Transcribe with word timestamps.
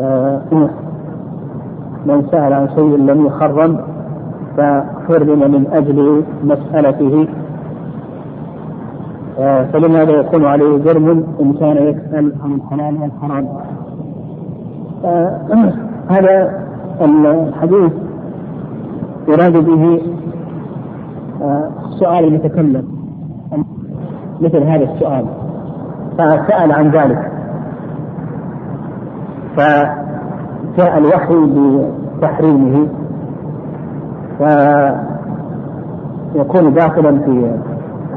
آه، 0.00 0.40
من 2.06 2.26
سأل 2.30 2.52
عن 2.52 2.68
شيء 2.74 2.96
لم 2.96 3.26
يحرم 3.26 3.78
فحرم 4.56 5.52
من 5.52 5.66
أجل 5.72 6.22
مسألته. 6.44 7.28
آه، 9.38 9.64
فلماذا 9.64 10.12
يكون 10.12 10.44
عليه 10.44 10.78
جرم 10.78 11.24
إن 11.40 11.52
كان 11.52 11.76
يسأل 11.76 12.32
عن 12.44 12.52
الحلال 12.52 13.02
والحرام؟ 13.02 13.48
آه، 15.04 15.40
هذا 16.08 16.60
الحديث 17.00 17.92
يراد 19.28 19.64
به 19.64 20.00
سؤال 21.90 22.24
المتكلم 22.24 22.84
مثل 24.40 24.62
هذا 24.62 24.84
السؤال. 24.84 25.24
فسأل 26.18 26.72
عن 26.72 26.90
ذلك. 26.90 27.37
فجاء 29.58 30.98
الوحي 30.98 31.34
بتحريمه. 32.18 32.88
فيكون 36.34 36.74
داخلا 36.74 37.18
في 37.18 37.52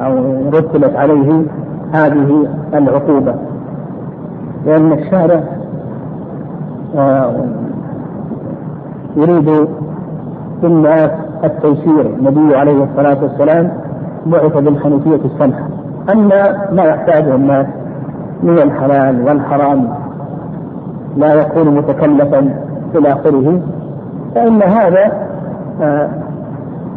أو 0.02 0.18
رتبت 0.54 0.96
عليه 0.96 1.44
هذه 1.94 2.48
العقوبة. 2.74 3.36
لأن 4.66 4.92
الشارع 4.92 5.44
آه، 6.98 7.34
يريد 9.16 9.68
الناس 10.64 11.12
التيسير. 11.44 12.02
النبي 12.02 12.56
عليه 12.56 12.84
الصلاة 12.84 13.18
والسلام 13.24 13.72
بعث 14.26 14.58
بالحنيفية 14.58 15.20
السمحة. 15.26 15.68
أما 16.14 16.72
ما 16.72 16.84
يحتاجه 16.84 17.36
الناس 17.36 17.68
من 18.44 18.60
الحلال 18.60 19.22
والحرام 19.28 20.01
لا 21.18 21.34
يكون 21.34 21.76
متكلفا 21.76 22.54
إلى 22.96 23.14
آخره 23.14 23.62
فإن 24.36 24.62
هذا 24.64 25.12
آه، 25.82 26.10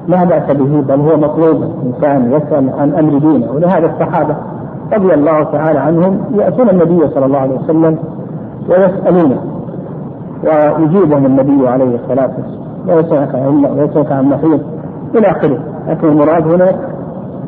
لا 0.09 0.25
بأس 0.25 0.57
به 0.57 0.81
بل 0.81 1.01
هو 1.01 1.17
مطلوب. 1.17 1.63
الإنسان 1.63 2.33
يسأل 2.33 2.71
عن 2.79 2.95
أمر 2.95 3.19
دينه. 3.19 3.53
ولهذا 3.53 3.87
الصحابة 3.87 4.37
رضي 4.93 5.15
الله 5.15 5.43
تعالى 5.45 5.79
عنهم 5.79 6.21
يأتون 6.35 6.69
النبي 6.71 7.09
صلى 7.09 7.27
الله 7.27 7.39
عليه 7.39 7.55
وسلم 7.55 7.99
ويسألونه 8.69 9.37
ويجيبهم 10.45 11.27
النبي 11.27 11.69
عليه 11.69 11.95
الصلاة 11.95 12.31
والسلام 12.89 13.65
ويسألك 13.79 14.13
عن 14.13 14.25
محيط. 14.25 14.61
إلى 15.15 15.27
آخره. 15.31 15.59
لكن 15.89 16.09
المراد 16.09 16.47
هنا 16.49 16.73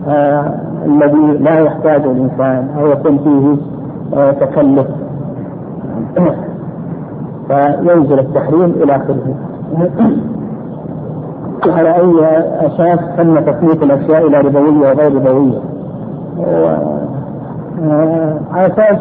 آه 0.09 0.55
الذي 0.87 1.39
لا 1.41 1.59
يحتاج 1.61 2.03
الإنسان 2.05 2.69
أو 2.79 2.87
يكون 2.87 3.19
فيه 3.19 3.57
آه 4.19 4.31
تكلف. 4.33 4.87
فينزل 7.49 8.19
التحريم 8.19 8.75
إلى 8.83 8.97
آخره. 8.97 9.35
على 11.67 11.97
أي 11.97 12.13
أساس 12.67 12.99
تم 13.17 13.41
تصنيف 13.41 13.83
الأشياء 13.83 14.27
إلى 14.27 14.39
ربوية 14.39 14.91
وغير 14.91 15.15
ربوية؟ 15.15 15.59
على 18.53 18.67
أساس 18.67 18.99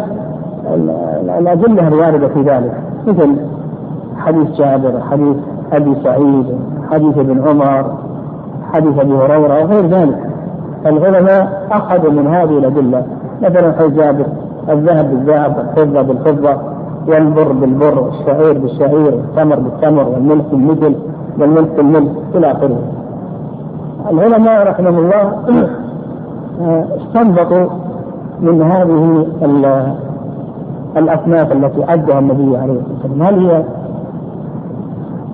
الأدلة 1.39 1.87
الواردة 1.87 2.27
في 2.27 2.41
ذلك 2.41 2.73
مثل 3.07 3.35
حديث 4.17 4.51
جابر 4.51 5.01
حديث 5.11 5.37
أبي 5.73 5.95
سعيد 6.03 6.45
حديث 6.91 7.17
ابن 7.17 7.47
عمر 7.47 7.91
حديث 8.73 8.99
أبي 8.99 9.13
هريرة 9.13 9.63
وغير 9.63 9.85
ذلك. 9.85 10.19
العلماء 10.85 11.67
أخذوا 11.71 12.11
من 12.11 12.27
هذه 12.27 12.57
الأدلة. 12.57 13.05
مثلا 13.41 13.73
حديث 13.79 13.93
جابر 13.93 14.25
الذهب 14.69 15.09
بالذهب 15.09 15.59
الفضة 15.59 16.01
بالفضة. 16.01 16.74
والبر 17.07 17.51
بالبر 17.51 17.99
والشعير 17.99 18.57
بالشعير 18.57 19.15
والتمر 19.15 19.59
بالتمر 19.59 20.07
والملك 20.07 20.45
بالمثل 20.51 20.95
والملك 21.39 21.69
بالملك 21.77 22.11
إلى 22.35 22.51
آخره. 22.51 22.79
العلماء 24.11 24.67
رحمهم 24.67 24.97
الله 24.97 25.33
استنبطوا 26.97 27.69
من 28.41 28.61
هذه 28.61 29.27
الأصناف 30.97 31.51
التي 31.51 31.83
عدها 31.83 32.19
النبي 32.19 32.57
عليه 32.57 32.73
الصلاة 32.73 32.99
والسلام. 33.03 33.21
هل 33.21 33.49
هي 33.49 33.63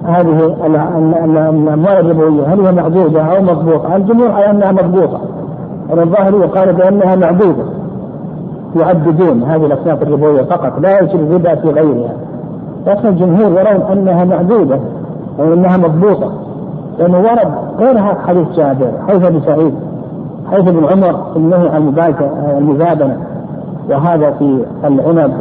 هذه 0.06 0.46
الأموال 1.26 1.88
الربوية 1.88 2.54
هل 2.54 2.66
هي 2.66 2.72
معدودة 2.72 3.22
أو 3.22 3.42
مضبوطة؟ 3.42 3.96
الجمهور 3.96 4.32
على 4.32 4.50
أنها 4.50 4.72
مضبوطة 4.72 5.20
الظاهرية 5.94 6.46
قال 6.46 6.74
بأنها 6.74 7.16
معدودة. 7.16 7.81
يعددون 8.76 9.44
هذه 9.44 9.66
الأصناف 9.66 10.04
الربوية 10.04 10.42
فقط 10.42 10.80
لا 10.80 11.00
يوجد 11.00 11.16
الربا 11.16 11.56
في 11.56 11.70
غيرها. 11.70 12.14
لكن 12.88 13.08
الجمهور 13.08 13.60
يرون 13.60 13.82
أنها 13.92 14.26
معدودة 14.26 14.80
أو 15.40 15.54
أنها 15.54 15.78
مضبوطة 15.78 16.32
لأنه 17.00 17.18
ورد 17.18 17.52
غير 17.80 17.98
حديث 18.28 18.48
جابر 18.56 18.92
حيث 19.08 19.26
ابن 19.26 19.42
سعيد 19.42 19.74
حيث 20.52 20.68
ابن 20.68 20.86
عمر 20.86 21.32
في 21.34 21.38
النهي 21.38 21.70
عن 21.70 21.94
المزابنة 22.58 23.18
وهذا 23.90 24.32
في 24.32 24.66
العنب. 24.84 25.34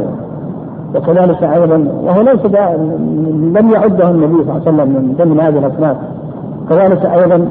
وكذلك 0.95 1.43
أيضا 1.43 1.89
وهو 2.05 2.21
ليس 2.21 2.45
لم 3.61 3.71
يعده 3.71 4.11
النبي 4.11 4.45
صلى 4.45 4.51
الله 4.51 4.53
عليه 4.53 4.63
وسلم 4.63 4.89
من 4.89 5.15
ضمن 5.19 5.41
هذه 5.41 5.59
الأصناف. 5.59 5.97
كذلك 6.69 7.05
أيضا 7.07 7.49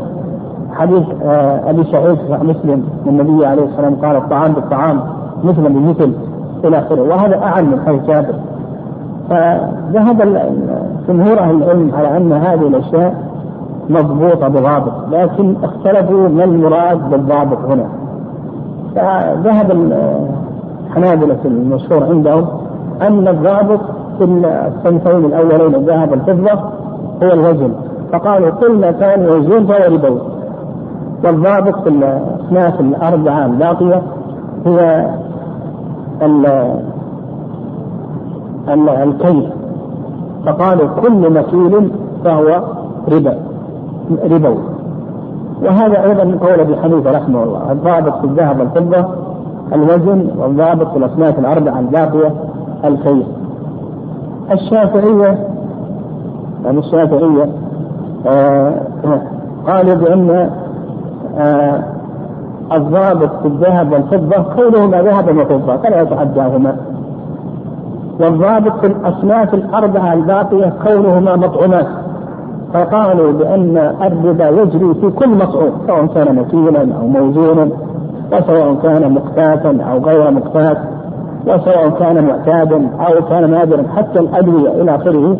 حديث 0.71 1.03
آه، 1.23 1.69
أبي 1.69 1.83
سعيد 1.83 2.17
مسلم 2.43 2.83
النبي 3.07 3.45
عليه 3.45 3.63
الصلاه 3.63 3.85
والسلام 3.85 3.95
قال 3.95 4.15
الطعام 4.15 4.53
بالطعام. 4.53 4.99
مثلا 5.43 5.69
بمثل 5.69 6.13
إلى 6.63 6.79
آخره 6.79 7.01
وهذا 7.01 7.43
أعم 7.43 7.65
من 7.65 7.79
حديث 7.85 8.01
جابر. 8.07 8.35
فذهب 9.29 10.17
جمهور 11.07 11.39
أهل 11.39 11.63
العلم 11.63 11.91
على 11.95 12.17
أن 12.17 12.31
هذه 12.33 12.67
الأشياء 12.67 13.23
مضبوطة 13.89 14.47
بضابط 14.47 14.93
لكن 15.11 15.55
اختلفوا 15.63 16.29
ما 16.29 16.43
المراد 16.43 17.09
بالضابط 17.09 17.57
هنا. 17.57 17.85
فذهب 18.95 19.71
الحنابلة 20.87 21.37
المشهور 21.45 22.03
عندهم 22.03 22.47
أن 23.01 23.27
الضابط 23.27 23.79
في 24.17 24.23
الصنفين 24.23 25.25
الأولين 25.25 25.75
الذهب 25.75 26.11
والفضة 26.11 26.59
هو 27.23 27.33
الوزن. 27.33 27.71
فقالوا 28.13 28.49
كل 28.49 28.79
ما 28.79 28.91
كان 28.91 29.23
يوزن 29.23 29.65
فهو 29.65 29.93
ربوي 29.93 30.19
والضابط 31.23 31.75
في 31.83 31.89
الأصناف 31.89 32.79
الأربعة 32.79 33.45
الباقية 33.45 34.01
هي 34.65 35.09
الكيل. 39.03 39.49
فقالوا 40.45 40.87
كل 41.01 41.33
مكيل 41.33 41.91
فهو 42.25 42.61
ربا 43.11 43.37
ربوي. 44.31 44.57
وهذا 45.63 46.03
أيضا 46.03 46.23
من 46.23 46.37
قول 46.37 46.59
أبي 46.59 46.75
حنيفة 46.77 47.11
رحمه 47.11 47.43
الله 47.43 47.71
الضابط 47.71 48.17
في 48.17 48.23
الذهب 48.23 48.59
والفضة 48.59 49.05
الوزن 49.73 50.27
والضابط 50.37 50.91
في 50.91 50.97
الأصناف 50.97 51.39
الأربعة 51.39 51.79
الباقية 51.79 52.33
الخير 52.85 53.23
الشافعية 54.51 55.47
يعني 56.65 56.79
الشافعية 56.79 57.49
آه 58.27 58.73
قالوا 59.67 59.95
بأن 59.95 60.49
آه 61.37 61.83
الضابط 62.73 63.29
في 63.41 63.47
الذهب 63.47 63.91
والفضة 63.91 64.43
كونهما 64.55 65.01
ذهبا 65.01 65.41
وفضة 65.41 65.77
فلا 65.77 66.01
يتعداهما 66.01 66.75
والضابط 68.19 68.71
في 68.81 68.87
الأصناف 68.87 69.53
الأربعة 69.53 70.13
الباقية 70.13 70.73
كونهما 70.87 71.35
مطعومات. 71.35 71.87
فقالوا 72.73 73.31
بأن 73.31 73.77
الربا 74.01 74.49
يجري 74.49 74.93
في 74.93 75.09
كل 75.09 75.29
مطعوم 75.29 75.71
سواء 75.87 76.05
كان 76.05 76.35
مكيلا 76.35 76.87
أو 77.01 77.07
موزونا 77.07 77.69
وسواء 78.33 78.75
كان 78.83 79.11
مقتاتا 79.13 79.83
أو 79.91 79.99
غير 79.99 80.31
مقتات 80.31 80.77
وسواء 81.47 81.89
كان 81.89 82.25
معتادا 82.25 82.89
أو 82.99 83.25
كان 83.29 83.51
نادرا 83.51 83.83
حتى 83.97 84.19
الأدوية 84.19 84.81
إلى 84.81 84.95
آخره 84.95 85.37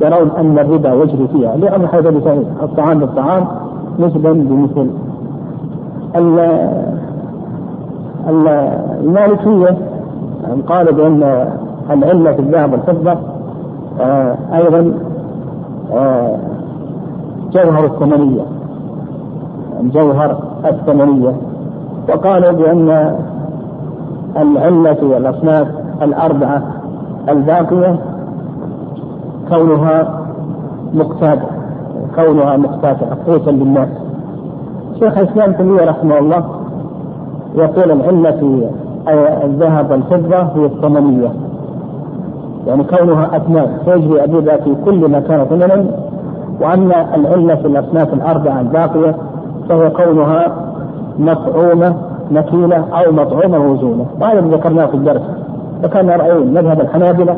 يرون 0.00 0.30
أن 0.38 0.58
الربا 0.58 0.92
يجري 0.92 1.28
فيها. 1.32 1.56
لأن 1.56 1.84
هذا 1.92 2.08
الطعام 2.62 2.98
بالطعام 2.98 3.46
مثلا 3.98 4.32
بمثل 4.32 4.90
المالكية 9.00 9.76
قالوا 10.68 10.92
بأن 10.92 11.48
العله 11.90 12.32
في 12.32 12.38
الذهب 12.40 12.72
والفضة 12.72 13.16
آه 14.00 14.36
أيضا 14.54 14.92
آه 15.92 16.36
جوهر 17.52 17.84
الثمنية 17.84 18.42
جوهر 19.82 20.36
الثمنية. 20.64 21.32
وقالوا 22.08 22.52
بأن 22.52 23.14
العلة 24.36 24.96
والأصناف 25.02 25.68
الأربعة 26.02 26.62
الباقية 27.28 27.98
كونها 29.48 30.20
مقتادة 30.94 31.42
كونها 32.14 32.56
مقتادة 32.56 33.06
قوتا 33.26 33.50
للناس. 33.50 33.88
شيخ 35.00 35.18
الإسلام 35.18 35.52
تيمية 35.52 35.84
رحمه 35.84 36.18
الله 36.18 36.44
يقول 37.54 37.90
العلة 37.90 38.30
في 38.30 38.68
الذهب 39.44 39.90
والفضة 39.90 40.36
هي 40.36 40.66
الثمنية 40.66 41.32
يعني 42.66 42.84
كونها 42.84 43.36
أثمان 43.36 43.66
فيجري 43.84 44.24
الربا 44.24 44.56
في 44.56 44.74
كل 44.84 45.10
ما 45.10 45.20
كان 45.20 45.44
ثمنا 45.44 45.86
وأن 46.60 46.92
العلة 47.14 47.54
في 47.54 47.66
الأصناف 47.66 48.14
الأربعة 48.14 48.60
الباقية 48.60 49.16
فهو 49.68 49.90
كونها 49.90 50.46
مطعومة 51.18 51.94
مكيلة 52.30 52.76
أو 52.76 53.12
مطعومة 53.12 53.58
موزونة 53.58 54.06
وهذا 54.20 54.38
اللي 54.38 54.56
ذكرناه 54.56 54.86
في 54.86 54.94
الدرس. 54.94 55.22
وكان 55.84 56.10
رأيين 56.10 56.54
مذهب 56.54 56.80
الحنابلة 56.80 57.36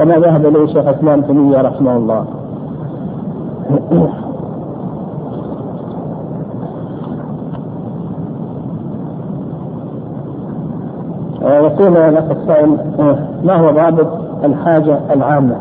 وما 0.00 0.14
ذهب 0.18 0.46
إليه 0.46 0.66
شيخ 0.66 0.88
الإسلام 0.88 1.20
تيمية 1.20 1.62
رحمه 1.62 1.96
الله. 1.96 2.24
يقول 11.44 11.96
الاخ 11.96 12.24
السائل 12.30 12.76
ما 13.44 13.54
هو 13.54 13.70
ضابط 13.70 14.06
الحاجة 14.44 14.98
العامة؟ 15.14 15.56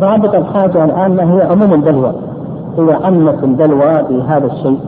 ضابط 0.00 0.34
الحاجة 0.34 0.84
العامة 0.84 1.22
هي 1.22 1.42
عموم 1.42 1.74
البلوى 1.74 2.12
هي 2.78 2.94
عامة 3.04 3.44
البلوى 3.44 4.04
في 4.08 4.22
هذا 4.28 4.46
الشيء 4.46 4.78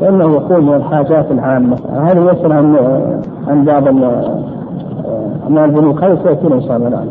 فإنه 0.00 0.36
يكون 0.36 0.66
من 0.66 0.74
الحاجات 0.74 1.30
العامة 1.30 1.76
هذا 1.92 2.32
يسأل 2.32 2.52
عن 2.52 2.76
عن 3.48 3.64
باب 3.64 3.94
ما 5.48 5.64
البنوك 5.64 6.04
هذا 6.04 6.18
سيأتينا 6.22 6.54
إن 6.54 6.62
شاء 6.62 6.76
الله 6.76 7.04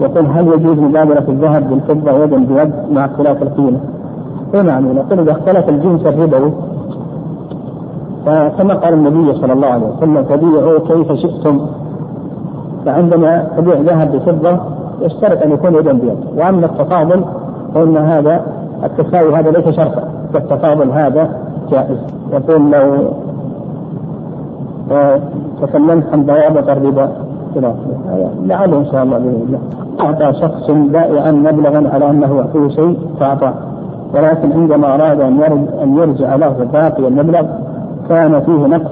يقول 0.00 0.26
هل 0.26 0.46
يجوز 0.48 0.78
مبادرة 0.78 1.24
الذهب 1.28 1.70
بالفضة 1.70 2.24
يدا 2.24 2.36
بيد 2.36 2.72
مع 2.92 3.04
اختلاف 3.04 3.42
القيمة؟ 3.42 3.78
اي 4.54 4.62
نعم. 4.62 4.92
نقول 4.92 5.20
إذا 5.20 5.32
اختلف 5.32 5.68
الجنس 5.68 6.06
الربوي 6.06 6.52
فكما 8.26 8.74
قال 8.74 8.94
النبي 8.94 9.34
صلى 9.34 9.52
الله 9.52 9.66
عليه 9.66 9.86
وسلم 9.86 10.22
فبيعوا 10.22 10.78
كيف 10.78 11.12
شئتم. 11.12 11.60
فعندما 12.86 13.46
تبيع 13.56 13.74
ذهب 13.74 14.12
بفضة 14.12 14.58
يشترط 15.00 15.42
أن 15.42 15.52
يكون 15.52 15.74
يدا 15.74 15.92
بيد. 15.92 16.18
وأما 16.36 16.66
التفاضل 16.66 17.24
فإن 17.74 17.96
هذا 17.96 18.42
التساوي 18.84 19.34
هذا 19.34 19.50
ليس 19.50 19.68
شرطا. 19.68 20.02
والتفاضل 20.34 20.90
هذا 20.90 21.30
جائز. 21.70 21.98
يقول 22.32 22.70
لو 22.70 23.08
تكلمت 25.62 26.04
عن 26.12 26.26
ضوابط 26.26 26.68
الربا 26.68 27.08
لعله 28.46 28.78
إن 28.78 28.86
شاء 28.92 29.02
الله 29.02 29.18
بإذن 29.18 29.44
الله. 29.46 29.58
أعطى 30.00 30.40
شخص 30.40 30.70
بائعا 30.70 31.30
مبلغا 31.30 31.90
على 31.94 32.10
أنه 32.10 32.36
يعطيه 32.36 32.68
شيء 32.68 32.98
فأعطاه. 33.20 33.54
ولكن 34.14 34.52
عندما 34.52 34.94
أراد 34.94 35.20
أن 35.20 35.42
أن 35.82 35.96
يرجع 35.96 36.36
له 36.36 36.68
باقي 36.72 37.08
المبلغ 37.08 37.46
كان 38.08 38.40
فيه 38.40 38.66
نقص 38.66 38.90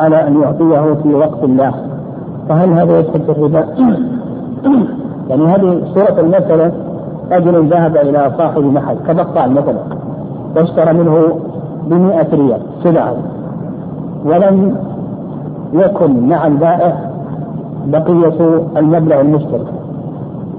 على 0.00 0.26
أن 0.28 0.40
يعطيه 0.42 0.94
في 1.02 1.14
وقت 1.14 1.44
الله 1.44 1.74
فهل 2.48 2.72
هذا 2.72 2.98
يدخل 2.98 3.20
في 3.20 3.30
الربا؟ 3.30 3.64
يعني 5.28 5.46
هذه 5.46 5.82
صورة 5.94 6.20
المسألة 6.20 6.72
رجل 7.32 7.68
ذهب 7.68 7.96
إلى 7.96 8.30
صاحب 8.38 8.64
محل 8.64 8.96
كبقال 9.08 9.52
مثلا 9.52 9.78
واشترى 10.56 10.92
منه 10.92 11.38
بمئة 11.86 12.26
ريال 12.32 12.60
سلعة. 12.82 13.14
ولم 14.24 14.76
يكن 15.72 16.28
مع 16.28 16.46
البائع 16.46 17.10
بقية 17.86 18.60
المبلغ 18.76 19.20
المشترك. 19.20 19.66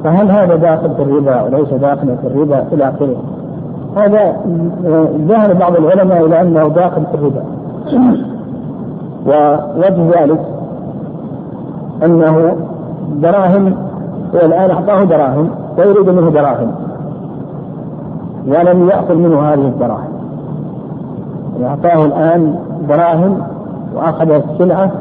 فهل 0.03 0.31
هذا 0.31 0.55
داخل 0.55 0.89
في 0.95 1.01
الربا 1.01 1.41
وليس 1.41 1.73
داخلا 1.73 2.15
في 2.15 2.27
الربا 2.27 2.65
إلى 2.71 2.89
آخره؟ 2.89 3.15
هذا 3.95 4.35
ذهب 5.27 5.59
بعض 5.59 5.75
العلماء 5.75 6.25
إلى 6.25 6.41
أنه 6.41 6.67
داخل 6.67 7.05
في 7.05 7.15
الربا. 7.15 7.43
ووجه 9.27 10.21
ذلك 10.21 10.39
أنه 12.03 12.55
دراهم 13.15 13.75
والآن 14.33 14.71
أعطاه 14.71 15.03
دراهم 15.03 15.49
ويريد 15.77 16.09
منه 16.09 16.29
دراهم. 16.29 16.71
ولم 18.47 18.89
يأخذ 18.89 19.15
منه 19.15 19.41
هذه 19.41 19.67
الدراهم. 19.67 20.11
أعطاه 21.63 22.05
الآن 22.05 22.55
دراهم 22.89 23.37
وأخذ 23.95 24.31
السلعة 24.31 24.91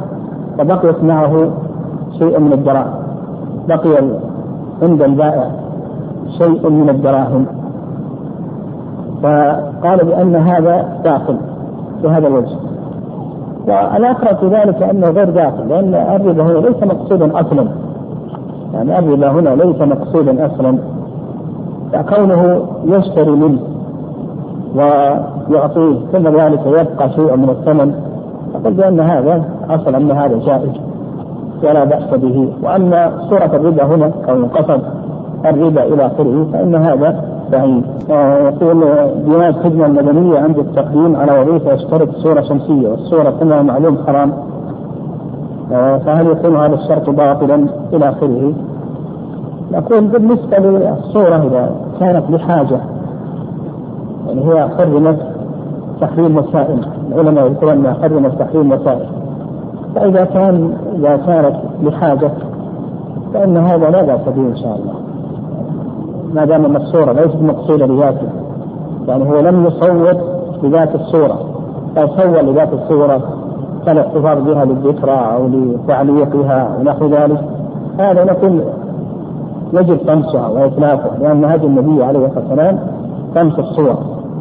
وبقيت 0.60 1.04
معه 1.04 1.50
شيء 2.18 2.38
من 2.40 2.52
الدراهم. 2.52 2.94
بقي 3.68 3.96
عند 4.82 5.02
البائع 5.02 5.50
شيء 6.38 6.70
من 6.70 6.88
الدراهم. 6.88 7.46
فقال 9.22 10.04
بأن 10.04 10.36
هذا 10.36 10.88
داخل 11.04 11.36
بهذا 12.02 12.26
الوجه. 12.26 12.56
والأقرب 13.68 14.36
في 14.36 14.46
ذلك 14.46 14.82
أنه 14.82 15.10
غير 15.10 15.30
داخل 15.30 15.68
لأن 15.68 15.94
الربا 15.94 16.42
هنا 16.42 16.58
ليس 16.58 16.82
مقصودا 16.82 17.40
أصلا. 17.40 17.68
يعني 18.74 18.98
الربا 18.98 19.30
هنا 19.30 19.48
ليس 19.48 19.80
مقصودا 19.80 20.46
أصلا. 20.46 20.78
كونه 22.14 22.62
يشتري 22.84 23.30
منه 23.30 23.60
ويعطيه 24.74 25.98
ثم 26.12 26.28
ذلك 26.28 26.66
يبقى 26.66 27.10
شيء 27.10 27.36
من 27.36 27.50
الثمن 27.50 27.94
أقول 28.54 28.74
بأن 28.74 29.00
هذا 29.00 29.44
أصلا 29.70 29.96
أن 29.96 30.10
هذا 30.10 30.38
جائز. 30.46 30.72
ولا 31.64 31.84
بأس 31.84 32.14
به. 32.14 32.52
وأما 32.62 33.12
صورة 33.30 33.50
الربا 33.56 33.84
هنا 33.84 34.10
أو 34.28 34.44
قصد 34.46 34.80
الربا 35.46 35.82
إلى 35.84 36.06
آخره 36.06 36.46
فإن 36.52 36.74
هذا 36.74 37.24
بعيد 37.52 37.84
يقول 38.46 38.80
جهاز 39.26 39.54
الخدمة 39.54 39.86
المدنية 39.86 40.38
عند 40.38 40.58
التقديم 40.58 41.16
على 41.16 41.40
وظيفة 41.40 41.72
يشترط 41.72 42.08
صورة 42.16 42.40
شمسية 42.40 42.88
والصورة 42.88 43.30
كما 43.30 43.62
معلوم 43.62 43.98
حرام. 44.06 44.32
فهل 46.06 46.26
يكون 46.26 46.56
هذا 46.56 46.74
الشرط 46.74 47.10
باطلا 47.10 47.66
إلى 47.92 48.08
آخره؟ 48.08 48.52
نقول 49.72 50.00
بالنسبة 50.00 50.58
للصورة 50.58 51.36
إذا 51.36 51.70
كانت 52.00 52.30
لحاجة 52.30 52.80
يعني 54.26 54.44
هي 54.44 54.68
حرمت 54.68 55.18
تحريم 56.00 56.36
وسائل. 56.36 56.86
العلماء 57.12 57.46
يذكرون 57.46 57.72
أنها 57.72 57.96
حرمت 58.02 58.38
تحريم 58.38 58.72
وسائل. 58.72 59.06
فإذا 59.94 60.24
كان 60.24 60.72
إذا 60.94 61.16
كانت 61.16 61.56
لحاجة 61.82 62.30
فإن 63.34 63.56
هذا 63.56 63.90
لا 63.90 64.02
بأس 64.02 64.28
به 64.36 64.42
إن 64.42 64.56
شاء 64.56 64.76
الله. 64.76 65.09
ما 66.34 66.44
دام 66.44 66.72
مقصورة 66.72 67.12
ليست 67.12 67.42
مقصودة 67.42 67.86
لذاته. 67.86 68.28
يعني 69.08 69.30
هو 69.30 69.40
لم 69.40 69.66
يصور 69.66 70.14
لذات 70.62 70.94
الصورة. 70.94 71.38
لو 71.96 72.06
صور 72.06 72.40
لذات 72.42 72.72
الصورة 72.72 73.20
كالاحتفاظ 73.86 74.38
بها 74.38 74.64
للذكرى 74.64 75.20
أو 75.34 75.46
لتعليقها 75.46 76.76
ونحو 76.78 77.06
ذلك. 77.06 77.44
هذا 77.98 78.24
نقول 78.24 78.60
يجب 79.72 79.98
طمسها 80.06 80.48
وإتلافها 80.48 81.18
لأن 81.20 81.44
هدي 81.44 81.66
النبي 81.66 82.04
عليه 82.04 82.26
الصلاة 82.26 82.44
والسلام 82.48 82.78
طمس 83.34 83.58
الصور 83.58 83.96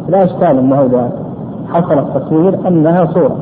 لا 0.10 0.24
إشكال 0.24 0.58
أنه 0.58 0.82
إذا 0.82 1.12
حصل 1.70 2.00
التصوير 2.00 2.68
أنها 2.68 3.06
صورة. 3.06 3.36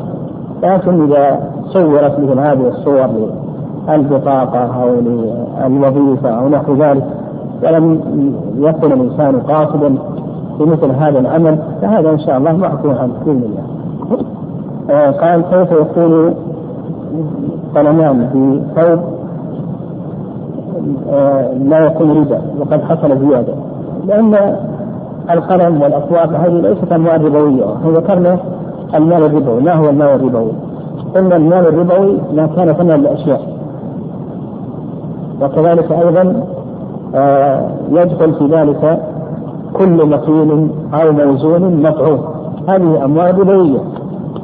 لكن 0.64 1.04
إذا 1.04 1.40
صورت 1.66 2.20
مثل 2.20 2.40
هذه 2.40 2.68
الصور 2.68 3.08
للبطاقة 3.90 4.84
أو 4.84 4.90
للوظيفة 5.68 6.30
أو 6.30 6.50
نحو 6.50 6.74
ذلك 6.74 7.04
ولم 7.64 8.00
يكن 8.58 8.92
الإنسان 8.92 9.40
قاصدا 9.40 9.96
في 10.58 10.64
مثل 10.64 10.92
هذا 10.92 11.20
العمل 11.20 11.58
فهذا 11.82 12.10
إن 12.10 12.20
شاء 12.20 12.38
الله 12.38 12.52
معفو 12.58 12.90
عنه 12.90 13.14
باذن 13.26 13.44
الله. 13.44 13.64
آه 14.90 15.12
قال 15.12 15.42
كيف 15.42 15.72
يكون 15.72 16.34
قلمان 17.76 18.30
في 18.34 18.62
ثوب 18.82 19.00
آه 21.12 21.54
لا 21.54 21.86
يكون 21.86 22.12
ربا 22.12 22.42
وقد 22.60 22.82
حصل 22.82 23.18
زيادة 23.30 23.54
لأن 24.08 24.56
القلم 25.32 25.82
والأصوات 25.82 26.30
هذه 26.30 26.54
ليست 26.54 26.92
اموال 26.92 27.26
ربوية 27.26 27.66
ذكرنا 27.86 28.38
المال 28.96 29.24
الربوي 29.24 29.62
ما 29.62 29.74
هو 29.74 29.90
المال 29.90 30.08
الربوي؟ 30.08 30.52
قلنا 31.16 31.36
المال 31.36 31.68
الربوي 31.68 32.18
ما 32.36 32.48
كان 32.56 32.74
ثمن 32.74 32.92
الأشياء 32.92 33.42
وكذلك 35.42 35.92
أيضا 35.92 36.44
يدخل 37.92 38.34
في 38.34 38.46
ذلك 38.46 39.00
كل 39.74 40.06
مكيل 40.10 40.70
أو 40.94 41.12
موزون 41.12 41.82
مطعوم 41.82 42.20
هذه 42.68 43.06
أموال 43.06 43.40
ربويه 43.40 43.80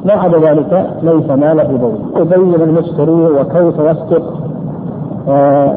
ما 0.04 0.12
عدا 0.12 0.38
ذلك 0.38 0.90
ليس 1.02 1.30
مال 1.30 1.70
ربوي 1.74 1.98
يبين 2.16 2.54
المشتري 2.54 3.12
وكيف 3.12 3.78
يصدق 3.78 4.22
آه، 5.28 5.74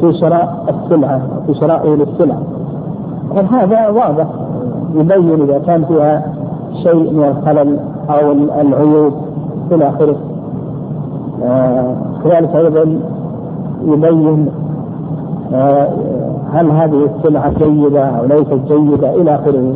في 0.00 0.12
شراء 0.12 0.64
السلعة 0.68 1.20
في 1.46 1.54
شرائه 1.54 1.88
للسلعة. 1.88 2.42
هذا 3.50 3.88
واضح. 3.88 4.26
يبين 4.94 5.42
إذا 5.42 5.58
كان 5.58 5.84
فيها 5.84 6.34
شيء 6.82 7.12
من 7.12 7.24
الخلل 7.24 7.78
أو 8.10 8.32
العيوب 8.60 9.12
إلى 9.72 9.88
آخره. 9.88 10.16
آه، 11.44 11.94
كذلك 12.24 12.54
أيضا 12.56 12.98
يبين 13.84 14.48
هل 16.52 16.70
هذه 16.70 17.08
السلعة 17.16 17.52
جيدة 17.58 18.04
أو 18.04 18.24
ليست 18.24 18.72
جيدة 18.72 19.14
إلى 19.14 19.34
آخره؟ 19.34 19.72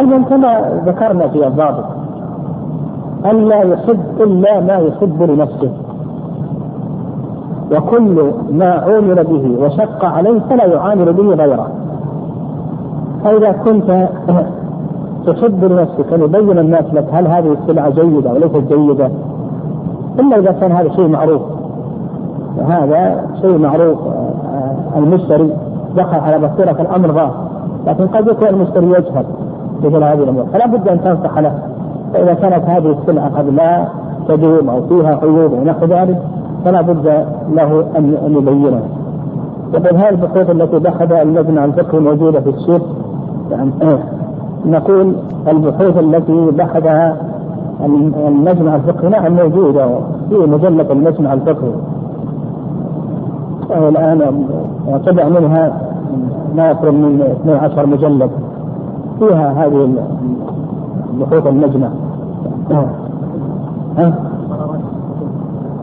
المهم 0.00 0.24
كما 0.24 0.80
ذكرنا 0.86 1.28
في 1.28 1.46
الضابط 1.46 1.84
أن 3.30 3.48
لا 3.48 3.62
يحب 3.62 4.00
إلا 4.20 4.60
ما 4.60 4.74
يحب 4.74 5.22
لنفسه. 5.22 5.70
وكل 7.72 8.32
ما 8.52 8.70
عامل 8.70 9.24
به 9.24 9.64
وشق 9.64 10.04
عليه 10.04 10.40
فلا 10.40 10.64
يعامل 10.64 11.12
به 11.12 11.34
غيره. 11.34 11.66
فإذا 13.24 13.52
كنت 13.52 14.08
تحب 15.26 15.64
لنفسك 15.64 16.12
أن 16.12 16.20
يبين 16.20 16.58
الناس 16.58 16.84
لك 16.92 17.06
هل 17.12 17.26
هذه 17.26 17.56
السلعة 17.62 17.90
جيدة 17.90 18.32
وليست 18.32 18.72
جيدة 18.72 19.10
إلا 20.18 20.38
إذا 20.38 20.52
كان 20.52 20.72
هذا 20.72 20.88
شيء 20.88 21.08
معروف. 21.08 21.42
هذا 22.68 23.24
شيء 23.40 23.58
معروف. 23.58 23.98
المشتري 24.96 25.50
دخل 25.96 26.18
على 26.18 26.38
بصيرة 26.38 26.76
الأمر 26.80 27.12
ظاهر 27.12 27.34
لكن 27.86 28.06
قد 28.06 28.28
يكون 28.28 28.48
المشتري 28.48 28.86
يجهل 28.86 29.24
مثل 29.84 30.04
هذه 30.04 30.22
الأمور. 30.22 30.44
فلا 30.52 30.66
بد 30.66 30.88
أن 30.88 31.00
تنصح 31.00 31.38
له. 31.38 31.58
فإذا 32.12 32.34
كانت 32.34 32.64
هذه 32.64 32.96
السلعة 33.00 33.28
قد 33.28 33.48
لا 33.48 33.86
تدوم 34.28 34.70
أو 34.70 34.82
فيها 34.82 35.18
عيوب 35.22 35.52
ونحو 35.52 35.86
ذلك 35.86 36.22
فلا 36.64 36.80
بد 36.80 37.24
له 37.52 37.84
أن 37.96 38.34
يبينها 38.38 38.82
وقد 39.74 39.94
هذه 39.94 40.08
البحوث 40.08 40.50
التي 40.50 40.78
بحثها 40.78 41.22
اللجنة 41.22 41.64
الفقهي 41.64 42.00
موجودة 42.00 42.40
في 42.40 42.50
السوق. 42.50 42.82
يعني 43.50 43.70
نقول 44.66 45.14
البحوث 45.48 45.98
التي 45.98 46.50
بحثها 46.50 47.16
المجمع 48.28 48.76
الفقهي 48.76 49.08
نعم 49.08 49.36
موجودة 49.36 49.88
في 50.28 50.34
مجلة 50.34 50.92
المجمع 50.92 51.32
الفقهي 51.32 51.72
وهي 53.78 53.88
الآن 53.88 54.46
طبع 55.06 55.28
منها 55.28 55.80
ما 56.56 56.70
يقرب 56.70 56.94
من 56.94 57.22
12 57.42 57.86
مجلد. 57.86 58.30
فيها 59.18 59.52
هذه 59.66 59.88
بحوث 61.20 61.46
المجمع. 61.46 61.88
ها؟ 63.98 64.14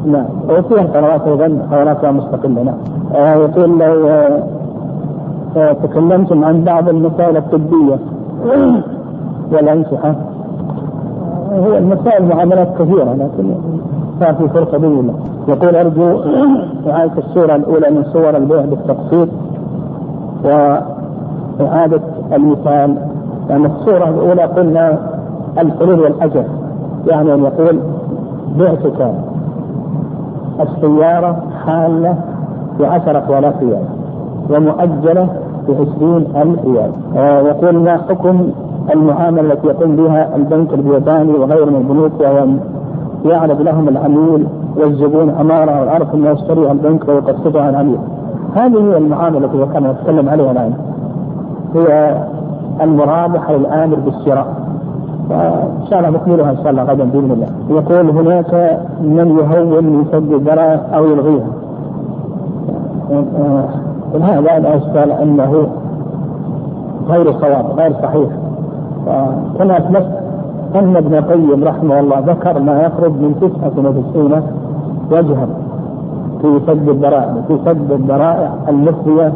نعم. 0.05 0.25
وفيها 0.49 0.83
قنوات 0.83 1.27
أيضا 1.27 1.45
قنوات 1.71 2.05
مستقلة 2.05 2.63
نعم. 2.63 2.75
آه 3.15 3.35
يقول 3.35 3.79
لو 3.79 4.07
آه 5.57 5.73
تكلمتم 5.73 6.43
عن 6.45 6.63
بعض 6.63 6.89
المسائل 6.89 7.37
الطبية 7.37 7.99
والانصحه 9.51 10.15
هو 11.51 11.77
المسائل 11.77 12.25
معاملات 12.25 12.73
كثيرة 12.73 13.13
لكن 13.13 13.53
كان 14.19 14.35
في 14.35 14.47
فرصه 14.49 14.77
بين 14.77 15.13
يقول 15.47 15.75
أرجو 15.75 16.21
إعادة 16.89 17.17
الصورة 17.17 17.55
الأولى 17.55 17.89
من 17.89 18.03
صور 18.03 18.37
البيع 18.37 18.61
بالتقسيط 18.61 19.29
وإعادة 20.43 22.01
المثال. 22.33 22.95
يعني 23.49 23.65
الصورة 23.65 24.09
الأولى 24.09 24.41
قلنا 24.43 24.97
الحلول 25.59 25.99
والأجر. 25.99 26.43
يعني 27.07 27.33
أن 27.33 27.43
يقول 27.43 27.79
بعتك 28.59 29.13
السيارة 30.59 31.37
حالة 31.65 32.15
بعشرة 32.79 33.39
آلاف 33.39 33.53
ريال 33.63 33.83
ومؤجلة 34.49 35.27
بعشرين 35.69 36.27
ألف 36.35 36.65
ريال. 36.65 36.91
آه 37.17 37.39
يقول 37.41 37.75
ما 37.75 37.97
حكم 37.97 38.49
المعاملة 38.93 39.53
التي 39.53 39.67
يقوم 39.67 39.95
بها 39.95 40.35
البنك 40.35 40.73
الياباني 40.73 41.31
وغيره 41.31 41.65
من 41.65 41.75
البنوك 41.75 42.11
وهو 42.19 42.45
يعرض 43.25 43.61
لهم 43.61 43.89
العميل 43.89 44.47
والزبون 44.77 45.29
أمارة 45.29 45.71
أو 45.71 45.83
الأرض 45.83 46.07
ثم 46.07 46.27
يشتريها 46.27 46.71
البنك 46.71 47.07
ويقسطها 47.07 47.69
العميل 47.69 47.97
هذه 48.55 48.91
هي 48.91 48.97
المعاملة 48.97 49.45
التي 49.45 49.73
كان 49.73 49.85
يتكلم 49.85 50.29
عليها 50.29 50.51
الآن 50.51 50.73
هي 51.75 52.17
المرابحة 52.81 53.53
للآمر 53.53 53.95
بالشراء 53.95 54.47
وان 55.29 55.87
شاء 55.89 55.99
الله 55.99 56.09
نكملها 56.09 56.51
إن 56.51 56.57
شاء 56.57 56.69
الله 56.69 56.83
غدا 56.83 57.03
بإذن 57.03 57.31
الله. 57.31 57.47
يقول 57.69 58.09
هناك 58.09 58.79
من 59.01 59.39
يهون 59.39 59.83
من 59.83 60.05
سد 60.11 60.49
أو 60.93 61.05
يلغيها. 61.05 61.47
هذا 64.21 64.59
لا 64.59 64.77
اشكال 64.77 65.11
أنه 65.11 65.67
غير 67.07 67.31
صواب 67.31 67.65
غير 67.77 67.93
صحيح. 67.93 68.29
كما 69.57 69.77
اسلفت 69.77 70.28
ان 70.75 70.95
ابن 70.95 71.15
القيم 71.15 71.63
رحمه 71.63 71.99
الله 71.99 72.19
ذكر 72.19 72.59
ما 72.59 72.81
يقرب 72.81 73.11
من 73.11 73.35
99 73.63 74.43
وجها 75.11 75.47
في 76.41 76.59
سد 76.67 76.89
الذرائع 76.89 77.35
في 77.47 77.57
سد 77.65 77.91
الذرائع 77.91 78.53
المفضيه 78.69 79.33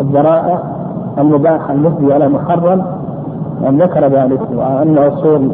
الذرائع 0.00 0.58
المباحة 1.18 1.74
المفضيه 1.74 2.14
على 2.14 2.28
محرم 2.28 2.82
وأن 3.62 3.82
ذكر 3.82 4.06
ذلك 4.06 4.40
وأن 4.56 4.98
أصول 4.98 5.50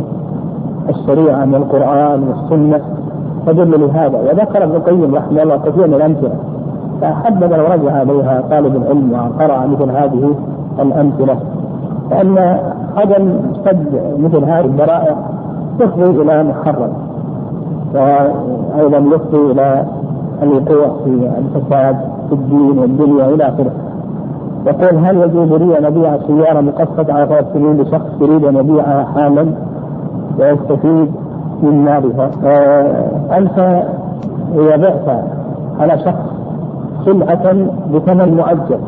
الشريعة 0.88 1.44
من 1.44 1.54
القرآن 1.54 2.28
والسنة 2.28 2.80
تدل 3.46 3.80
لهذا. 3.80 4.18
وذكر 4.18 4.64
ابن 4.64 4.76
القيم 4.76 5.14
رحمه 5.14 5.42
الله 5.42 5.56
كثير 5.56 5.86
من 5.86 5.94
الأمثلة. 5.94 6.34
فأحب 7.00 7.44
لو 7.44 7.64
رجع 7.64 8.02
إليها 8.02 8.42
طالب 8.50 8.76
العلم 8.76 9.12
وقرأ 9.12 9.66
مثل 9.66 9.90
هذه 9.90 10.34
الأمثلة. 10.78 11.36
فأن 12.12 12.58
عدم 12.96 13.40
سد 13.64 14.02
مثل 14.18 14.44
هذه 14.44 14.64
الذرائع 14.64 15.16
يفضي 15.80 16.22
إلى 16.22 16.42
محرم 16.42 16.92
وأيضا 17.94 19.16
يفضي 19.16 19.52
إلى 19.52 19.84
الوقوع 20.42 20.96
في 21.04 21.30
الفساد 21.38 21.96
في 22.28 22.32
الدين 22.34 22.78
والدنيا 22.78 23.28
إلى 23.28 23.48
آخره 23.48 23.72
يقول 24.66 25.04
هل 25.04 25.16
يجوز 25.16 25.52
لي 25.52 25.78
أن 25.78 25.84
أبيع 25.84 26.18
سيارة 26.26 26.60
مقسطه 26.60 27.12
على 27.14 27.26
ثلاث 27.26 27.52
سنين 27.52 27.80
لشخص 27.80 28.06
يريد 28.20 28.44
أن 28.44 28.56
يبيعها 28.56 29.04
حالا 29.14 29.46
ويستفيد 30.38 31.10
من 31.62 31.84
مالها؟ 31.84 32.30
آه 32.44 33.36
أنت 33.38 33.84
إذا 34.54 34.76
بعت 34.76 35.24
على 35.80 35.98
شخص 35.98 36.32
سلعة 37.04 37.52
بثمن 37.94 38.36
مؤجل 38.36 38.78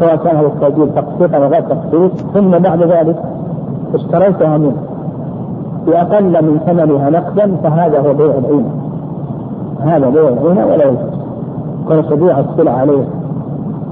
سواء 0.00 0.16
كان 0.16 0.36
هذا 0.36 0.46
التأجيل 0.46 0.88
تقسيط 0.94 1.34
أو 1.34 1.42
غير 1.42 1.60
تقسيط 1.60 2.12
ثم 2.34 2.50
بعد 2.50 2.82
ذلك 2.82 3.16
اشتريتها 3.94 4.58
منه. 4.58 4.76
بأقل 5.86 6.44
من 6.44 6.60
ثمنها 6.66 7.10
نقدا 7.10 7.56
فهذا 7.62 8.00
هو 8.00 8.14
بيع 8.14 8.38
العينة. 8.38 8.70
هذا 9.80 10.10
بيع 10.10 10.28
العينة 10.28 10.66
ولا 10.66 10.84
يجوز. 10.84 10.98
كون 11.88 12.08
تبيع 12.08 12.38
السلعة 12.38 12.76
عليه 12.76 13.04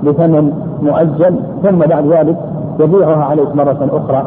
بثمن 0.05 0.53
مؤجل 0.83 1.37
ثم 1.63 1.79
بعد 1.79 2.07
ذلك 2.07 2.37
يبيعها 2.81 3.25
عليك 3.25 3.57
مرة 3.57 3.89
أخرى 3.93 4.23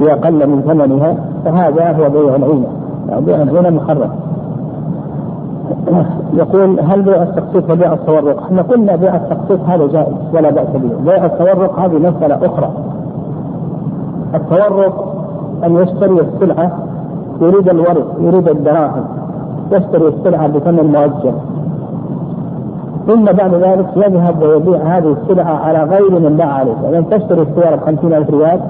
بأقل 0.00 0.46
من 0.46 0.62
ثمنها 0.62 1.14
فهذا 1.44 1.92
هو 1.92 2.10
بيع 2.10 2.36
العينة. 2.36 2.66
يعني 3.08 3.24
بيع 3.24 3.42
العينة 3.42 3.70
محرم 3.70 4.10
يقول 6.32 6.80
هل 6.80 7.02
بيع 7.02 7.22
التقسيط 7.22 7.70
وبيع 7.70 7.92
التورق؟ 7.92 8.42
إحنا 8.42 8.62
قلنا 8.62 8.96
بيع 8.96 9.16
التقسيط 9.16 9.60
هذا 9.68 9.86
جائز 9.86 10.14
ولا 10.34 10.50
بأس 10.50 10.68
به، 10.74 11.10
بيع 11.10 11.24
التورق 11.24 11.78
هذه 11.78 11.98
مسألة 11.98 12.46
أخرى. 12.46 12.70
التورق 14.34 15.14
أن 15.64 15.76
يشتري 15.76 16.20
السلعة 16.20 16.72
يريد 17.40 17.68
الورق 17.68 18.06
يريد 18.20 18.48
الدراهم 18.48 19.04
يشتري 19.72 20.08
السلعة 20.08 20.46
بثمن 20.46 20.92
مؤجل 20.92 21.32
ثم 23.06 23.24
بعد 23.24 23.54
ذلك 23.54 23.86
يذهب 23.96 24.42
ويبيع 24.42 24.98
هذه 24.98 25.16
السلعة 25.22 25.54
على 25.54 25.82
غير 25.82 26.20
من 26.20 26.36
باع 26.36 26.46
عليه، 26.46 26.74
يعني 26.84 27.04
تشتري 27.04 27.42
السيارة 27.42 27.76
ب 27.76 27.80
50000 27.80 28.30
ريال 28.30 28.60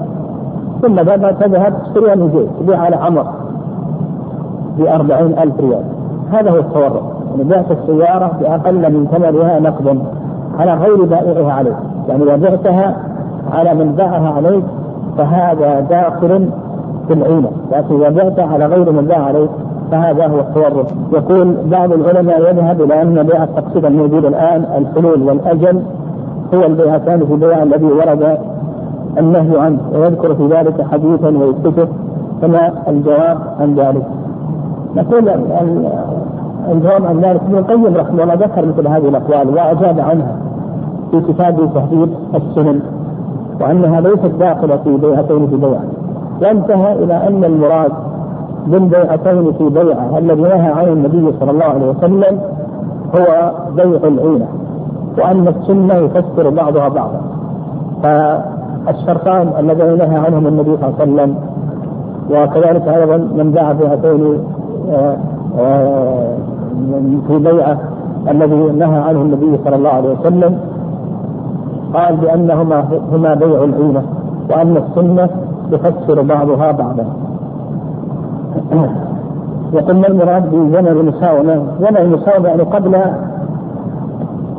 ثم 0.81 0.95
بعد 0.95 1.37
تذهب 1.37 1.73
تشتريها 1.83 2.15
من 2.15 2.31
زيت 2.33 2.49
تبيع 2.59 2.79
على 2.79 2.95
عمر 2.95 3.25
ب 4.77 4.81
40000 4.81 5.59
ريال 5.59 5.83
هذا 6.31 6.51
هو 6.51 6.59
التورط. 6.59 7.03
يعني 7.31 7.49
بعت 7.49 7.71
السيارة 7.71 8.31
بأقل 8.39 8.93
من 8.93 9.07
ثمنها 9.11 9.59
نقدا 9.59 9.99
على 10.59 10.73
غير 10.73 11.03
بائعها 11.05 11.53
عليه 11.53 11.75
يعني 12.09 12.23
إذا 12.23 12.35
بعتها 12.35 12.97
على 13.51 13.73
من 13.73 13.91
باعها 13.91 14.33
عليك 14.33 14.63
فهذا 15.17 15.79
داخل 15.79 16.49
في 17.07 17.13
العينة. 17.13 17.51
لكن 17.71 17.95
إذا 17.95 18.09
بعتها 18.09 18.45
على 18.45 18.65
غير 18.65 18.91
من 18.91 19.05
باع 19.05 19.17
عليك 19.17 19.49
فهذا 19.91 20.27
هو 20.27 20.39
التورط. 20.39 20.85
يقول 21.13 21.55
بعض 21.65 21.91
العلماء 21.91 22.39
يذهب 22.39 22.81
إلى 22.81 23.01
أن 23.01 23.23
بيع 23.23 23.43
التقسيط 23.43 23.85
الموجود 23.85 24.25
الآن 24.25 24.65
الحلول 24.77 25.21
والأجل 25.21 25.81
هو 26.53 26.63
البيعتان 26.65 27.25
في 27.25 27.33
البيع 27.33 27.63
الذي 27.63 27.85
ورد 27.85 28.37
النهي 29.17 29.59
عنه. 29.59 29.79
ويذكر 29.93 30.35
في 30.35 30.47
ذلك 30.47 30.85
حديثا 30.91 31.27
ويثبته 31.37 31.87
فما 32.41 32.71
الجواب 32.87 33.37
عن 33.59 33.75
ذلك؟ 33.75 34.18
نقول 34.95 35.29
عن 37.05 37.19
ذلك 37.19 37.41
ابن 37.41 37.57
القيم 37.57 37.97
رحمه 37.97 38.23
الله 38.23 38.33
ذكر 38.33 38.65
مثل 38.65 38.87
هذه 38.87 39.09
الأقوال 39.09 39.49
وأجاب 39.49 39.99
عنها 39.99 40.35
في 41.11 41.21
كتابه 41.21 41.65
تهذيب 41.65 42.09
السنن 42.35 42.81
وأنها 43.61 44.01
ليست 44.01 44.31
داخلة 44.39 44.77
في 44.77 44.97
بيعتين 44.97 45.47
في 45.47 45.55
بيع 45.55 45.79
وانتهى 46.41 46.93
إلى 47.03 47.27
أن 47.27 47.43
المراد 47.43 47.91
بالبيعتين 48.67 49.51
في 49.53 49.69
بيعة 49.69 50.17
الذي 50.17 50.41
نهى 50.41 50.71
عنه 50.71 50.93
النبي 50.93 51.33
صلى 51.39 51.51
الله 51.51 51.65
عليه 51.65 51.89
وسلم 51.89 52.39
هو 53.15 53.51
بيع 53.75 54.07
العينة 54.07 54.47
وأن 55.17 55.47
السنة 55.47 55.93
يفسر 55.93 56.49
بعضها 56.49 56.89
بعضا. 56.89 57.21
فالشرطان 58.03 59.51
اللذين 59.59 59.97
نهى 59.97 60.17
عنهم 60.17 60.47
النبي 60.47 60.77
صلى 60.77 60.87
الله 60.89 60.95
عليه 60.99 61.03
وسلم 61.03 61.35
وكذلك 62.29 62.87
أيضا 62.87 63.17
من 63.17 63.51
باع 63.51 63.71
آه، 63.71 64.39
في 67.27 67.39
بيعة 67.39 67.77
الذي 68.29 68.55
نهى 68.55 68.99
عنه 68.99 69.21
النبي 69.21 69.57
صلى 69.63 69.75
الله 69.75 69.89
عليه 69.89 70.13
وسلم 70.19 70.59
قال 71.93 72.15
بأنهما 72.15 72.83
هما 73.11 73.33
بيع 73.33 73.63
العينة 73.63 74.03
وأن 74.49 74.77
السنة 74.77 75.29
تفسر 75.71 76.21
بعضها 76.21 76.71
بعضا. 76.71 77.05
يقول 79.73 79.95
ما 79.95 80.07
المراد 80.07 80.49
بزمن 80.49 80.87
المساومه؟ 80.87 81.63
زمن 81.79 81.97
المساومه 81.97 82.47
يعني 82.47 82.63
قبل 82.63 82.95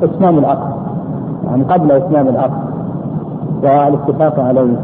إتمام 0.03 0.39
العقد. 0.39 0.73
يعني 1.47 1.63
قبل 1.63 1.93
إتمام 1.93 2.29
العقد. 2.29 2.71
والاتفاق 3.63 4.41
عليه. 4.41 4.77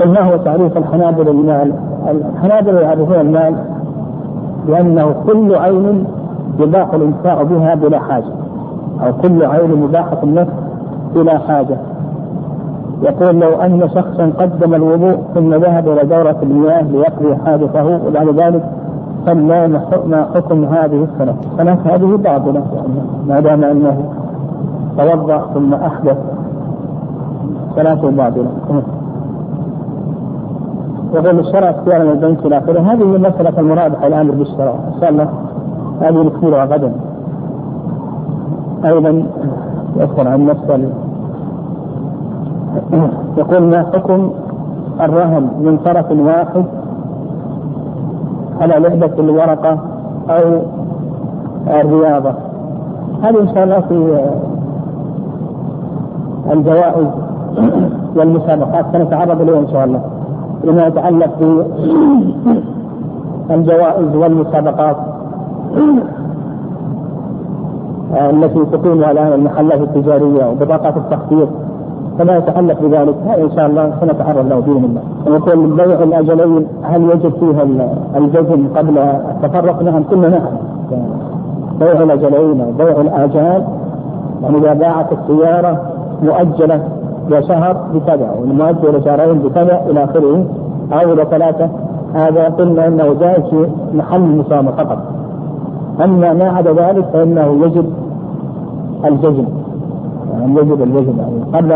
قل 0.00 0.08
ما 0.08 0.20
هو 0.20 0.36
تعريف 0.36 0.76
الحنابلة 0.76 1.32
للمال؟ 1.32 1.72
الحنابلة 2.10 2.80
يعرفون 2.80 3.20
المال 3.20 3.54
بأنه 4.66 5.14
كل 5.26 5.54
عين 5.54 6.04
يباح 6.58 6.94
الانتفاع 6.94 7.42
بها 7.42 7.74
بلا 7.74 7.98
حاجة 7.98 8.32
أو 9.02 9.12
كل 9.12 9.44
عين 9.44 9.70
مباحة 9.70 10.18
النفس 10.22 10.52
بلا 11.14 11.38
حاجة 11.38 11.76
يقول 13.02 13.40
لو 13.40 13.60
أن 13.60 13.88
شخصا 13.88 14.32
قدم 14.38 14.74
الوضوء 14.74 15.18
ثم 15.34 15.54
ذهب 15.54 15.88
إلى 15.88 16.04
دورة 16.04 16.36
المياه 16.42 16.82
ليقضي 16.82 17.36
حاجته 17.36 18.00
وبعد 18.06 18.28
ذلك 18.28 18.62
صلى 19.26 19.68
ما 20.06 20.26
حكم 20.34 20.64
هذه 20.64 21.06
الصلاة؟ 21.12 21.34
الصلاة 21.52 21.78
هذه 21.84 22.16
باطلة 22.16 22.62
يعني 22.74 23.00
ما 23.28 23.40
دام 23.40 23.64
أنه 23.64 24.04
توضأ 24.98 25.46
ثم 25.54 25.74
أحدث 25.74 26.16
صلاته 27.76 28.10
باطلة 28.10 28.50
يقول 31.14 31.38
الشرع 31.38 31.70
اختيارا 31.70 32.02
البنك 32.02 32.46
إلى 32.46 32.58
آخره. 32.58 32.80
هذه 32.80 33.02
هي 33.02 33.18
مساله 33.18 33.60
المرابحة 33.60 34.06
الآمر 34.06 34.34
بالشرع. 34.34 34.74
إن 34.94 35.00
شاء 35.00 35.10
الله 35.10 35.28
هذه 36.00 36.22
نكملها 36.22 36.64
غدا. 36.64 36.92
أيضا 38.84 39.22
يذكر 39.96 40.28
عن 40.28 40.46
نفس 40.46 40.90
يقول 43.38 43.62
ما 43.62 43.82
حكم 43.82 44.30
الرهن 45.00 45.48
من 45.60 45.78
طرف 45.84 46.10
واحد 46.10 46.64
على 48.60 48.74
لعبة 48.88 49.14
الورقة 49.18 49.78
أو 50.30 50.60
الرياضة؟ 51.66 52.32
هذه 53.22 53.40
إن 53.40 53.54
شاء 53.54 53.64
الله 53.64 53.80
في 53.80 54.20
الجوائز 56.52 57.06
والمسابقات. 58.16 58.84
سنتعرض 58.92 59.40
إليها 59.40 59.58
إن 59.58 59.68
شاء 59.68 59.84
الله. 59.84 60.00
لما 60.64 60.86
يتعلق 60.86 61.64
بالجوائز 63.48 64.16
والمسابقات 64.16 64.96
التي 68.30 68.64
تقيمها 68.72 69.10
الان 69.10 69.32
المحلات 69.32 69.80
التجارية 69.80 70.46
وبطاقات 70.46 70.96
التخفيض 70.96 71.48
فما 72.18 72.36
يتعلق 72.36 72.80
بذلك 72.82 73.14
هذا 73.26 73.42
إن 73.42 73.50
شاء 73.56 73.66
الله 73.66 73.92
سنتعرض 74.00 74.46
له 74.48 74.60
بإذن 74.60 74.84
الله. 74.84 75.36
يقول 75.36 75.76
بيع 75.76 76.02
الأجلين 76.02 76.66
هل 76.82 77.02
يجب 77.02 77.32
فيها 77.40 77.62
الجزم 78.16 78.68
قبل 78.76 78.98
التفرق؟ 78.98 79.82
نعم 79.82 80.02
قلنا 80.02 80.28
نعم. 80.28 80.42
بيع 81.80 82.02
الأجلين 82.02 82.60
أو 82.60 82.72
بيع 82.72 83.00
الآجال 83.00 83.64
يعني 84.42 84.58
إذا 84.58 84.72
باعت 84.72 85.06
السيارة 85.12 85.82
مؤجلة 86.22 86.80
شهر 87.30 87.76
بكذا 87.94 88.30
والمؤجل 88.40 89.04
شهرين 89.04 89.38
بكذا 89.38 89.80
إلى 89.90 90.04
آخره. 90.04 90.44
أو 90.92 91.12
إلى 91.12 91.24
ثلاثة 91.24 91.68
هذا 92.14 92.44
قلنا 92.48 92.86
إنه 92.86 93.14
جائز 93.20 93.44
في 93.44 93.66
محل 93.94 94.22
المساهمه 94.22 94.70
فقط. 94.70 94.98
أما 96.04 96.32
ما 96.32 96.48
عدا 96.48 96.72
ذلك 96.72 97.04
فإنه 97.12 97.64
يجب 97.64 97.92
الجزم. 99.04 99.44
يعني 100.32 100.60
يجب 100.60 100.82
الجزم. 100.82 101.18
يعني 101.18 101.40
قبل 101.54 101.72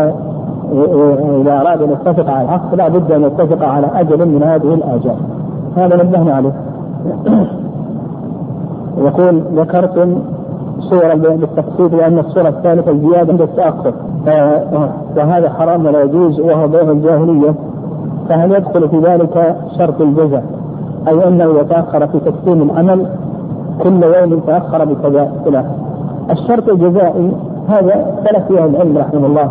إذا 1.41 1.61
أراد 1.61 1.81
أن 1.81 1.91
يتفق 1.91 2.29
على 2.29 2.45
العقد 2.45 2.75
لا 2.75 2.87
بد 2.87 3.11
أن 3.11 3.23
يتفق 3.23 3.67
على 3.67 3.87
أجل 3.93 4.29
من 4.29 4.43
هذه 4.43 4.73
الآجال. 4.73 5.17
هذا 5.75 6.03
نبهنا 6.03 6.35
عليه. 6.35 6.53
يقول 9.07 9.43
ذكرتم 9.55 10.19
صورا 10.79 11.15
بالتقسيط 11.15 11.93
لأن 11.93 12.19
الصورة 12.19 12.49
الثالثة 12.49 12.91
الزياده 12.91 13.31
عند 13.31 13.41
التأخر. 13.41 13.93
وهذا 15.17 15.49
حرام 15.49 15.85
ولا 15.85 16.03
يجوز 16.03 16.39
وهو 16.39 16.67
بيع 16.67 16.81
الجاهلية. 16.81 17.55
فهل 18.29 18.51
يدخل 18.51 18.89
في 18.89 18.99
ذلك 18.99 19.55
شرط 19.77 20.01
الجزاء 20.01 20.43
أي 21.07 21.27
أنه 21.27 21.59
يتأخر 21.59 22.07
في 22.07 22.19
تسليم 22.19 22.61
العمل 22.61 23.07
كل 23.83 24.03
يوم 24.03 24.39
تاخر 24.39 24.85
بكذا 24.85 25.31
إلى 25.47 25.65
الشرط 26.31 26.69
الجزائي 26.69 27.31
هذا 27.67 28.05
اختلف 28.19 28.47
فيه 28.47 28.65
العلم 28.65 28.97
رحمه 28.97 29.25
الله 29.25 29.49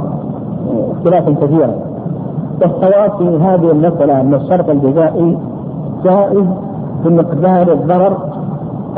اختلافا 0.97 1.35
كثيرا. 1.47 1.75
والصواب 2.63 3.11
في 3.19 3.25
هذه 3.25 3.71
المسألة 3.71 4.21
أن 4.21 4.35
الشرط 4.35 4.71
الجزائي 4.71 5.39
جائز 6.05 6.47
بمقدار 7.05 7.73
الضرر 7.73 8.17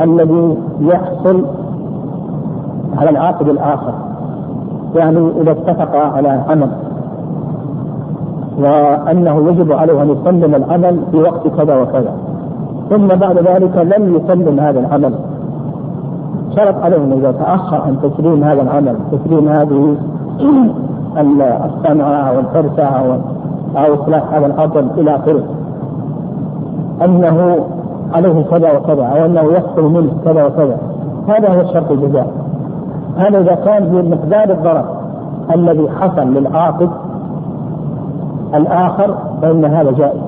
الذي 0.01 0.57
يحصل 0.79 1.45
على 2.97 3.09
العاقد 3.09 3.49
الآخر. 3.49 3.93
يعني 4.95 5.31
إذا 5.41 5.51
اتفق 5.51 5.95
على 5.95 6.29
عمل. 6.49 6.69
وأنه 8.59 9.49
يجب 9.49 9.71
عليه 9.71 10.01
أن 10.01 10.09
يسلم 10.09 10.55
العمل 10.55 10.99
في 11.11 11.17
وقت 11.17 11.47
كذا 11.47 11.81
وكذا. 11.81 12.11
ثم 12.89 13.07
بعد 13.07 13.37
ذلك 13.37 13.77
لم 13.77 14.15
يسلم 14.15 14.59
هذا 14.59 14.79
العمل. 14.79 15.13
شرط 16.55 16.75
عليه 16.83 16.97
أنه 16.97 17.15
إذا 17.15 17.31
تأخر 17.31 17.81
عن 17.81 17.97
تسليم 18.01 18.43
هذا 18.43 18.61
العمل 18.61 18.95
تسليم 19.11 19.49
هذه 19.49 19.95
الصنعة 21.65 22.29
أو 22.29 22.39
الفرسة 22.39 22.83
أو 22.83 23.11
أو 23.77 23.93
إصلاح 23.93 24.33
هذا 24.33 24.45
العطل 24.45 24.87
إلى 24.97 25.15
آخره. 25.15 25.43
أنه 27.05 27.57
عليه 28.13 28.43
كذا 28.43 28.77
وكذا 28.77 29.05
أو 29.05 29.25
أنه 29.25 29.41
يحصل 29.41 29.83
منه 29.83 30.11
كذا 30.25 30.45
وكذا. 30.45 30.77
هذا 31.27 31.49
هو 31.49 31.61
الشرط 31.61 31.91
الجزائي 31.91 32.31
هذا 33.17 33.39
إذا 33.39 33.55
كان 33.55 33.85
بمقدار 33.85 34.51
الضرر 34.51 34.85
الذي 35.55 35.89
حصل 35.89 36.33
للعاقد 36.33 36.89
الآخر 38.55 39.17
فإن 39.41 39.65
هذا 39.65 39.91
جائز. 39.91 40.21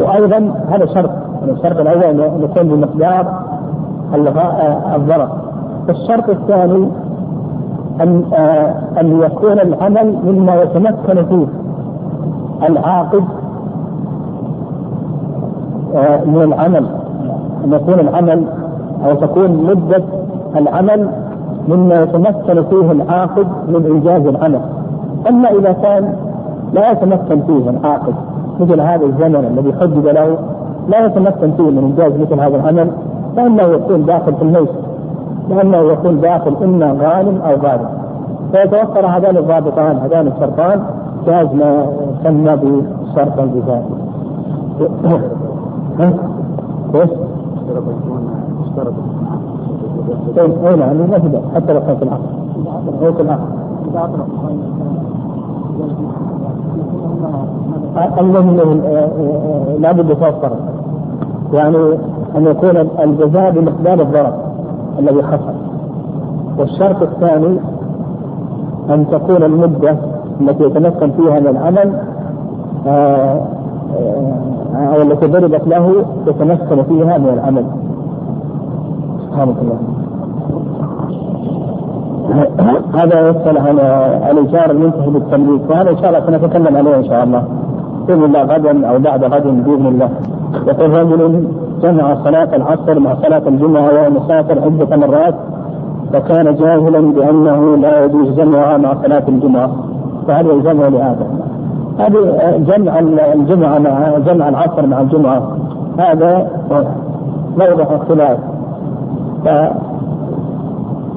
وأيضا 0.00 0.54
هذا 0.68 0.86
شرط 0.86 1.10
يعني 1.40 1.52
الشرط 1.52 1.80
الأول 1.80 2.20
أن 2.20 2.42
يكون 2.42 2.68
بمقدار 2.68 3.26
الضرر. 4.94 5.28
الشرط 5.88 6.28
الثاني 6.28 6.88
أن 8.00 8.24
أن 9.00 9.20
يكون 9.22 9.60
العمل 9.60 10.16
مما 10.24 10.54
يتمكن 10.62 11.24
فيه 11.24 11.46
العاقد 12.68 13.24
من 16.26 16.42
العمل. 16.42 16.86
أن 17.64 17.72
يكون 17.72 18.00
العمل 18.00 18.44
أو 19.04 19.14
تكون 19.14 19.50
مدة 19.50 20.02
العمل 20.56 21.08
مما 21.68 22.02
يتمكن 22.02 22.62
فيه 22.62 22.92
العاقد 22.92 23.46
من 23.68 23.86
انجاز 23.86 24.26
العمل 24.26 24.60
أما 25.28 25.50
إذا 25.50 25.72
كان 25.72 26.14
لا 26.72 26.90
يتمكن 26.90 27.42
فيه 27.42 27.70
العاقد 27.70 28.14
مثل 28.60 28.80
هذا 28.80 29.04
الزمن 29.06 29.58
الذي 29.58 29.72
حدد 29.80 30.06
له 30.06 30.38
لا 30.88 31.06
يتمكن 31.06 31.52
فيه 31.56 31.70
من 31.70 31.78
انجاز 31.78 32.20
مثل 32.20 32.40
هذا 32.40 32.56
العمل 32.56 32.90
فإنه 33.36 33.62
يكون 33.62 34.04
داخل 34.04 34.34
في 34.34 34.42
الليس 34.42 34.68
لأنه 35.48 35.92
يكون 35.92 36.20
داخل 36.20 36.56
إما 36.64 36.86
غانم 36.86 37.40
أو 37.42 37.56
غارم 37.56 37.88
فيتوفر 38.52 39.06
هذان 39.06 39.36
الضابطان 39.36 39.96
هذان 39.96 40.26
الشرطان 40.26 40.82
جاز 41.26 41.46
ما 41.54 41.86
يسمى 42.20 42.56
بشرط 42.56 43.38
الجزائي. 43.46 43.82
كيف؟ 46.92 47.10
اي 50.38 50.76
نعم 50.76 51.06
في 51.06 51.40
حتى 51.54 51.72
لو 51.72 51.80
كان 51.80 51.96
في 51.96 52.02
العقد 52.02 52.22
هو 53.02 53.12
في 53.12 53.22
العقد 53.22 53.56
الذي 58.18 58.80
لابد 59.78 60.10
يتوفر 60.10 60.52
يعني 61.52 61.76
أن 62.36 62.46
يكون 62.46 62.76
الجزاء 62.76 63.50
بمقدار 63.50 64.00
الضرر 64.00 64.32
الذي 64.98 65.22
حصل. 65.22 65.54
والشرط 66.58 67.02
الثاني 67.02 67.58
أن 68.90 69.06
تكون 69.10 69.42
المدة 69.42 69.96
التي 70.40 70.64
يتمكن 70.64 71.10
فيها 71.10 71.40
من 71.40 71.46
العمل 71.46 71.92
آه، 72.86 73.40
آه، 74.74 74.94
أو 74.94 75.02
التي 75.02 75.26
ضربت 75.26 75.68
له 75.68 76.04
يتمكن 76.26 76.82
فيها 76.82 77.18
من 77.18 77.28
العمل. 77.28 77.64
هذا 82.94 83.30
يسأل 83.30 83.58
عن 83.58 83.78
الإيجار 84.30 84.70
المنتهي 84.70 85.10
بالتمليك 85.10 85.70
وهذا 85.70 85.90
إن 85.90 85.96
شاء 85.96 86.08
الله 86.08 86.20
سنتكلم 86.26 86.76
عليه 86.76 86.96
إن 86.96 87.04
شاء 87.04 87.24
الله 87.24 87.42
بإذن 88.06 88.24
الله 88.24 88.42
غدا 88.42 88.86
أو 88.88 88.98
بعد 88.98 89.24
غد 89.24 89.64
بإذن 89.64 89.86
الله. 89.86 90.10
يقول 90.66 90.90
رجل 90.90 91.48
جمع 91.82 92.14
صلاة 92.24 92.56
العصر 92.56 92.98
مع 92.98 93.14
صلاة 93.14 93.42
الجمعة 93.46 93.82
وهو 93.82 94.10
مسافر 94.10 94.60
عدة 94.60 94.96
مرات 94.96 95.34
فكان 96.12 96.54
جاهلا 96.54 97.00
بأنه 97.12 97.76
لا 97.76 98.04
يجوز 98.04 98.28
جمعها 98.28 98.76
مع 98.76 98.94
صلاة 99.02 99.22
الجمعة. 99.28 99.70
فهل 100.28 100.46
يلزمه 100.46 100.88
لهذا؟ 100.88 101.26
هذه 101.98 102.18
جمع 102.58 102.98
الجمعة 103.34 103.78
مع 103.78 104.18
جمع 104.18 104.48
العصر 104.48 104.86
مع 104.86 105.00
الجمعة. 105.00 105.56
هذا 105.98 106.50
موضع 107.56 107.96
اختلاف. 107.96 108.38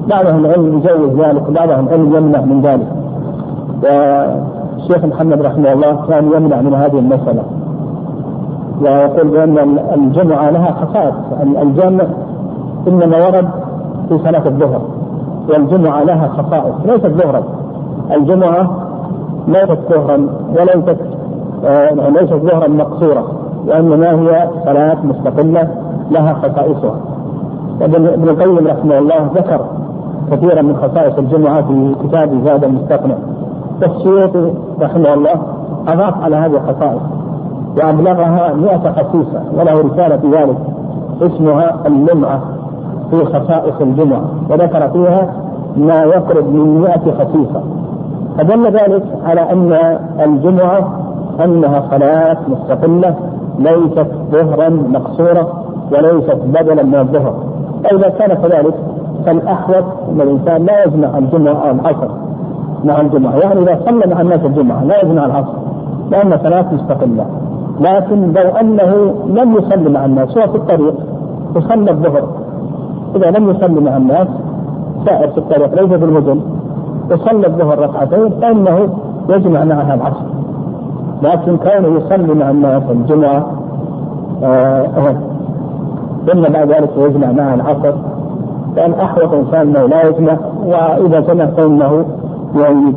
بعضهم 0.08 0.44
العلم 0.44 0.78
يجوز 0.78 1.20
ذلك 1.20 1.48
وبعضهم 1.48 1.86
العلم 1.86 2.16
يمنع 2.16 2.40
من 2.40 2.60
ذلك. 2.62 2.88
والشيخ 3.82 5.04
محمد 5.04 5.42
رحمه 5.42 5.72
الله 5.72 6.06
كان 6.08 6.32
يمنع 6.32 6.60
من 6.60 6.74
هذه 6.74 6.98
المسألة. 6.98 7.42
ويقول 8.82 9.28
بأن 9.28 9.78
الجمعة 9.94 10.50
لها 10.50 10.70
خصائص 10.70 11.14
الجامع 11.62 12.04
إنما 12.88 13.26
ورد 13.26 13.48
في 14.08 14.18
صلاة 14.18 14.46
الظهر. 14.46 14.82
والجمعة 15.48 16.02
لها 16.02 16.28
خصائص 16.28 16.74
ليست 16.84 17.06
ظهرا. 17.06 17.42
الجمعة 18.16 18.70
ليست 19.48 19.78
ظهرا 19.90 20.26
وليست 20.58 21.00
آه 21.64 22.08
ليست 22.08 22.34
ظهرا 22.34 22.68
مقصورة 22.68 23.24
وإنما 23.66 24.10
هي 24.10 24.48
صلاة 24.64 24.96
مستقلة 25.04 25.68
لها 26.10 26.34
خصائصها. 26.34 26.94
ابن 27.82 28.28
القيم 28.28 28.66
رحمه 28.68 28.98
الله 28.98 29.30
ذكر 29.34 29.60
كثيرا 30.30 30.62
من 30.62 30.76
خصائص 30.76 31.18
الجمعة 31.18 31.62
في 31.62 31.94
كتاب 32.04 32.44
زاد 32.44 32.64
المستقنع. 32.64 33.14
والسيوطي 33.82 34.52
رحمه 34.80 35.14
الله 35.14 35.42
أضاف 35.88 36.24
على 36.24 36.36
هذه 36.36 36.56
الخصائص 36.56 37.02
وأبلغها 37.76 38.52
مئة 38.54 38.92
خصيصة 38.92 39.42
وله 39.56 39.72
رسالة 39.72 40.16
في 40.16 40.30
ذلك 40.30 40.56
اسمها 41.22 41.86
اللمعة 41.86 42.40
في 43.10 43.24
خصائص 43.24 43.80
الجمعة 43.80 44.24
وذكر 44.50 44.88
فيها 44.88 45.32
ما 45.76 46.02
يقرب 46.02 46.54
من 46.54 46.80
مئة 46.80 47.24
خصيصة. 47.24 47.62
فدل 48.38 48.66
ذلك 48.66 49.02
على 49.24 49.40
أن 49.40 49.72
الجمعة 50.24 51.00
أنها 51.44 51.82
صلاة 51.90 52.36
مستقلة 52.48 53.14
ليست 53.58 54.06
ظهرا 54.32 54.68
مقصورة 54.68 55.62
وليست 55.92 56.38
بدلا 56.46 56.82
من 56.82 56.94
الظهر. 56.94 57.49
فإذا 57.84 58.08
كان 58.08 58.34
كذلك 58.34 58.74
فالأحوط 59.26 59.84
أن 60.12 60.20
الإنسان 60.20 60.66
لا 60.66 60.84
يجمع 60.84 61.18
الجمعة 61.18 61.52
أو 61.52 61.70
العصر. 61.70 62.08
مع 62.84 63.00
الجمعة. 63.00 63.36
يعني 63.36 63.60
إذا 63.60 63.80
صلى 63.86 64.14
مع 64.14 64.20
الناس 64.20 64.40
الجمعة 64.44 64.84
لا 64.84 65.02
يجمع 65.04 65.26
العصر. 65.26 65.52
لأن 66.10 66.38
صلاة 66.42 66.64
مستقلة. 66.74 67.26
لكن 67.80 68.32
لو 68.32 68.50
أنه 68.50 69.14
لم 69.26 69.56
يصلي 69.56 69.90
مع 69.90 70.04
الناس 70.04 70.38
هو 70.38 70.46
في 70.46 70.56
الطريق 70.56 70.94
وصلى 71.56 71.90
الظهر. 71.90 72.28
إذا 73.16 73.30
لم 73.30 73.50
يصلي 73.50 73.80
مع 73.80 73.96
الناس 73.96 74.28
سائر 75.06 75.28
في 75.28 75.38
الطريق 75.38 75.82
ليس 75.82 75.92
في 75.98 76.04
المدن 76.04 76.40
وصلى 77.10 77.46
الظهر 77.46 77.78
ركعتين 77.78 78.30
فإنه 78.40 78.88
يجمع 79.28 79.64
معها 79.64 79.94
العصر. 79.94 80.30
لكن 81.22 81.56
كونه 81.56 81.98
يصلي 81.98 82.34
مع 82.34 82.50
الناس 82.50 82.82
الجمعة 82.90 83.46
آه 84.42 84.86
ثم 86.26 86.42
بعد 86.42 86.72
ذلك 86.72 86.90
يجمع 86.96 87.32
معها 87.32 87.54
العصر. 87.54 87.94
كان 88.76 88.92
أحوط 88.92 89.34
إنسان 89.34 89.60
انه 89.60 89.86
لا 89.86 90.08
يجمع 90.08 90.36
وإذا 90.66 91.20
جمع 91.20 91.46
فانه 91.46 92.04
يعيد. 92.56 92.96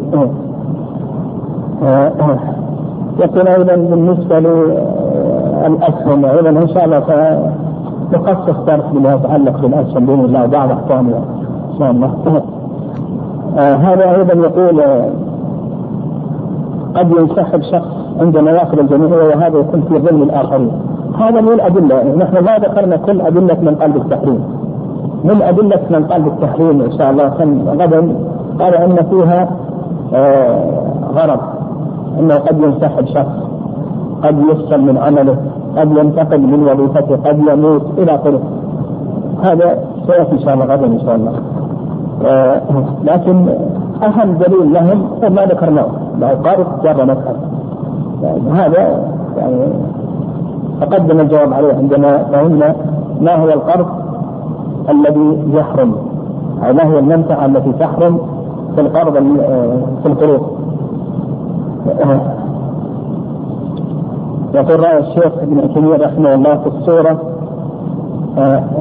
يقول 3.19 3.47
أيضا 3.47 3.75
بالنسبة 3.75 4.39
للأسهم 4.39 6.25
أيضا 6.25 6.49
إن 6.49 6.67
شاء 6.67 6.85
الله 6.85 6.99
سنخصص 8.11 8.59
درس 8.67 8.83
بما 8.93 9.13
يتعلق 9.13 9.61
بالأسهم 9.61 10.05
بإذن 10.05 10.25
الله 10.25 10.45
بعض 10.45 10.71
احكامها 10.71 11.21
إن 11.71 11.79
شاء 11.79 11.91
الله. 11.91 12.11
هذا 13.57 14.15
أيضا 14.15 14.33
يقول 14.33 14.81
قد 16.95 17.11
ينسحب 17.11 17.61
شخص 17.61 17.95
عندما 18.19 18.51
ياخذ 18.51 18.79
الجميع 18.79 19.23
وهذا 19.23 19.57
يكون 19.59 19.81
في 19.81 19.99
ظل 19.99 20.23
الآخرين. 20.23 20.71
هذا 21.19 21.41
من 21.41 21.89
يعني 21.91 22.15
نحن 22.15 22.43
ما 22.45 22.57
ذكرنا 22.57 22.97
كل 22.97 23.21
أدلة 23.21 23.57
من 23.61 23.75
قلب 23.75 23.95
التحريم. 23.95 24.43
من 25.23 25.41
أدلة 25.41 25.79
من 25.89 26.05
قال 26.05 26.21
بالتحريم 26.21 26.81
إن 26.81 26.91
شاء 26.91 27.11
الله. 27.11 27.27
غدا 27.83 28.15
قال 28.59 28.75
أن 28.75 28.95
فيها 29.09 29.49
آه 30.13 30.63
غرض. 31.15 31.39
أنه 32.19 32.35
قد 32.35 32.59
ينسحب 32.59 33.05
شخص 33.05 33.35
قد 34.23 34.39
يفصل 34.39 34.81
من 34.81 34.97
عمله 34.97 35.37
قد 35.77 35.91
ينتقل 35.97 36.41
من 36.41 36.63
وظيفته 36.63 37.15
قد 37.15 37.39
يموت 37.39 37.85
إلى 37.97 38.15
آخره. 38.15 38.39
هذا 39.43 39.77
سيأتي 40.07 40.31
إن 40.31 40.39
شاء 40.39 40.53
الله 40.53 40.65
غدا 40.65 40.85
إن 40.85 40.99
شاء 40.99 41.15
الله. 41.15 41.31
آه 42.25 42.61
لكن 43.03 43.49
أهم 44.03 44.33
دليل 44.33 44.73
لهم 44.73 45.07
هو 45.23 45.29
ما 45.29 45.45
ذكرناه. 45.45 45.87
لو 46.21 46.27
قارب 46.27 46.67
جر 46.83 47.05
مذهب 47.05 47.35
يعني 48.23 48.51
هذا 48.51 49.03
يعني 49.37 49.73
تقدم 50.85 51.19
الجواب 51.19 51.53
عليه 51.53 51.73
عندما 51.73 52.23
فهمنا 52.23 52.75
ما 53.21 53.35
هو 53.35 53.49
القرض 53.49 53.85
الذي 54.89 55.43
يحرم 55.53 55.95
أو 56.67 56.73
ما 56.73 56.83
هي 56.93 56.99
المنفعة 56.99 57.45
التي 57.45 57.71
تحرم 57.71 58.19
في 58.75 58.81
القرض 58.81 59.13
في 60.03 60.05
القروض 60.05 60.41
يقول 64.53 64.79
رأي 64.79 64.99
الشيخ 64.99 65.33
ابن 65.41 65.73
تيمية 65.73 65.95
رحمه 65.95 66.33
الله 66.33 66.57
في 66.57 66.67
الصورة 66.67 67.19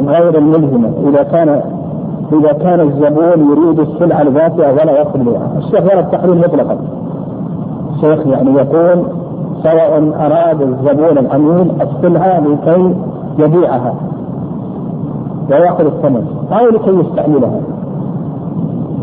غير 0.06 0.38
الملزمة 0.38 0.90
إذا 1.08 1.22
كان 1.22 1.60
إذا 2.32 2.52
كان 2.52 2.80
الزبون 2.80 3.50
يريد 3.50 3.80
السلعة 3.80 4.22
لذاتها 4.22 4.72
ولا 4.72 4.92
يقبلها، 4.92 5.52
الشيخ 5.58 5.82
ولا 5.82 6.00
التحريم 6.00 6.40
مطلقا. 6.40 6.78
الشيخ 7.94 8.26
يعني 8.26 8.50
يقول 8.50 9.04
سواء 9.62 10.12
أراد 10.26 10.62
الزبون 10.62 11.18
العميل 11.18 11.72
السلعة 11.82 12.40
لكي 12.40 12.94
يبيعها 13.38 13.94
ويأخذ 15.50 15.86
الثمن. 15.86 16.26
أو 16.52 16.66
لكي 16.66 16.90
يستعملها. 16.90 17.60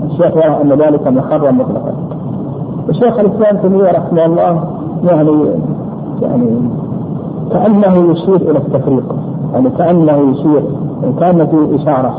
الشيخ 0.05 0.37
يرى 0.37 0.61
أن 0.61 0.69
ذلك 0.69 1.07
محرم 1.07 1.57
مطلقا. 1.57 1.93
الشيخ 2.89 3.19
الإسلام 3.19 3.57
تيمية 3.57 3.91
رحمه 3.91 4.25
الله 4.25 4.63
يعني 5.03 5.45
يعني 6.21 6.61
كأنه 7.51 8.11
يشير 8.11 8.35
إلى 8.35 8.57
التفريق. 8.57 9.15
يعني 9.53 9.69
كأنه 9.69 10.31
يشير 10.31 10.63
كان 11.19 11.47
في 11.47 11.75
إشارة. 11.75 12.13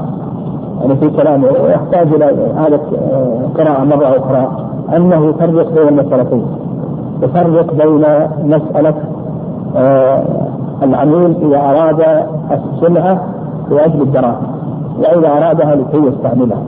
يعني 0.80 0.96
في 0.96 1.10
كلامه 1.10 1.48
ويحتاج 1.64 2.14
إلى 2.14 2.52
إعادة 2.56 2.80
قراءة 3.58 3.84
مرة 3.84 4.16
أخرى 4.18 4.48
أنه 4.96 5.26
يفرق 5.26 5.72
بين 5.74 5.88
المسألتين 5.88 6.46
يفرق 7.22 7.74
بين 7.74 8.04
مسألة 8.44 8.94
العميل 10.82 11.36
إذا 11.42 11.58
أراد 11.58 12.00
السلعة 12.50 13.24
لأجل 13.70 14.02
الدراهم 14.02 14.46
وإذا 14.98 15.28
أرادها 15.28 15.74
لكي 15.74 15.98
يستعملها. 15.98 16.62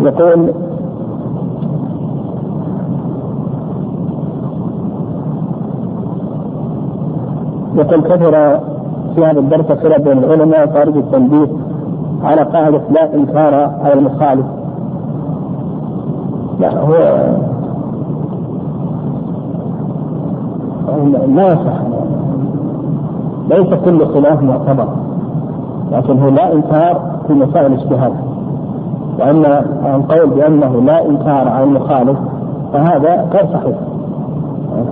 يقول 0.00 0.52
يقول 7.74 8.00
كثر 8.00 8.60
في 9.14 9.24
هذا 9.24 9.38
الدرس 9.40 9.66
خلاف 9.66 10.00
بين 10.00 10.18
العلماء 10.18 10.72
خارج 10.72 10.96
التنبيه. 10.96 11.46
على 12.24 12.42
قاعدة 12.42 12.80
لا 12.90 13.14
إنكار 13.14 13.54
على 13.54 13.92
المخالف. 13.92 14.46
لا 16.60 16.80
هو 16.80 16.94
لا 21.28 21.52
يصح. 21.52 21.80
ليس 23.48 23.74
كل 23.84 24.06
خلاف 24.06 24.42
معتبر 24.42 24.88
لكن 25.92 26.22
هو 26.22 26.28
لا 26.28 26.52
إنكار 26.52 27.00
في 27.26 27.32
مسائل 27.32 27.66
الاجتهاد. 27.66 28.12
وان 29.18 29.44
القول 29.94 30.30
بأنه 30.30 30.80
لا 30.80 31.06
إنكار 31.06 31.48
على 31.48 31.64
المخالف 31.64 32.18
فهذا 32.72 33.26
غير 33.32 33.46
صحيح. 33.52 33.76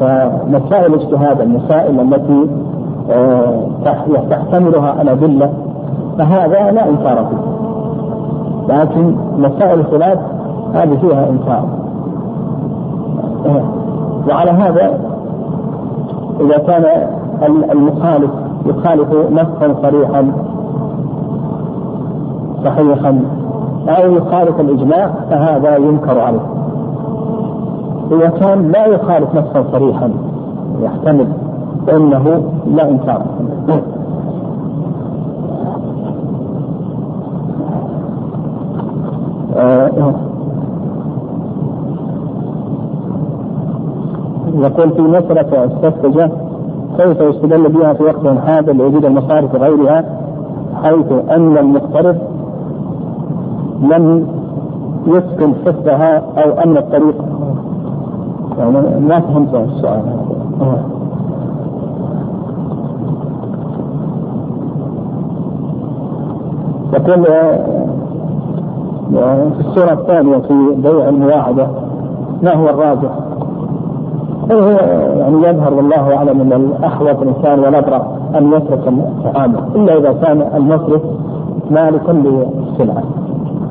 فمسائل 0.01 0.95
الاجتهاد 0.95 1.41
المسائل 1.41 2.01
التي 2.01 2.51
تحتملها 4.31 5.03
الأدلة 5.03 5.51
فهذا 6.19 6.71
لا 6.71 6.89
إنكار 6.89 7.27
فيه. 7.31 7.59
لكن 8.75 9.17
مسائل 9.39 9.81
الخلاف 9.81 10.19
هذه 10.75 10.97
فيها 11.01 11.29
إنكار. 11.31 11.65
وعلى 14.29 14.51
هذا 14.51 14.99
إذا 16.41 16.59
كان 16.59 16.85
المخالف 17.73 18.31
يخالف 18.67 19.09
نصا 19.33 19.75
صريحا 19.83 20.33
صحيحا 22.65 23.21
أو 23.89 24.13
يخالف 24.13 24.61
الإجماع 24.61 25.11
فهذا 25.31 25.77
ينكر 25.77 26.21
عليه. 26.21 26.47
إذا 28.13 28.29
كان 28.29 28.73
لا 28.73 28.87
يخالف 28.87 29.35
نصا 29.35 29.65
صريحا 29.73 30.11
يحتمل 30.83 31.27
فإنه 31.87 32.43
لا 32.67 32.91
إنكار. 32.91 33.23
يقول 44.55 44.91
في 44.91 45.03
مسألة 45.03 45.65
السفجة 45.65 46.31
كيف 46.99 47.21
يستدل 47.21 47.69
بها 47.69 47.93
في 47.93 48.03
وقت 48.03 48.39
حاضر 48.47 48.73
لوجود 48.73 49.05
المصارف 49.05 49.55
وغيرها 49.55 50.05
حيث 50.83 51.13
أن 51.31 51.59
المقترض 51.59 52.17
لم 53.83 54.27
يسكن 55.07 55.55
حفظها 55.67 56.19
أو 56.19 56.51
أن 56.51 56.77
الطريق 56.77 57.25
يعني 58.59 59.01
ما 59.01 59.21
فهمت 59.21 59.55
السؤال. 59.55 60.03
يقول 66.93 67.27
في 69.11 69.61
السورة 69.61 69.93
الثانية 69.93 70.39
في 70.39 70.75
بيع 70.77 71.09
المواعدة 71.09 71.67
ما 72.43 72.55
هو 72.55 72.69
الراجح؟ 72.69 73.11
هو 74.53 74.69
يعني 75.19 75.49
يظهر 75.49 75.75
والله 75.75 76.17
أعلم 76.17 76.41
أن 76.41 76.53
الاحوط 76.53 77.23
الإنسان 77.23 77.61
والابرع 77.61 78.07
أن 78.39 78.53
يترك 78.53 78.89
التعامل 78.89 79.59
إلا 79.75 79.99
إذا 79.99 80.13
كان 80.13 80.45
المصرف 80.55 81.03
مالكا 81.71 82.13
للسلعة. 82.13 83.03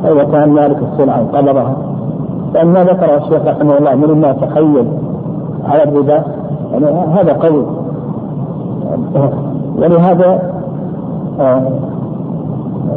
إذا 0.06 0.24
كان 0.24 0.50
مالك 0.50 0.78
السلعة 0.94 1.32
طلبها 1.34 1.76
لأن 2.54 2.68
ما 2.68 2.84
ذكر 2.84 3.18
الشيخ 3.18 3.46
رحمه 3.48 3.78
الله 3.78 3.96
من 3.96 4.22
ما 4.22 4.32
تخيل 4.32 4.88
على 5.66 5.84
الربا 5.84 6.24
يعني 6.72 6.86
هذا 6.86 7.34
قول 7.34 7.66
ولهذا 9.78 10.52
آه، 11.40 11.62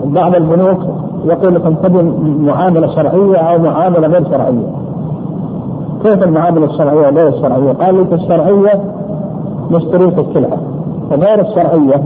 بعض 0.05 0.35
البنوك 0.35 0.79
يقول 1.25 1.77
تبي 1.83 2.03
معاملة 2.41 2.87
شرعية 2.87 3.37
أو 3.37 3.59
معاملة 3.59 4.09
غير 4.09 4.25
شرعية. 4.25 4.67
كيف 6.03 6.23
المعاملة 6.23 6.65
الشرعية 6.65 7.07
وغير 7.07 7.29
الشرعية؟ 7.29 7.73
قال 7.73 8.01
لك 8.01 8.13
الشرعية 8.13 8.81
نشتريك 9.71 10.19
السلعه 10.19 10.59
وغير 11.11 11.41
الشرعية 11.41 12.03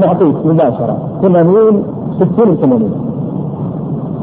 نعطيك 0.00 0.46
مباشرة. 0.46 0.96
ثمانين 1.22 1.84
ستين 2.16 2.56
ثمانين. 2.56 2.92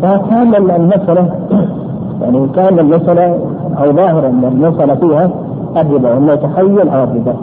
فكان 0.01 0.55
المسألة 0.55 1.29
يعني 2.21 2.47
كان 2.55 2.79
المسألة 2.79 3.39
أو 3.77 3.91
ظاهرا 3.91 4.27
ان 4.27 4.43
المسألة 4.43 4.95
فيها 4.95 5.29
الربا 5.77 6.13
وانه 6.13 6.33
يتخيل 6.33 6.89
على 6.89 7.03
الربا 7.03 7.33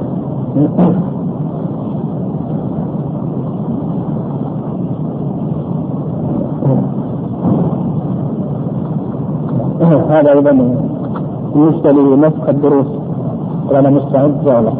هذا 9.87 10.33
أيضا 10.33 10.53
بالنسبة 11.55 11.92
لنسخ 11.92 12.49
الدروس. 12.49 12.87
وأنا 13.70 13.90
مستعد. 13.90 14.40
جزاه 14.42 14.59
الله 14.59 14.72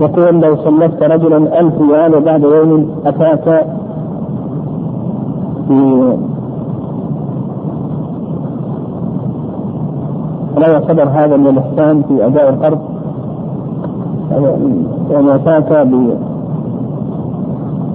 يقول 0.00 0.40
لو 0.40 0.56
سلفت 0.56 1.02
رجلا 1.02 1.60
ألف 1.60 1.74
ريال 1.80 2.14
وبعد 2.14 2.42
يوم 2.42 2.88
أتاك 3.06 3.66
لا 10.58 10.68
يعتبر 10.68 11.08
هذا 11.08 11.36
من 11.36 11.46
الإحسان 11.46 12.02
في 12.02 12.26
أداء 12.26 12.48
القرض. 12.50 12.78
يعني 15.10 15.34
أتاك 15.34 15.86
ب 15.86 15.92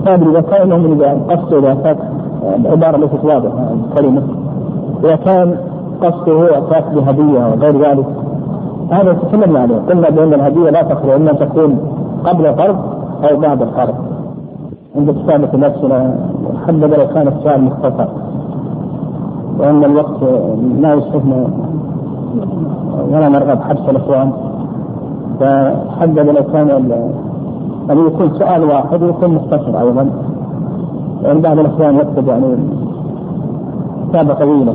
ادري 0.07 0.29
اذا 0.29 0.41
كان 0.41 0.69
من 0.69 1.01
إذا 1.01 1.35
قصده 1.35 1.57
اذا 1.57 1.73
كانت 1.83 1.99
العباره 2.65 2.97
ليست 2.97 3.23
واضحة 3.23 3.73
الكلمة 3.73 4.21
اذا 5.03 5.15
كان 5.15 5.57
قصده 6.01 6.57
اتاك 6.57 6.85
بهدية 6.93 7.39
وغير 7.39 7.77
ذلك. 7.89 8.05
هذا 8.91 9.13
تكلمنا 9.13 9.59
عليه. 9.59 9.75
قلنا 9.75 10.09
بأن 10.09 10.33
الهدية 10.33 10.69
لا 10.69 10.81
تخرج 10.81 11.09
اما 11.09 11.33
تكون 11.33 11.77
قبل 12.23 12.45
القرض 12.45 12.75
أو 13.31 13.37
بعد 13.37 13.61
القرض 13.61 13.95
عند 14.95 15.11
كتابة 15.11 15.57
نفسنا 15.57 16.15
حبذا 16.67 16.87
لو 16.87 17.07
كان 17.07 17.27
السؤال 17.27 17.63
مختصر. 17.63 18.07
وأن 19.59 19.83
الوقت 19.83 20.23
لا 20.79 20.93
يسعفنا 20.93 21.47
ولا 23.11 23.29
نرغب 23.29 23.61
حبس 23.61 23.89
الأخوان. 23.89 24.31
فحبذا 25.39 26.23
لو 26.23 26.43
كان 26.43 26.69
يعني 27.89 28.01
يكون 28.01 28.33
سؤال 28.39 28.63
واحد 28.63 29.03
ويكون 29.03 29.29
مختصر 29.29 29.81
أيضا. 29.81 30.09
يعني 31.23 31.41
بعض 31.41 31.59
الاخوان 31.59 31.95
يكتب 31.95 32.27
يعني 32.27 32.45
كتابه 34.09 34.33
طويله 34.33 34.73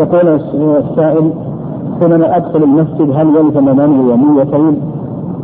يقول 0.00 0.40
السائل 0.54 1.32
حينما 2.00 2.36
أدخل 2.36 2.62
المسجد 2.62 3.10
هل 3.16 3.36
يلزم 3.36 3.64
منوي 3.64 4.16
نيتين؟ 4.16 4.80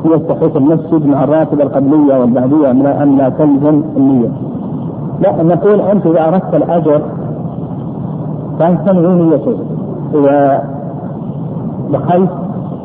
هي 0.05 0.19
تحيط 0.19 0.57
المسجد 0.57 1.07
مع 1.07 1.25
الراتبه 1.25 1.63
القبلية 1.63 2.21
والبعدية 2.21 2.71
ان 2.71 3.17
لا؟ 3.17 3.29
تلزم 3.29 3.83
النية؟ 3.97 4.29
لا 5.21 5.43
نقول 5.43 5.81
أنت 5.81 6.07
إذا 6.07 6.29
أردت 6.29 6.55
الأجر 6.55 7.03
فأنت 8.59 8.89
تنوي 8.89 9.15
نيتين 9.15 9.59
إذا 10.15 10.63
دخلت 11.93 12.31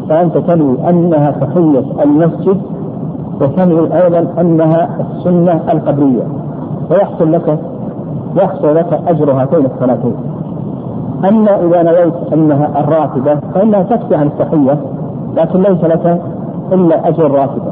فأنت 0.10 0.38
تنوي 0.38 0.90
أنها 0.90 1.32
تحية 1.32 2.04
المسجد 2.04 2.62
وتنوي 3.42 4.04
أيضا 4.04 4.42
أنها 4.42 4.90
السنة 5.00 5.62
القبلية. 5.72 6.24
ويحصل 6.92 7.32
لك 7.32 7.60
يحصل 8.36 8.76
لك 8.76 9.00
أجر 9.08 9.32
هاتين 9.32 9.66
الصلاتين. 9.66 10.16
أما 11.30 11.66
إذا 11.66 11.84
نويت 11.84 12.34
أنها 12.34 12.80
الراتبة 12.80 13.36
فإنها 13.54 13.84
تكفي 13.84 14.16
عن 14.16 14.28
التحية 14.28 14.78
لكن 15.38 15.62
ليس 15.62 15.84
لك 15.84 16.22
إلا 16.72 17.08
أجر 17.08 17.26
الراتبة 17.26 17.72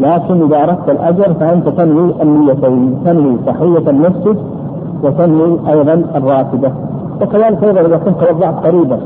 لكن 0.00 0.42
إذا 0.42 0.62
أردت 0.62 0.88
الأجر 0.88 1.34
فأنت 1.34 1.68
تنوي 1.68 2.14
النيتين 2.22 2.98
تنوي 3.04 3.36
تحية 3.46 3.90
المسجد 3.90 4.36
وتنوي 5.02 5.58
أيضا 5.68 6.04
الراتبة. 6.14 6.72
وكذلك 7.22 7.64
أيضا 7.64 7.80
إذا 7.80 7.96
كنت 7.96 8.30
وضعت 8.30 8.66
قريبا. 8.66 8.98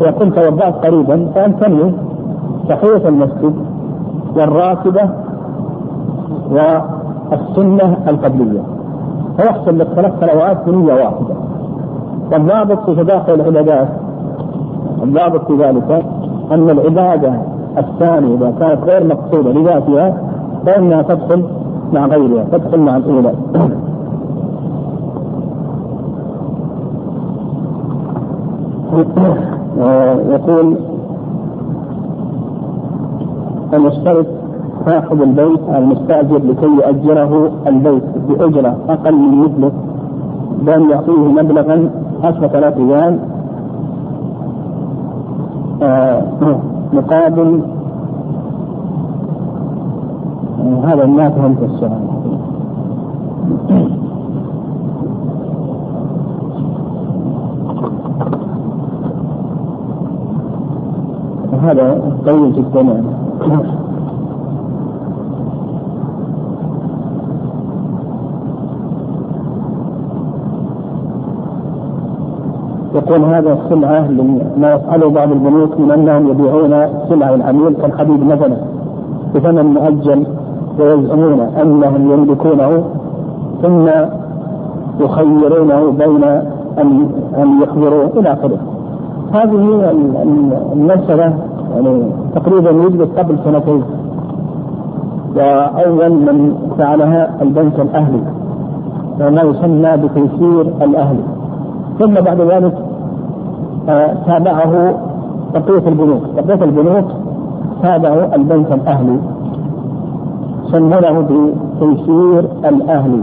إذا 0.00 0.10
كنت 0.10 0.38
وضعت 0.38 0.86
قريبا 0.86 1.30
تنوي 1.60 1.92
تحية 2.68 3.08
المسجد 3.08 3.54
والراتبة 4.36 5.10
والسنة 6.50 7.96
القبلية. 8.08 8.60
فيحصل 9.36 9.78
لك 9.78 9.86
ثلاث 9.86 10.12
صلوات 10.20 10.66
بنية 10.66 10.92
واحدة. 10.92 11.34
والضابط 12.32 12.90
في 12.90 12.94
تداخل 12.94 13.34
العبادات 13.34 13.88
الضابط 15.02 15.46
في 15.46 15.52
ذلك 15.52 16.04
أن 16.50 16.70
العبادة 16.70 17.32
الثانية 17.78 18.34
إذا 18.34 18.54
كانت 18.60 18.84
غير 18.84 19.06
مقصودة 19.06 19.52
لذاتها 19.52 20.16
فإنها 20.66 21.02
تدخل 21.02 21.44
مع 21.92 22.06
غيرها 22.06 22.44
تدخل 22.52 22.80
مع 22.80 22.96
الأولى. 22.96 23.32
يقول 30.30 30.76
يشترط 33.72 34.26
صاحب 34.86 35.22
البيت 35.22 35.60
المستأجر 35.76 36.38
لكي 36.38 36.66
يؤجره 36.66 37.50
البيت 37.66 38.02
بأجرة 38.28 38.76
أقل 38.88 39.14
من 39.14 39.38
مثله 39.38 39.72
بأن 40.62 40.90
يعطيه 40.90 41.18
مبلغا 41.18 41.90
عشرة 42.24 42.58
آلاف 42.58 42.76
ريال 42.78 43.18
آه 45.82 46.22
مقابل 46.92 47.60
آه 50.60 50.84
هذا 50.84 51.06
ما 51.06 51.28
فهمت 51.30 51.62
السؤال 51.62 52.00
هذا 61.62 62.02
طويل 62.26 62.52
جدا 62.52 62.80
يعني 62.80 63.06
يقول 72.94 73.24
هذا 73.24 73.52
السلعة 73.52 74.08
ما 74.56 74.72
يفعله 74.72 75.10
بعض 75.10 75.32
البنوك 75.32 75.80
من 75.80 75.90
أنهم 75.90 76.28
يبيعون 76.28 76.86
سلعة 77.08 77.34
العميل 77.34 77.74
كالحديد 77.74 78.24
مثلا 78.24 78.56
بثمن 79.34 79.64
مؤجل 79.64 80.26
ويزعمون 80.78 81.40
أنهم 81.40 82.12
يملكونه 82.12 82.84
ثم 83.62 83.88
يخيرونه 85.00 85.90
بين 85.90 86.24
أن 86.78 87.08
أن 87.38 87.62
يخبروا 87.62 88.04
إلى 88.16 88.32
آخره. 88.32 88.58
هذه 89.32 89.90
المسألة 90.72 91.34
يعني 91.74 92.10
تقريبا 92.34 92.70
وجدت 92.70 93.18
قبل 93.18 93.38
سنتين. 93.44 93.82
وأول 95.36 96.10
من 96.10 96.54
فعلها 96.78 97.42
البنك 97.42 97.80
الأهلي. 97.80 98.22
وما 99.20 99.42
يسمى 99.42 99.96
بتيسير 99.96 100.60
الأهلي. 100.60 101.22
ثم 101.98 102.14
بعد 102.14 102.40
ذلك 102.40 102.74
آه، 103.88 104.14
تابعه 104.26 104.94
بقية 105.54 105.88
البنوك. 105.88 106.22
بقية 106.36 106.64
البنوك 106.64 107.04
تابعوا 107.82 108.34
البنك 108.34 108.72
الأهلي. 108.72 109.18
سمونه 110.72 111.20
بتيسير 111.20 112.44
الأهلي. 112.64 113.22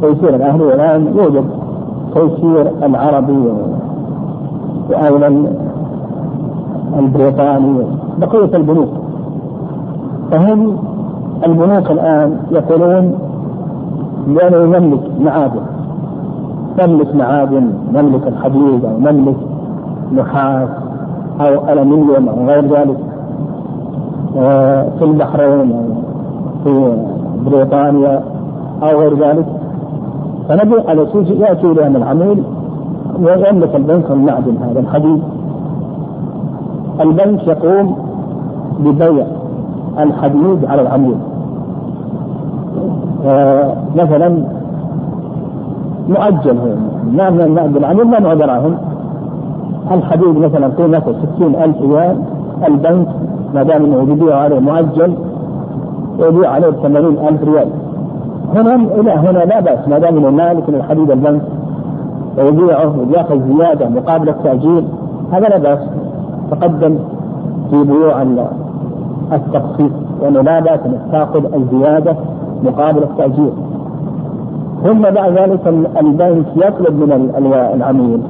تيسير 0.00 0.34
الأهلي 0.34 0.64
والآن 0.64 1.06
يوجد 1.16 1.44
تيسير 2.14 2.72
العربي. 2.82 3.52
وأيضا 4.90 5.46
البريطاني 6.98 7.78
بقية 8.18 8.56
البنوك. 8.56 8.88
فهم 10.30 10.76
البنوك 11.46 11.90
الآن 11.90 12.36
يقولون 12.50 13.14
بأنه 14.26 14.76
يملك 14.76 15.00
معادن 15.20 15.60
نملك 16.82 17.14
معادن 17.14 17.70
نملك 17.92 18.26
الحديد 18.26 18.84
أو 18.84 18.98
نملك 18.98 19.36
نحاس 20.12 20.68
أو 21.40 21.72
ألمنيوم 21.72 22.28
أو 22.28 22.46
غير 22.46 22.64
ذلك. 22.64 22.96
في 24.98 25.04
البحرين 25.04 25.72
أو 25.72 25.84
في 26.64 26.96
بريطانيا 27.46 28.22
أو 28.82 29.00
غير 29.00 29.14
ذلك. 29.14 29.46
فنبي 30.48 30.80
على 30.88 31.02
أساس 31.02 31.30
يأتي 31.30 31.66
إلى 31.66 31.86
العميل 31.86 32.42
ويملك 33.22 33.74
البنك 33.76 34.10
المعدن 34.10 34.56
هذا 34.62 34.80
الحديد. 34.80 35.22
البنك 37.00 37.46
يقوم 37.46 37.96
ببيع 38.78 39.26
الحديد 39.98 40.64
على 40.64 40.82
العميل 40.82 41.16
مثلا 43.96 44.44
مؤجل 46.08 46.58
هو 46.58 46.74
ما 47.12 47.30
من 47.30 47.76
العميل 47.76 48.04
ما 48.04 48.34
دراهم 48.34 48.76
الحديد 49.90 50.38
مثلا 50.38 50.66
قيمته 50.68 51.12
ستين 51.12 51.54
ألف 51.54 51.82
ريال 51.82 52.16
البنك 52.68 53.08
ما 53.54 53.62
دام 53.62 53.84
إنه 53.84 54.12
يبيع 54.12 54.36
عليه 54.36 54.58
مؤجل 54.58 55.14
يبيع 56.18 56.50
عليه 56.50 56.70
ثمانين 56.70 57.18
ألف 57.28 57.44
ريال. 57.44 57.68
هنا 58.54 58.74
إلى 58.74 59.10
هنا 59.10 59.38
لا 59.38 59.60
بأس 59.60 59.88
ما 59.88 59.98
دام 59.98 60.16
إنه 60.16 60.30
مالك 60.30 60.68
من 60.68 60.74
الحديد 60.74 61.10
البنك 61.10 61.42
ويبيعه 62.38 62.94
ويأخذ 63.08 63.56
زيادة 63.56 63.88
مقابل 63.88 64.28
التأجيل 64.28 64.84
هذا 65.32 65.48
لا 65.48 65.58
بأس. 65.58 65.78
تقدم 66.54 66.98
في 67.70 67.84
بيوع 67.84 68.22
التقسيط 69.32 69.90
وانه 70.20 70.40
لا 70.40 70.60
بأس 70.60 70.80
انك 70.86 71.00
تاخذ 71.12 71.54
الزيادة 71.54 72.16
مقابل 72.62 73.02
التأجير. 73.02 73.52
ثم 74.84 75.00
بعد 75.00 75.32
ذلك 75.32 75.66
البنك 76.00 76.46
يطلب 76.56 76.94
من 76.94 77.30
العميل 77.74 78.22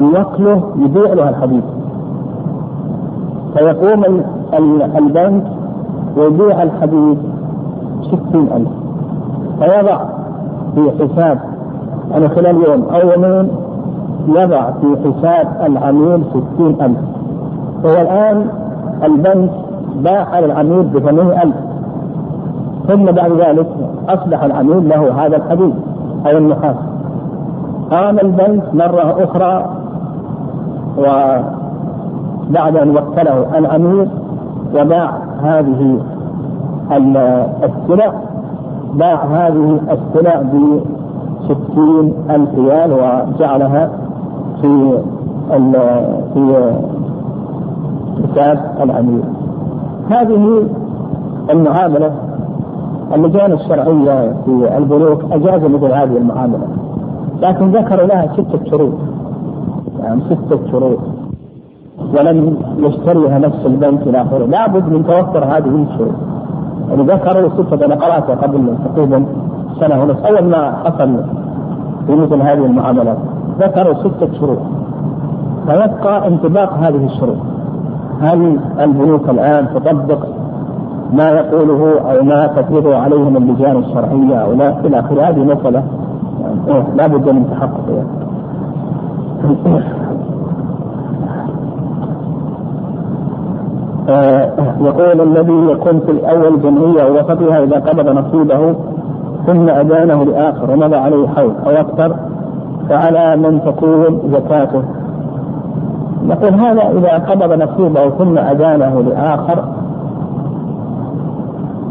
يوكله 0.00 0.62
يبيع 0.78 1.12
له 1.12 1.28
الحديد 1.28 1.62
فيقوم 3.54 4.04
البنك 4.98 5.44
ويبيع 6.16 6.62
الحديد 6.62 7.18
ستين 8.02 8.48
ألف. 8.56 8.68
فيضع 9.58 9.98
في 10.74 10.90
حساب 10.90 11.38
يعني 12.10 12.28
خلال 12.28 12.56
يوم 12.68 12.82
أو 12.82 13.10
يومين 13.10 13.48
يضع 14.28 14.70
في 14.70 14.96
حساب 15.04 15.46
العميل 15.66 16.24
ستين 16.30 16.76
ألف. 16.82 16.98
هو 17.84 18.00
الآن 18.00 18.46
البنك 19.04 19.50
باع 19.96 20.24
على 20.24 20.46
العميل 20.46 20.82
بثمانية 20.82 21.42
ألف. 21.42 21.56
ثم 22.88 23.04
بعد 23.04 23.32
ذلك 23.32 23.66
أصبح 24.08 24.42
العميل 24.42 24.88
له 24.88 25.26
هذا 25.26 25.36
الحديد 25.36 25.74
أو 26.26 26.38
النحاس. 26.38 26.76
قام 27.90 28.18
البنك 28.18 28.74
مرة 28.74 29.24
أخرى 29.24 29.64
وبعد 30.98 32.76
أن 32.76 32.90
وكله 32.90 33.58
العميل 33.58 34.08
وباع 34.74 35.12
هذه 35.42 36.00
السلع 37.64 38.12
باع 38.94 39.24
هذه 39.24 39.80
السلع 39.90 40.42
بستين 41.48 42.14
ألف 42.30 42.58
ريال 42.58 42.92
وجعلها 42.92 43.90
في 44.62 44.98
في 46.34 46.72
حساب 48.22 48.58
العميل. 48.82 49.22
هذه 50.10 50.62
المعاملة 51.50 52.12
اللجان 53.14 53.52
الشرعية 53.52 54.32
في 54.44 54.76
البنوك 54.78 55.24
أجازوا 55.32 55.68
مثل 55.68 55.92
هذه 55.92 56.16
المعاملة 56.16 56.66
لكن 57.42 57.70
ذكروا 57.70 58.06
لها 58.06 58.32
ستة 58.32 58.70
شروط. 58.70 58.92
يعني 60.02 60.20
ستة 60.20 60.70
شروط. 60.70 60.98
ولم 62.18 62.56
يشتريها 62.78 63.38
نفس 63.38 63.66
البنك 63.66 64.02
إلى 64.02 64.22
آخره. 64.22 64.46
لابد 64.46 64.88
من 64.92 65.04
توفر 65.04 65.44
هذه 65.44 65.86
الشروط. 65.90 66.14
يعني 66.90 67.02
ذكروا 67.02 67.48
ستة 67.48 67.86
أنا 67.86 67.94
قرأتها 67.94 68.34
قبل 68.34 68.74
تقريبا 68.84 69.24
سنة 69.80 70.02
ونصف. 70.02 70.26
أول 70.26 70.44
ما 70.44 70.72
حصل 70.84 71.16
في 72.06 72.14
مثل 72.14 72.42
هذه 72.42 72.66
المعاملات 72.66 73.18
ذكروا 73.62 73.94
ستة 73.94 74.32
شروط. 74.40 74.58
فيبقى 75.66 76.28
انطباق 76.28 76.72
هذه 76.72 77.06
الشروط. 77.06 77.36
هل 78.20 78.60
البنوك 78.80 79.28
الآن 79.28 79.68
تطبق 79.74 80.26
ما 81.12 81.30
يقوله 81.30 82.00
أو 82.00 82.24
ما 82.24 82.46
تفرضه 82.46 82.96
عليهم 82.96 83.36
اللجان 83.36 83.76
الشرعية 83.76 84.36
أو 84.36 84.52
لا 84.52 84.80
إلى 84.80 85.00
اخره 85.00 85.22
هذه 85.22 85.44
مساله 85.44 85.82
يعني 86.40 86.84
لا 86.96 87.06
بد 87.06 87.28
من 87.28 87.50
تحققها. 87.50 88.04
آه، 94.08 94.52
يقول 94.80 95.20
الذي 95.20 95.72
يكون 95.72 96.00
في 96.00 96.30
اول 96.30 96.62
جمعية 96.62 97.04
ووسطها 97.04 97.62
إذا 97.64 97.78
قبض 97.78 98.08
نصيبه 98.08 98.74
ثم 99.46 99.68
ادانه 99.68 100.24
لآخر 100.24 100.70
ومضى 100.70 100.96
عليه 100.96 101.28
حول 101.28 101.52
أو 101.66 101.70
أكثر 101.70 102.16
فعلى 102.88 103.36
من 103.36 103.60
تكون 103.64 104.20
زكاته. 104.32 104.82
نقول 106.26 106.54
هذا 106.54 106.90
إذا 106.90 107.18
قبض 107.18 107.62
نصيبه 107.62 108.10
ثم 108.10 108.38
أدانه 108.38 109.02
لآخر 109.02 109.64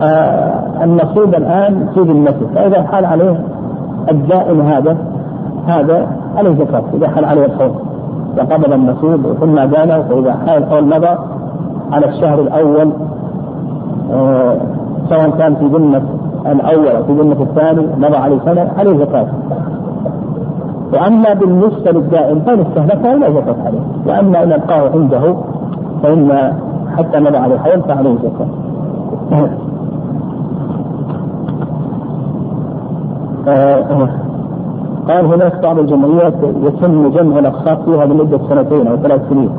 آه 0.02 0.84
النصيب 0.84 1.36
الآن 1.36 1.88
في 1.94 2.00
ذمته. 2.00 2.48
فإذا 2.56 2.84
حال 2.84 3.06
عليه 3.06 3.44
الدائم 4.12 4.62
هذا 4.62 4.98
هذا 5.68 6.08
عليه 6.38 6.54
زكاة. 6.54 6.84
إذا 6.94 7.08
حال 7.08 7.26
عليه 7.26 7.46
الحول 7.46 7.72
إذا 8.34 8.44
قبض 8.44 8.74
النصيب 8.74 9.34
ثم 9.40 9.56
دانه 9.56 10.02
فاذا 10.02 10.34
حال 10.34 10.64
الحول 10.64 10.86
مضى 10.86 11.18
على 11.92 12.06
الشهر 12.06 12.42
الأول 12.42 12.92
آه 14.14 14.58
سواء 15.10 15.30
كان 15.30 15.56
في 15.56 15.66
ذمة 15.66 16.02
الأول 16.46 16.88
أو 16.88 17.04
في 17.04 17.14
ذمة 17.14 17.42
الثاني 17.42 17.88
مضى 17.98 18.18
عليه 18.18 18.40
سنه 18.46 18.72
عليه 18.78 18.98
زكاة. 18.98 19.28
وأما 20.94 21.34
بالنسبة 21.34 21.92
للدائم 21.92 22.40
فإن 22.40 22.60
استهلكه 22.60 23.02
فلا 23.02 23.30
زكاه 23.32 23.56
عليه. 23.66 23.80
وأما 24.08 24.44
ان 24.44 24.52
ابقاه 24.52 24.90
عنده 24.90 25.36
فإن 26.04 26.54
حتى 26.98 27.20
مضى 27.20 27.38
عليه 27.38 27.56
الحول 27.56 27.82
فعليه 27.82 28.16
زكاه 28.16 28.48
آه 33.48 34.10
قال 35.08 35.26
هناك 35.26 35.64
بعض 35.64 35.80
الجمعيات 35.80 36.34
يتم 36.64 37.10
جمع 37.10 37.40
الأقساط 37.40 37.82
فيها 37.86 38.06
لمدة 38.06 38.40
سنتين 38.50 38.88
أو 38.88 38.98
ثلاث 38.98 39.22
سنين. 39.30 39.50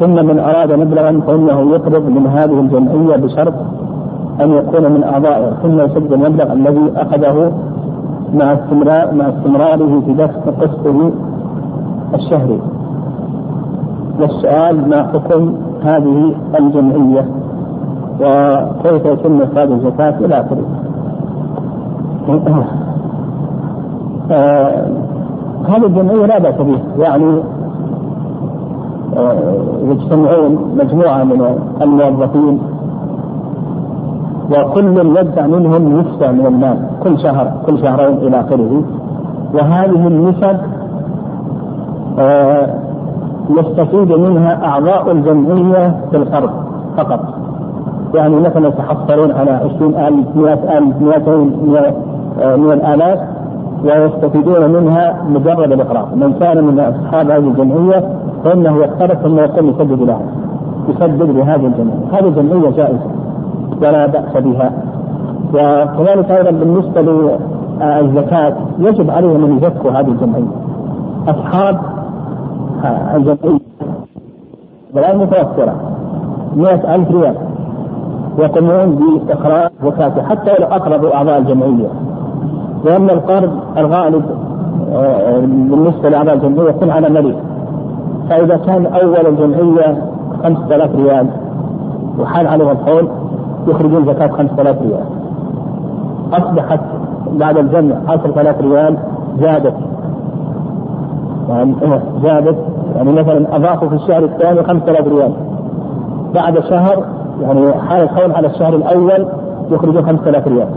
ثم 0.00 0.26
من 0.26 0.38
أراد 0.38 0.72
مبلغا 0.72 1.20
فإنه 1.26 1.70
يقرض 1.72 2.08
من 2.08 2.26
هذه 2.26 2.60
الجمعية 2.60 3.16
بشرط 3.16 3.54
أن 4.40 4.50
يكون 4.50 4.92
من 4.92 5.04
اعضائها 5.04 5.50
ثم 5.62 5.80
يسد 5.80 6.12
المبلغ 6.12 6.52
الذي 6.52 6.92
أخذه 6.96 7.52
مع 8.34 8.52
استمرار 8.52 9.14
مع 9.14 9.28
استمراره 9.28 10.00
في 10.06 10.12
دفع 10.12 10.50
قسطه 10.60 11.10
الشهري. 12.14 12.60
والسؤال 14.20 14.88
ما 14.90 15.02
حكم 15.02 15.54
هذه 15.82 16.34
الجمعية 16.58 17.28
وكيف 18.20 19.04
يتم 19.06 19.42
إخراج 19.42 19.70
الزكاة 19.72 20.18
إلى 20.18 20.40
آخره. 20.40 20.64
آه 24.30 24.86
هذه 25.68 25.86
الجمعية 25.86 26.26
لا 26.26 26.38
بأس 26.38 26.54
بها 26.54 26.80
يعني 26.98 27.40
آه 29.16 29.54
يجتمعون 29.82 30.58
مجموعة 30.78 31.24
من 31.24 31.58
الموظفين 31.82 32.58
وكل 34.50 35.16
يدفع 35.16 35.46
منهم 35.46 36.00
نسبة 36.00 36.30
من 36.30 36.46
المال 36.46 36.76
كل 37.02 37.18
شهر 37.18 37.52
كل 37.66 37.78
شهرين 37.78 38.16
إلى 38.18 38.40
آخره. 38.40 38.82
وهذه 39.54 40.06
النسب 40.06 40.56
آه 42.18 42.68
يستفيد 43.50 44.12
منها 44.12 44.64
أعضاء 44.64 45.12
الجمعية 45.12 45.96
في 46.10 46.16
القرض 46.16 46.50
فقط. 46.96 47.20
يعني 48.14 48.36
مثلا 48.36 48.68
يتحصلون 48.68 49.32
على 49.32 49.50
20000 49.50 50.36
100000 50.36 51.00
200 51.00 51.36
من 52.56 52.72
الآلاف 52.72 53.18
ويستفيدون 53.84 54.70
منها 54.70 55.22
مجرد 55.28 55.72
الإقراض. 55.72 56.16
من 56.16 56.32
كان 56.32 56.64
من 56.64 56.80
أصحاب 56.80 57.30
هذه 57.30 57.48
الجمعية 57.48 58.08
فإنه 58.44 58.76
يقترض 58.76 59.16
ثم 59.16 59.38
يقوم 59.38 59.68
يسدد 59.68 60.02
لها 60.02 60.20
يسدد 60.88 61.30
لهذه 61.30 61.66
الجمعية. 61.66 62.08
هذه 62.12 62.28
الجمعية 62.28 62.70
جائزة. 62.70 63.23
ولا 63.82 64.06
بأس 64.06 64.36
بها. 64.42 64.72
وكذلك 65.54 66.30
أيضا 66.30 66.50
بالنسبة 66.50 67.00
للزكاة 67.00 68.54
يجب 68.78 69.10
عليهم 69.10 69.44
أن 69.44 69.56
يزكوا 69.56 69.90
هذه 69.90 70.08
الجمعية. 70.08 70.52
أصحاب 71.28 71.80
الجمعية 73.14 73.58
الآن 74.96 75.18
متوفرة 75.18 75.74
مئة 76.56 76.94
ألف 76.94 77.10
ريال 77.10 77.34
يقومون 78.38 78.94
باستخراج 78.96 79.70
زكاته 79.84 80.22
حتى 80.22 80.50
لو 80.60 80.66
أقرضوا 80.66 81.14
أعضاء 81.14 81.38
الجمعية. 81.38 81.88
لأن 82.84 83.10
القرض 83.10 83.50
الغالب 83.78 84.24
آه، 84.92 85.38
بالنسبة 85.40 86.08
لأعضاء 86.08 86.34
الجمعية 86.34 86.68
يكون 86.68 86.90
على 86.90 87.08
ملك 87.08 87.36
فإذا 88.30 88.56
كان 88.56 88.86
أول 88.86 89.26
الجمعية 89.26 90.02
5000 90.42 90.96
ريال 90.96 91.26
وحال 92.20 92.46
عليها 92.46 92.72
الحول 92.72 93.08
يخرجون 93.68 94.06
زكاة 94.06 94.28
5000 94.28 94.82
ريال. 94.82 95.04
أصبحت 96.32 96.80
بعد 97.32 97.58
الجمع 97.58 97.94
10000 98.08 98.60
ريال 98.60 98.96
زادت. 99.40 99.74
يعني 101.48 101.74
زادت. 102.22 102.56
يعني 102.96 103.12
مثلا 103.12 103.56
أضافوا 103.56 103.88
في 103.88 103.94
الشهر 103.94 104.24
الثاني 104.24 104.62
5000 104.62 105.08
ريال. 105.08 105.32
بعد 106.34 106.60
شهر 106.60 107.04
يعني 107.42 107.72
حال 107.72 108.02
الحول 108.02 108.32
على 108.32 108.46
الشهر 108.46 108.74
الأول 108.74 109.26
يخرجون 109.70 110.02
5000 110.02 110.48
ريال. 110.48 110.68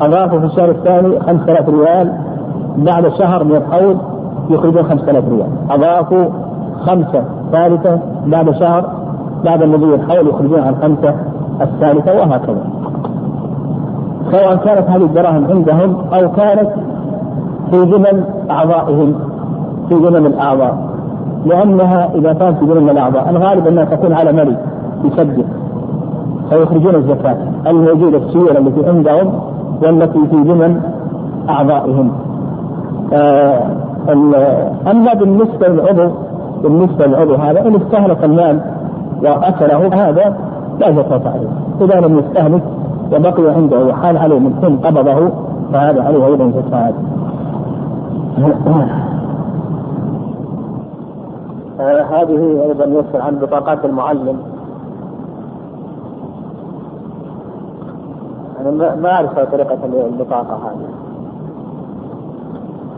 أضافوا 0.00 0.38
في 0.38 0.46
الشهر 0.46 0.70
الثاني 0.70 1.20
5000 1.20 1.68
ريال. 1.68 2.12
بعد 2.76 3.08
شهر 3.08 3.44
من 3.44 3.56
الحول 3.56 3.96
يخرجون 4.50 4.82
5000 4.82 5.24
ريال. 5.28 5.48
أضافوا 5.70 6.24
خمسة 6.86 7.24
ثالثة. 7.52 7.98
بعد 8.26 8.50
شهر 8.50 8.84
بعد 9.44 9.62
المضي 9.62 9.94
الحول 9.94 10.28
يخرجون 10.28 10.60
عن 10.60 10.74
خمسة. 10.82 11.14
الثالثة 11.60 12.12
وهكذا. 12.14 12.64
سواء 14.30 14.56
كانت 14.56 14.90
هذه 14.90 15.04
الدراهم 15.04 15.46
عندهم 15.50 15.96
أو 16.12 16.32
كانت 16.32 16.70
في 17.70 17.80
ضمن 17.80 18.24
أعضائهم 18.50 19.14
في 19.88 19.94
ضمن 19.94 20.26
الأعضاء. 20.26 20.78
لأنها 21.46 22.10
إذا 22.14 22.32
كانت 22.32 22.58
في 22.58 22.66
ضمن 22.66 22.88
الأعضاء 22.88 23.30
الغالب 23.30 23.66
أنها 23.66 23.84
تكون 23.84 24.12
على 24.12 24.32
ملك 24.32 24.58
يسجل 25.04 25.44
فيخرجون 26.50 26.94
الزكاة. 26.94 27.36
الموجودة 27.66 28.18
السيولة 28.18 28.58
التي 28.58 28.88
عندهم 28.88 29.32
والتي 29.82 30.26
في 30.30 30.36
ضمن 30.36 30.80
أعضائهم. 31.48 32.12
آه 33.12 33.62
أما 34.90 35.14
بالنسبة 35.14 35.68
للعضو 35.68 36.10
بالنسبة 36.62 37.06
للعضو 37.06 37.34
هذا 37.34 37.60
إن 37.60 37.74
استهلك 37.74 38.24
المال 38.24 38.60
وأكله 39.22 40.08
هذا 40.08 40.36
لا 40.78 40.92
زكاة 40.92 41.30
عليه. 41.30 41.48
إذا 41.80 42.00
لم 42.00 42.18
يستهلك 42.18 42.62
وبقي 43.12 43.54
عنده 43.54 43.78
وحال 43.84 44.18
عليه 44.18 44.38
من 44.38 44.58
ثم 44.62 44.86
قبضه 44.86 45.30
فهذا 45.72 46.02
عليه 46.02 46.26
أيضا 46.26 46.50
زكاة 46.50 46.92
هذه 52.10 52.62
أيضا 52.62 52.84
يسأل 52.84 53.20
عن 53.20 53.38
بطاقات 53.38 53.84
المعلم. 53.84 54.38
أنا 58.60 58.94
ما 58.94 59.12
أعرف 59.12 59.38
طريقة 59.38 59.78
البطاقة 59.84 60.54
هذه. 60.54 60.88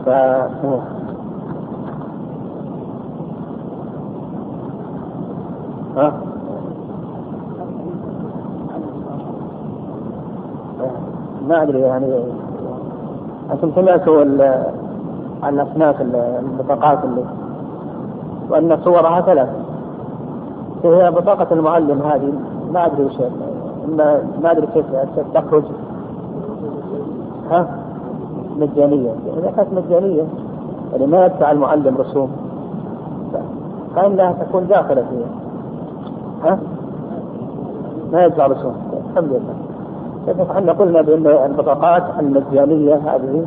ف 0.07 0.09
ها؟ 5.97 6.30
ما 11.49 11.63
أدري 11.63 11.81
يعني. 11.81 12.25
أنتم 13.53 13.71
سمعتوا 13.75 14.25
عن 15.43 15.61
اسماء 15.61 15.97
البطاقات 16.41 17.05
اللي 17.05 17.25
وأن 18.51 18.79
صورها 18.85 19.21
ثلاث. 19.21 19.49
هي 20.85 21.11
بطاقة 21.11 21.47
المعلم 21.55 22.03
هذه. 22.03 22.33
ما 22.73 22.87
أدري 22.87 23.05
وش 23.05 23.15
ما 23.89 24.23
ما 24.43 24.51
أدري 24.51 24.67
كيف 24.67 24.87
تخرج. 25.35 25.63
ها؟ 27.51 27.67
مجانية. 28.57 29.11
إذا 29.39 29.53
كانت 29.57 29.69
مجانية 29.73 30.25
يعني 30.93 31.07
ما 31.07 31.27
يدفع 31.27 31.51
المعلم 31.51 31.97
رسوم. 31.97 32.31
فإنها 33.97 34.33
تكون 34.33 34.67
داخلة 34.67 35.05
فيها. 35.11 35.31
ها؟ 36.45 36.59
ما 38.13 38.25
يدفع 38.25 38.47
رسوم. 38.47 38.75
الحمد 39.11 39.29
لله. 39.29 39.70
إحنا 40.51 40.73
قلنا 40.73 41.03
بأن 41.03 41.27
البطاقات 41.27 42.03
المجانية 42.21 42.95
هذه 42.95 43.45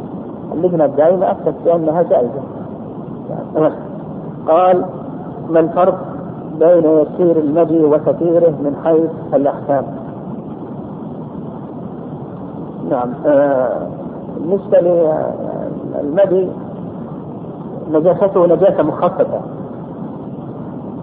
اللجنة 0.53 0.85
الدائمة 0.85 1.31
أفتت 1.31 1.53
بأنها 1.65 2.01
جائزة. 2.01 2.41
قال 4.47 4.85
ما 5.49 5.59
الفرق 5.59 5.99
بين 6.59 6.85
يسير 6.85 7.37
المدي 7.39 7.83
وكثيره 7.83 8.49
من 8.49 8.75
حيث 8.83 9.11
الأحكام؟ 9.33 9.83
نعم. 12.89 13.09
آه 13.25 13.87
بالنسبة 14.37 14.79
للمدي 16.01 16.49
نجاسته 17.91 18.45
نجاسة 18.45 18.83
مخففة. 18.83 19.41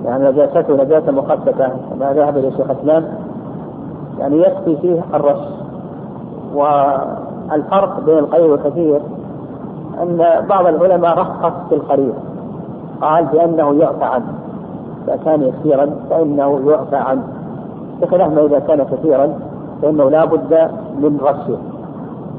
يعني 0.05 0.29
نجاسته 0.29 0.85
نجاسة 0.85 1.13
مخففة 1.13 1.69
كما 1.91 2.13
ذهب 2.13 2.37
إلى 2.37 2.51
شيخ 2.51 2.71
الإسلام. 2.71 3.05
يعني 4.19 4.39
يكفي 4.39 4.77
فيه 4.77 5.03
الرش. 5.15 5.41
والفرق 6.55 8.01
بين 8.07 8.19
القليل 8.19 8.51
والكثير 8.51 9.01
أن 10.03 10.47
بعض 10.49 10.67
العلماء 10.67 11.19
رخص 11.19 11.53
في 11.69 11.75
القليل 11.75 12.13
قال 13.01 13.25
بأنه 13.25 13.75
يعفى 13.75 14.05
عنه. 14.05 14.35
إذا 15.05 15.19
كان 15.25 15.43
يسيرا 15.43 15.91
فإنه 16.11 16.71
يعفى 16.71 16.97
عنه. 16.97 17.23
بخلاف 18.03 18.33
ما 18.33 18.45
إذا 18.45 18.59
كان 18.59 18.85
كثيرا 18.85 19.39
فإنه 19.83 20.11
لا 20.11 20.25
بد 20.25 20.71
من 20.99 21.19
رشه 21.23 21.59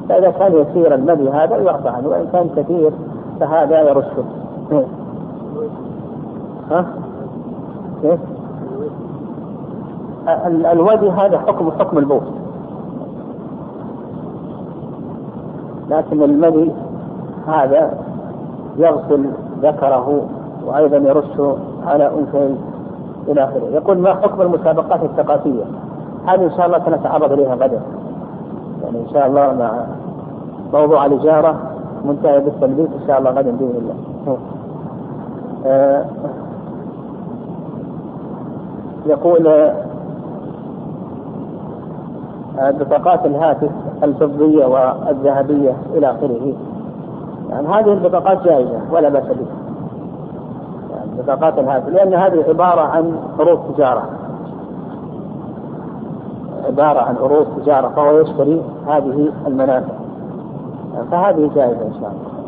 فإذا 0.09 0.31
كان 0.31 0.53
يسير 0.55 0.95
المدي 0.95 1.29
هذا 1.29 1.57
يعفى 1.57 1.89
عنه 1.89 2.07
وإن 2.07 2.27
كان 2.33 2.49
كثير 2.55 2.91
فهذا 3.39 3.81
يرشه. 3.81 4.23
ها؟ 6.71 6.85
كيف؟ 8.01 8.19
الودي 10.71 11.09
هذا 11.09 11.39
حكم 11.39 11.71
حكم 11.79 11.97
البول 11.97 12.21
لكن 15.91 16.23
المدي 16.23 16.71
هذا 17.47 17.93
يغسل 18.77 19.25
ذكره 19.61 20.21
وأيضا 20.65 20.97
يرش 20.97 21.57
على 21.87 22.11
انثيه 22.19 22.55
إلى 23.27 23.43
آخره. 23.43 23.67
يقول 23.71 23.97
ما 23.97 24.13
حكم 24.13 24.41
المسابقات 24.41 25.03
الثقافية؟ 25.03 25.63
هذه 26.27 26.43
إن 26.45 26.51
شاء 26.57 26.65
الله 26.65 26.79
سنتعرض 26.85 27.31
اليها 27.31 27.55
غدا. 27.55 27.81
يعني 28.83 28.99
إن 28.99 29.13
شاء 29.13 29.27
الله 29.27 29.53
مع 29.59 29.71
موضوع 30.73 31.05
الإجارة 31.05 31.55
منتهي 32.05 32.39
بالتلبيس 32.39 32.87
إن 33.01 33.07
شاء 33.07 33.19
الله 33.19 33.31
غدا 33.31 33.51
بإذن 33.51 33.75
الله. 33.77 34.37
آه 35.65 36.05
يقول 39.05 39.71
بطاقات 42.59 43.25
الهاتف 43.25 43.69
الفضية 44.03 44.65
والذهبية 44.65 45.73
إلى 45.93 46.11
آخره. 46.11 46.53
يعني 47.49 47.67
هذه 47.67 47.93
البطاقات 47.93 48.43
جائزة 48.43 48.79
ولا 48.91 49.09
بأس 49.09 49.23
بها. 49.23 49.61
يعني 50.91 51.21
بطاقات 51.21 51.59
الهاتف 51.59 51.87
لأن 51.87 52.13
هذه 52.13 52.43
عبارة 52.47 52.81
عن 52.81 53.15
عروض 53.39 53.73
تجارة. 53.73 54.09
عبارة 56.67 56.99
عن 56.99 57.15
عروض 57.15 57.47
تجارة 57.61 57.87
فهو 57.87 58.19
يشتري 58.19 58.61
هذه 58.87 59.31
المنافع. 59.47 59.93
فهذه 61.11 61.49
جائزة 61.55 61.81
إن 61.81 61.93
شاء 62.01 62.11
الله. 62.11 62.40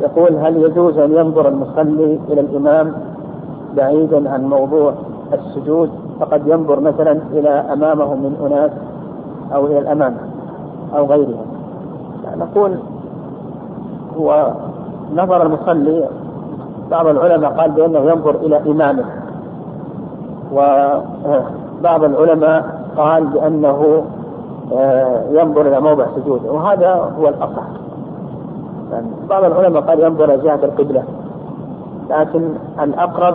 يقول 0.00 0.36
هل 0.36 0.56
يجوز 0.56 0.98
أن 0.98 1.12
ينظر 1.12 1.48
المصلي 1.48 2.20
إلى 2.28 2.40
الإمام 2.40 2.92
بعيدا 3.76 4.30
عن 4.30 4.44
موضوع 4.44 4.94
السجود؟ 5.32 5.90
فقد 6.20 6.46
ينظر 6.46 6.80
مثلا 6.80 7.12
إلى 7.32 7.48
أمامه 7.48 8.14
من 8.14 8.36
أناس 8.46 8.70
أو 9.54 9.66
إلى 9.66 9.78
الأمام 9.78 10.16
أو 10.96 11.06
غيرها 11.06 11.44
نقول 12.36 12.78
هو 14.16 14.52
نظر 15.14 15.42
المصلي 15.42 16.08
بعض 16.90 17.06
العلماء 17.06 17.50
قال 17.52 17.70
بأنه 17.70 17.98
ينظر 17.98 18.34
إلى 18.34 18.70
إمامه. 18.70 19.04
وبعض 20.52 22.04
العلماء 22.04 22.80
قال 22.96 23.26
بأنه 23.26 24.04
آه، 24.72 25.22
ينظر 25.30 25.60
إلى 25.60 25.80
موضع 25.80 26.06
سجوده. 26.16 26.52
وهذا 26.52 27.12
هو 27.18 27.28
الأصح. 27.28 27.62
يعني 27.62 27.85
بعض 29.30 29.44
العلماء 29.44 29.82
قال 29.82 30.00
ينظر 30.00 30.36
جهة 30.36 30.60
القبلة. 30.64 31.02
لكن 32.10 32.48
الأقرب 32.82 33.34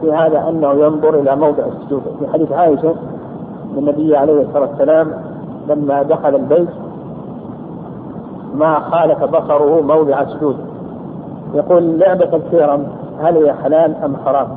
في 0.00 0.12
هذا 0.12 0.48
أنه 0.48 0.72
ينظر 0.72 1.14
إلى 1.14 1.36
موضع 1.36 1.64
السجود. 1.66 2.02
في 2.18 2.32
حديث 2.32 2.52
عائشة 2.52 2.94
النبي 3.76 4.16
عليه 4.16 4.42
الصلاة 4.42 4.68
والسلام 4.70 5.12
لما 5.68 6.02
دخل 6.02 6.34
البيت 6.34 6.68
ما 8.54 8.80
خالف 8.80 9.24
بصره 9.24 9.80
موضع 9.80 10.24
سجوده 10.24 10.58
يقول 11.54 11.98
لعبة 11.98 12.36
الكرم 12.36 12.86
هل 13.22 13.36
هي 13.36 13.52
حلال 13.52 13.94
أم 14.04 14.16
حرام؟ 14.24 14.48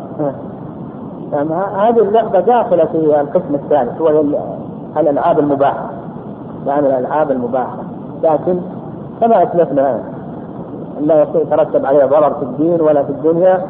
يعني 1.34 1.50
هذه 1.54 2.00
اللعبة 2.00 2.40
داخلة 2.40 2.86
في 2.86 3.22
القسم 3.22 3.56
الثالث 3.56 4.02
هو 4.02 4.24
الألعاب 4.98 5.40
المباحة. 5.40 5.90
يعني 6.68 6.88
الألعاب 6.88 7.32
المباحة. 7.32 7.78
لكن 8.24 8.60
كما 9.22 9.44
أسلفنا. 9.44 10.00
لا 11.02 11.22
يترتب 11.22 11.86
عليها 11.86 12.06
ضرر 12.06 12.34
في 12.34 12.42
الدين 12.42 12.82
ولا 12.82 13.04
في 13.04 13.10
الدنيا 13.10 13.66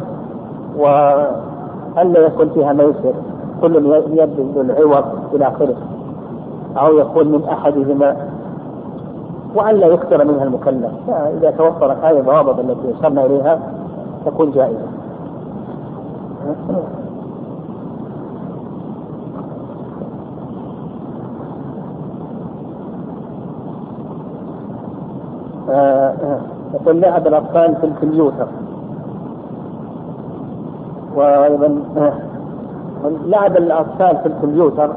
وألا 0.78 2.20
يكون 2.20 2.50
فيها 2.50 2.74
ميسر. 2.74 3.14
كل 3.62 3.76
يبذل 4.12 4.72
العوض 4.72 5.06
إلى 5.34 5.48
آخره. 5.48 5.76
أو 6.78 6.98
يكون 6.98 7.28
من 7.28 7.44
أحدهما. 7.44 8.16
وألا 9.56 9.88
يكثر 9.88 10.26
منها 10.26 10.44
المكلف. 10.44 10.92
إذا 11.10 11.52
توفرت 11.52 11.98
هذه 12.04 12.20
الضوابط 12.20 12.60
التي 12.60 12.94
أشرنا 13.00 13.26
إليها 13.26 13.60
تكون 14.26 14.52
جائزة. 14.52 14.88
يقول 26.74 27.02
لعب 27.02 27.28
الأطفال 27.28 27.76
في 27.76 27.84
الكمبيوتر. 27.84 28.48
وأيضا 31.16 31.76
لعب 33.26 33.58
الأطفال 33.58 34.18
في 34.18 34.26
الكمبيوتر. 34.26 34.90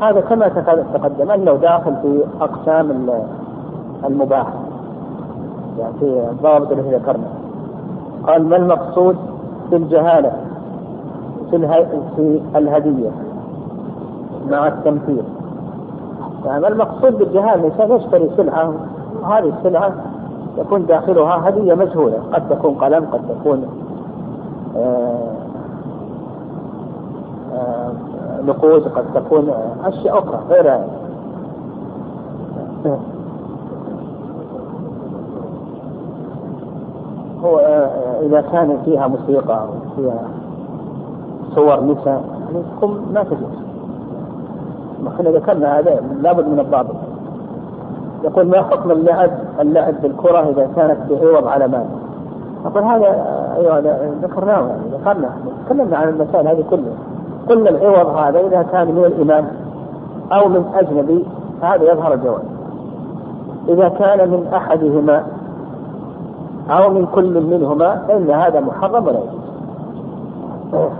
هذا 0.00 0.20
كما 0.20 0.48
تقدم 0.94 1.30
أنه 1.30 1.52
داخل 1.52 1.94
في 2.02 2.24
أقسام 2.40 3.10
المباح 4.04 4.46
يعني 5.78 5.92
في 6.00 6.28
الضوابط 6.30 6.72
التي 6.72 6.94
ذكرنا. 6.94 7.26
قال 8.26 8.48
ما 8.48 8.56
المقصود 8.56 9.16
في 9.70 9.76
الجهالة؟ 9.76 10.32
في, 11.50 11.86
في 12.16 12.40
الهدية 12.56 13.10
مع 14.50 14.68
التمثيل. 14.68 15.22
يعني 16.44 16.68
المقصود 16.68 17.18
بالجهالة؟ 17.18 17.54
الإنسان 17.54 17.96
يشتري 17.96 18.30
سلعة 18.36 18.72
هذه 19.24 19.52
السلعة 19.58 19.92
يكون 20.58 20.86
داخلها 20.86 21.48
هدية 21.48 21.74
مجهولة. 21.74 22.18
قد 22.32 22.48
تكون 22.48 22.74
قلم 22.74 23.04
قد 23.12 23.20
تكون 23.28 23.66
آه، 24.76 25.32
آه، 27.52 27.92
نقود 28.46 28.88
قد 28.88 29.04
تكون 29.14 29.50
أشياء 29.84 30.18
أخرى 30.18 30.40
غير 30.48 30.80
هو 37.44 37.58
آه، 37.58 38.20
إذا 38.26 38.40
كان 38.40 38.78
فيها 38.84 39.06
موسيقى 39.06 39.60
أو 39.60 39.68
فيها 39.96 40.22
صور 41.54 41.84
نساء 41.84 42.24
يعني 42.52 42.64
تكون 42.76 43.12
ما 43.14 43.22
تجوز. 43.22 43.60
إحنا 45.08 45.30
ذكرنا 45.30 45.78
هذا 45.78 46.00
لابد 46.22 46.48
من 46.48 46.60
الضابط. 46.60 47.09
يقول 48.24 48.46
ما 48.46 48.62
حكم 48.62 48.90
اللعب 48.90 49.30
اللعب 49.60 49.94
بالكرة 50.02 50.38
إذا 50.40 50.68
كانت 50.76 50.98
بعوض 51.10 51.46
على 51.46 51.68
مال؟ 51.68 51.86
أقول 52.64 52.82
هذا 52.82 53.06
أيوة 53.56 53.78
ذكرناه 54.22 54.68
يعني 54.68 54.82
ذكرنا 54.92 55.30
تكلمنا 55.66 55.96
عن 55.96 56.08
المسائل 56.08 56.48
هذه 56.48 56.64
كلها. 56.70 56.92
قلنا 57.48 57.70
العوض 57.70 58.06
هذا 58.16 58.40
إذا 58.40 58.62
كان 58.72 58.86
من 58.86 59.04
الإمام 59.04 59.46
أو 60.32 60.48
من 60.48 60.64
أجنبي 60.74 61.24
هذا 61.62 61.92
يظهر 61.92 62.14
الجواز 62.14 62.42
إذا 63.68 63.88
كان 63.88 64.30
من 64.30 64.46
أحدهما 64.54 65.26
أو 66.70 66.90
من 66.90 67.06
كل 67.06 67.40
منهما 67.40 68.02
فإن 68.08 68.30
هذا 68.30 68.60
محرم 68.60 69.06
ولا 69.06 69.18
يجوز. 69.18 70.90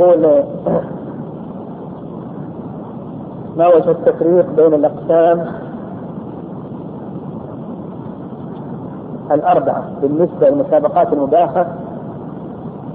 يقول 0.00 0.42
ما 3.56 3.66
وجه 3.66 3.90
التفريق 3.90 4.46
بين 4.56 4.74
الأقسام 4.74 5.46
الأربعة 9.30 9.84
بالنسبة 10.02 10.50
للمسابقات 10.50 11.12
المباحة 11.12 11.66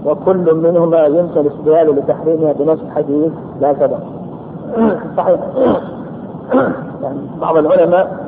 وكل 0.05 0.53
منهما 0.55 1.05
يمكن 1.05 1.39
الاستدلال 1.39 1.95
لتحريمها 1.95 2.53
بنص 2.53 2.79
حديث 2.95 3.31
لا 3.61 3.73
سبب 3.73 3.99
صحيح. 5.17 5.39
يعني 7.03 7.19
بعض 7.41 7.57
العلماء 7.57 8.25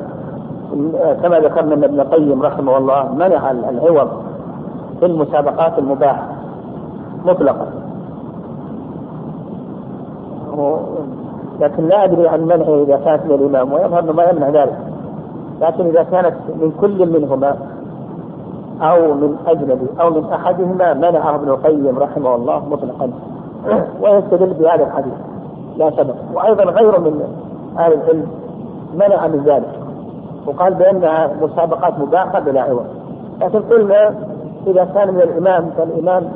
كما 1.22 1.40
ذكرنا 1.40 1.74
ان 1.74 1.84
ابن 1.84 2.00
القيم 2.00 2.42
رحمه 2.42 2.76
الله 2.78 3.12
منع 3.14 3.50
العوض 3.50 4.08
في 5.00 5.06
المسابقات 5.06 5.78
المباحة 5.78 6.28
مطلقا. 7.24 7.66
لكن 11.60 11.88
لا 11.88 12.04
أدري 12.04 12.28
عن 12.28 12.40
منعه 12.40 12.82
إذا 12.82 12.96
كانت 13.04 13.24
من 13.24 13.32
الإمام 13.34 13.72
ويظهر 13.72 13.98
أنه 14.00 14.12
ما 14.12 14.24
يمنع 14.24 14.48
ذلك. 14.48 14.78
لكن 15.60 15.86
إذا 15.86 16.02
كانت 16.02 16.34
من 16.60 16.72
كل 16.80 17.06
منهما 17.20 17.56
أو 18.82 19.14
من 19.14 19.36
أجنبي 19.46 19.86
أو 20.00 20.10
من 20.10 20.24
أحدهما 20.32 20.94
منعه 20.94 21.34
ابن 21.34 21.48
القيم 21.48 21.98
رحمه 21.98 22.34
الله 22.34 22.68
مطلقا. 22.70 23.10
ويستدل 24.02 24.54
بهذا 24.54 24.84
الحديث. 24.84 25.12
لا 25.76 25.90
سبب 25.90 26.14
وأيضا 26.34 26.64
غير 26.64 27.00
من 27.00 27.22
أهل 27.78 27.92
العلم 27.92 28.26
منع 28.94 29.26
من 29.26 29.42
ذلك. 29.44 29.78
وقال 30.46 30.74
بأنها 30.74 31.30
مسابقات 31.42 31.98
مباحة 31.98 32.40
بلا 32.40 32.60
عوض. 32.62 32.86
لكن 33.40 33.58
قلنا 33.62 34.14
إذا 34.66 34.84
كان 34.84 35.14
من 35.14 35.20
الإمام 35.20 35.70
فالإمام 35.76 36.28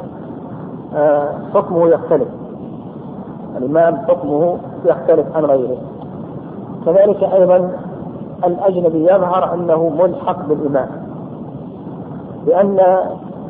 آه، 0.97 1.29
حكمه 1.55 1.89
يختلف. 1.89 2.29
الإمام 3.57 3.96
حكمه 3.96 4.59
يختلف 4.84 5.36
عن 5.36 5.44
غيره. 5.44 5.78
كذلك 6.86 7.22
أيضا 7.22 7.78
الأجنبي 8.44 9.05
يظهر 9.05 9.55
أنه 9.55 9.88
ملحق 9.88 10.46
بالإمام 10.46 10.88
لأن 12.46 12.80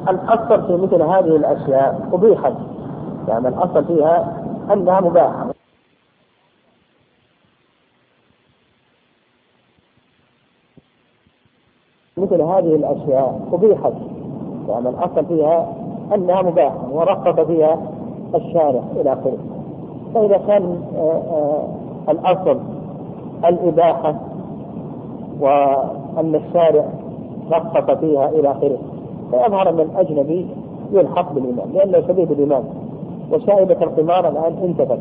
الأصل 0.09 0.67
في 0.67 0.77
مثل 0.77 1.03
هذه 1.03 1.37
الأشياء 1.37 2.09
أبيحت 2.13 2.53
يعني 3.29 3.49
الأصل 3.49 3.85
فيها 3.85 4.43
أنها 4.73 5.01
مباحة. 5.01 5.47
مثل 12.17 12.43
هذه 12.43 12.75
الأشياء 12.75 13.49
أبيحت 13.53 13.93
يعني 14.69 14.89
الأصل 14.89 15.27
فيها 15.27 15.75
أنها 16.15 16.43
مباحة 16.43 16.89
ورقب 16.91 17.47
فيها 17.47 17.79
الشارع 18.35 18.83
إلى 18.97 19.13
آخره. 19.13 19.62
فإذا 20.15 20.39
كان 20.47 20.81
آه، 20.97 21.23
آه، 21.33 21.69
الأصل 22.13 22.59
الإباحة 23.45 24.15
وأن 25.41 26.35
الشارع 26.35 26.85
رقق 27.51 28.01
فيها 28.01 28.29
إلى 28.29 28.51
آخره. 28.51 28.79
فيظهر 29.31 29.69
أن 29.69 29.81
الأجنبي 29.81 30.47
يلحق 30.93 31.33
بالإمام 31.33 31.73
لأنه 31.75 32.01
شبيه 32.09 32.25
بالإمام 32.25 32.65
وشائبة 33.33 33.77
القمار 33.83 34.29
الآن 34.29 34.57
انتفت 34.65 34.99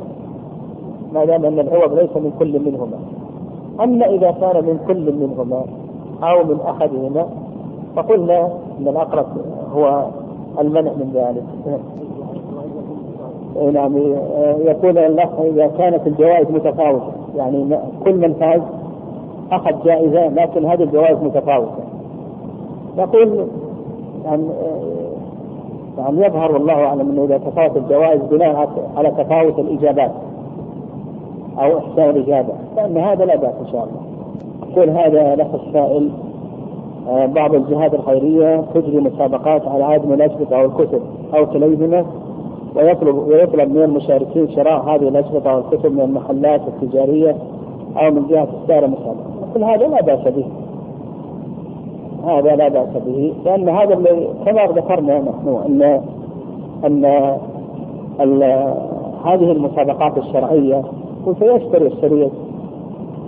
ما 1.13 1.25
دام 1.25 1.45
أن 1.45 1.59
العوض 1.59 1.93
ليس 1.93 2.17
من 2.17 2.31
كل 2.39 2.59
منهما. 2.59 2.97
أما 3.83 4.05
إذا 4.05 4.31
كان 4.31 4.65
من 4.65 4.79
كل 4.87 5.13
منهما 5.15 5.63
أو 6.23 6.43
من 6.43 6.59
أحدهما 6.69 7.25
فقلنا 7.95 8.45
أن 8.79 8.87
الأقرب 8.87 9.25
هو 9.73 10.07
المنع 10.59 10.91
من 10.91 11.11
ذلك. 11.13 11.43
نعم 13.73 13.97
يقول 14.59 14.97
الأخ 14.97 15.29
إذا 15.39 15.67
كانت 15.67 16.07
الجوائز 16.07 16.51
متفاوتة 16.51 17.11
يعني 17.35 17.77
كل 18.05 18.15
من 18.15 18.33
فاز 18.33 18.61
أخذ 19.51 19.83
جائزه 19.85 20.27
لكن 20.27 20.65
هذه 20.65 20.83
الجوائز 20.83 21.17
متفاوتة 21.23 21.83
يقول 22.97 23.47
يعني 24.25 24.43
يعني 25.97 26.25
يظهر 26.25 26.51
والله 26.51 26.73
أعلم 26.73 27.09
أنه 27.09 27.23
إذا 27.23 27.37
تفاوت 27.37 27.77
الجوائز 27.77 28.21
بناء 28.21 28.69
على 28.97 29.11
تفاوت 29.11 29.59
الإجابات 29.59 30.11
أو 31.59 31.77
إحسان 31.77 32.09
الإجابة 32.09 32.53
فان 32.75 32.97
هذا 32.97 33.25
لا 33.25 33.35
بأس 33.35 33.53
إن 33.65 33.71
شاء 33.71 33.83
الله. 33.83 34.11
يقول 34.71 34.89
هذا 34.89 35.33
الأخ 35.33 35.47
السائل 35.67 36.09
آه، 37.09 37.25
بعض 37.25 37.55
الجهات 37.55 37.93
الخيرية 37.93 38.63
تجري 38.73 38.97
مسابقات 39.01 39.67
على 39.67 39.83
عدم 39.83 40.13
الاشرطه 40.13 40.55
أو 40.55 40.65
الكتب 40.65 41.01
أو 41.33 41.45
كليهما 41.45 42.05
ويطلب 42.75 43.15
ويطلب 43.15 43.69
من 43.75 43.83
المشاركين 43.83 44.49
شراء 44.51 44.81
هذه 44.81 45.07
الأشرطة 45.07 45.55
والكتب 45.55 45.91
من 45.93 46.01
المحلات 46.01 46.61
التجارية 46.67 47.35
أو 47.97 48.11
من 48.11 48.27
جهة 48.29 48.47
السعر 48.63 48.85
المسابقه. 48.85 49.31
كل 49.53 49.63
هذا 49.63 49.87
لا 49.87 50.01
بأس 50.01 50.27
به. 50.33 50.45
هذا 52.27 52.55
لا 52.55 52.67
بأس 52.67 53.03
به 53.05 53.33
لأن 53.45 53.69
هذا 53.69 53.93
اللي 53.93 54.27
كما 54.45 54.65
ذكرنا 54.65 55.19
نحن 55.19 55.61
ان 55.65 56.01
أن 56.85 57.05
هذه 59.25 59.51
المسابقات 59.51 60.17
الشرعية 60.17 60.81
فيشتري 61.39 61.87
الشريط 61.87 62.31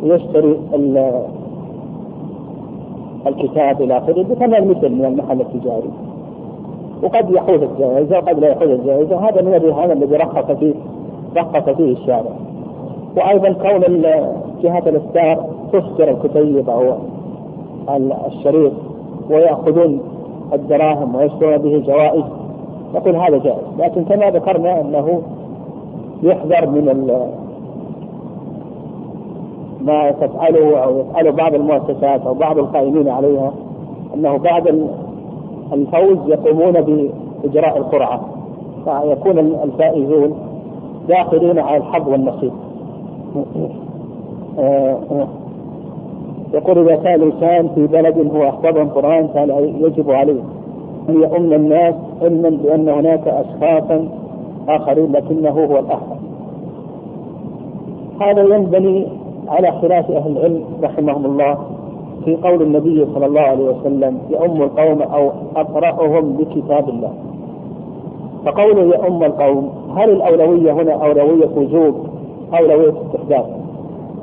يشتري 0.04 0.60
الكتاب 3.28 3.82
إلى 3.82 3.98
آخره 3.98 4.24
بثمن 4.24 4.68
مثل 4.68 4.90
من 4.90 5.06
المحل 5.06 5.42
التجاري 5.42 5.90
وقد 7.04 7.30
يحوز 7.32 7.62
الجائزة 7.62 8.18
وقد 8.18 8.40
لا 8.40 8.48
يحوز 8.48 8.70
الجائزة. 8.70 9.30
هذا 9.30 9.42
من 9.42 9.54
الرهان 9.54 9.92
الذي 9.92 10.16
رخص 10.16 10.52
فيه 10.52 10.74
رخص 11.38 11.70
فيه 11.70 11.94
الشارع. 11.94 12.32
وأيضا 13.18 13.54
كون 13.54 14.02
جهات 14.62 14.88
الاصدار 14.88 15.46
تصدر 15.74 16.10
الكتيب 16.10 16.70
أو 16.70 16.94
الشريط 18.28 18.74
ويأخذون 19.30 20.00
الدراهم 20.54 21.16
ويشترون 21.16 21.58
به 21.58 21.84
جوائز. 21.88 22.24
نقول 22.96 23.16
هذا 23.16 23.38
جائز. 23.38 23.64
لكن 23.80 24.04
كما 24.04 24.30
ذكرنا 24.30 24.82
أنه 24.82 25.22
يحذر 26.24 26.70
من 26.70 27.08
ما 29.84 30.12
تفعله 30.12 30.84
أو 30.84 31.00
يفعله 31.00 31.32
بعض 31.32 31.54
المؤسسات 31.54 32.22
أو 32.22 32.34
بعض 32.34 32.58
القائمين 32.58 33.10
عليها 33.10 33.54
أنه 34.16 34.38
بعد 34.38 34.88
الفوز 35.74 36.18
يقومون 36.30 36.72
بإجراء 36.82 37.78
القرعة 37.78 38.22
فيكون 38.86 39.40
الفائزون 39.40 40.34
داخلين 41.08 41.60
على 41.60 41.78
الحظ 41.78 42.10
والنصيب. 42.10 42.52
آه، 44.60 44.98
آه. 45.12 45.28
يقول 46.54 46.78
إذا 46.90 46.96
كان 46.96 47.22
الإنسان 47.22 47.68
في 47.76 47.88
بلد 47.88 48.32
هو 48.36 48.44
أحفظ 48.44 48.78
القرآن 48.78 49.28
فهل 49.28 49.74
يجب 49.82 50.12
عليه 50.12 50.42
أن 51.10 51.16
يؤمن 51.16 51.54
الناس 51.54 51.96
علما 52.22 52.50
بأن 52.50 52.90
هناك 52.90 53.28
أشخاصا 53.28 54.08
آخرين 54.70 55.12
لكنه 55.12 55.50
هو 55.50 55.80
الأحفظ 55.80 56.18
هذا 58.22 58.42
ينبني 58.42 59.08
على 59.48 59.72
خلاف 59.72 60.12
أهل 60.12 60.32
العلم 60.38 60.64
رحمهم 60.84 61.26
الله. 61.26 61.58
في 62.26 62.36
قول 62.36 62.62
النبي 62.62 63.06
صلى 63.16 63.26
الله 63.26 63.42
عليه 63.42 63.64
وسلم 63.64 64.18
يؤم 64.30 64.62
القوم 64.62 65.02
أو 65.02 65.32
أقرأهم 65.56 66.34
بكتاب 66.34 66.90
الله. 66.90 67.14
فقوله 68.46 68.82
يؤم 68.82 69.24
القوم 69.24 69.70
هل 69.98 70.10
الأولوية 70.10 70.72
هنا 70.72 70.94
أولوية 70.94 71.50
وجوب 71.56 71.96
أولوية 72.60 72.94
استحباب؟ 73.06 73.46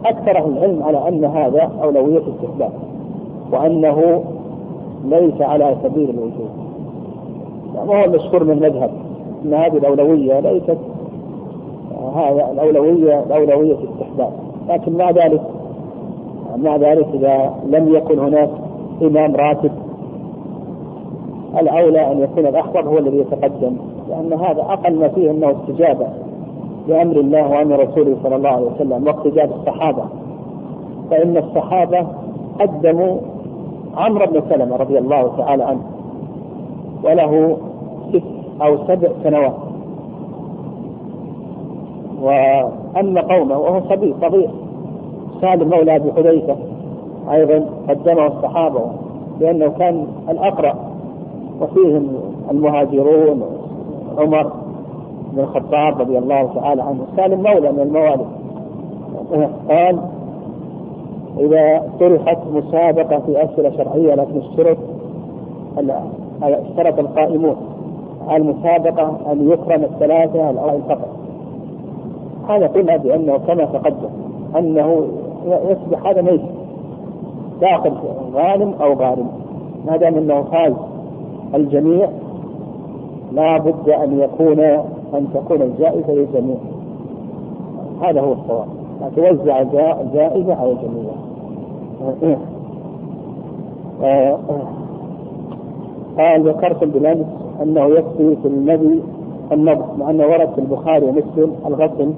أهل 0.06 0.36
العلم 0.36 0.82
على 0.82 1.08
أن 1.08 1.24
هذا 1.24 1.70
أولوية 1.82 2.18
استحباب 2.18 2.72
وأنه 3.52 4.22
ليس 5.04 5.40
على 5.40 5.76
سبيل 5.82 6.10
الوجوب. 6.10 6.50
وهو 7.74 8.04
المشهور 8.04 8.44
من 8.44 8.50
المذهب؟ 8.50 8.90
أن 9.44 9.54
هذه 9.54 9.76
الأولوية 9.76 10.40
ليست 10.40 10.78
هذا 12.14 12.50
الأولوية 12.52 13.20
الأولوية 13.22 13.74
استحباب. 13.74 14.32
لكن 14.68 14.92
مع 14.96 15.10
ذلك 15.10 15.42
مع 16.56 16.76
ذلك 16.76 17.06
إذا 17.14 17.54
لم 17.66 17.94
يكن 17.94 18.18
هناك 18.18 18.50
إمام 19.02 19.36
راتب 19.36 19.70
الأولى 21.60 22.12
أن 22.12 22.20
يكون 22.20 22.46
الأحفظ 22.46 22.86
هو 22.88 22.98
الذي 22.98 23.18
يتقدم 23.18 23.76
لأن 24.08 24.32
هذا 24.32 24.62
أقل 24.62 24.98
ما 24.98 25.08
فيه 25.08 25.30
أنه 25.30 25.50
استجابة 25.50 26.06
بأمر 26.88 27.16
الله 27.16 27.48
وأمر 27.50 27.78
رسوله 27.88 28.16
صلى 28.22 28.36
الله 28.36 28.48
عليه 28.50 28.66
وسلم 28.66 29.06
واقتداء 29.06 29.44
الصحابة. 29.60 30.02
فإن 31.10 31.36
الصحابة 31.36 32.06
قدموا 32.60 33.16
عمرو 33.96 34.26
بن 34.26 34.42
سلمة 34.48 34.76
رضي 34.76 34.98
الله 34.98 35.36
تعالى 35.38 35.64
عنه 35.64 35.80
وله 37.04 37.56
ست 38.12 38.22
أو 38.62 38.76
سبع 38.86 39.08
سنوات. 39.24 39.54
وأما 42.22 43.20
قومه 43.20 43.58
وهو 43.58 43.80
صبي 43.80 44.14
صغير. 44.20 44.50
سالم 45.40 45.68
مولى 45.70 45.96
أبي 45.96 46.12
حذيفة 46.12 46.56
أيضا 47.32 47.64
قدمه 47.88 48.26
الصحابة 48.26 48.80
لأنه 49.40 49.68
كان 49.78 50.06
الأقرأ 50.28 50.74
وفيهم 51.60 52.08
المهاجرون 52.50 53.42
عمر 54.18 54.52
بن 55.32 55.40
الخطاب 55.40 56.00
رضي 56.00 56.18
الله 56.18 56.50
تعالى 56.54 56.82
عنه. 56.82 57.00
سالم 57.16 57.42
مولى 57.42 57.72
من 57.72 57.80
الموالد 57.80 58.26
قال 59.70 59.98
إذا 61.38 61.82
طرحت 62.00 62.38
مسابقة 62.54 63.18
في 63.26 63.44
أسئلة 63.44 63.70
شرعية 63.76 64.14
لكن 64.14 64.38
اشترط 64.38 64.76
اشترط 66.42 66.98
القائمون 66.98 67.56
على 68.28 68.42
المسابقة 68.42 69.16
أن 69.32 69.50
يكرم 69.50 69.82
الثلاثة 69.84 70.50
الأوائل 70.50 70.80
فقط. 70.88 71.08
هذا 72.48 72.66
قلنا 72.66 72.96
بأنه 72.96 73.38
كما 73.38 73.64
تقدم 73.64 74.08
أنه 74.58 75.06
يصبح 75.46 76.06
هذا 76.06 76.20
ليس 76.20 76.40
داخل 77.60 77.92
غانم 78.34 78.74
أو 78.80 78.92
غارم 78.92 79.28
ما 79.86 79.96
دام 79.96 80.14
أنه 80.14 80.42
فاز 80.42 80.72
الجميع 81.54 82.08
لا 83.32 83.58
بد 83.58 83.88
أن 83.88 84.20
يكون 84.20 84.60
أن 85.14 85.26
تكون 85.34 85.62
الجائزة 85.62 86.12
للجميع. 86.12 86.56
هذا 88.02 88.20
هو 88.20 88.32
الصواب. 88.32 88.66
توزع 89.16 89.60
الجائزة 90.00 90.54
على 90.54 90.72
الجميع. 90.72 91.12
قال 96.18 96.48
ذكرتم 96.48 96.90
بالامس 96.90 97.26
أنه 97.62 97.84
يكفي 97.86 98.36
في 98.36 98.48
النبي 98.48 99.02
النبض 99.52 99.98
مع 99.98 100.10
أنه 100.10 100.26
ورد 100.26 100.48
في 100.54 100.58
البخاري 100.60 101.06
ومسلم 101.06 101.54
الغسل. 101.66 102.12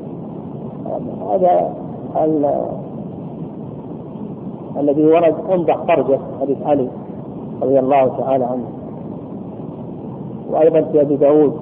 هذا 1.32 1.72
الذي 4.80 5.04
ورد 5.04 5.34
أنضح 5.52 5.76
فرجه 5.76 6.18
حديث 6.40 6.58
علي 6.66 6.88
رضي 7.62 7.78
الله 7.78 8.08
تعالى 8.18 8.44
عنه. 8.44 8.64
وأيضا 10.50 10.80
في 10.80 11.00
أبي 11.00 11.16
داود 11.16 11.52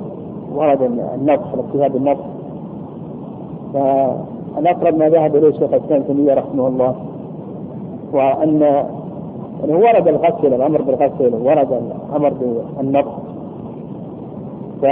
ورد 0.54 0.82
النص 0.82 1.40
الاجتهاد 1.54 1.96
النص 1.96 2.18
فالأقرب 3.74 4.98
ما 4.98 5.08
ذهب 5.08 5.36
إليه 5.36 5.52
شيخ 5.52 5.72
الإسلام 5.74 6.02
تيمية 6.02 6.34
رحمه 6.34 6.68
الله 6.68 6.94
وأن 8.12 8.60
يعني 9.60 9.74
ورد 9.74 10.08
الغسل 10.08 10.54
الأمر 10.54 10.82
بالغسل 10.82 11.34
ورد 11.34 11.72
الأمر 11.72 12.32
بالنبض 12.78 13.12
ف 14.82 14.84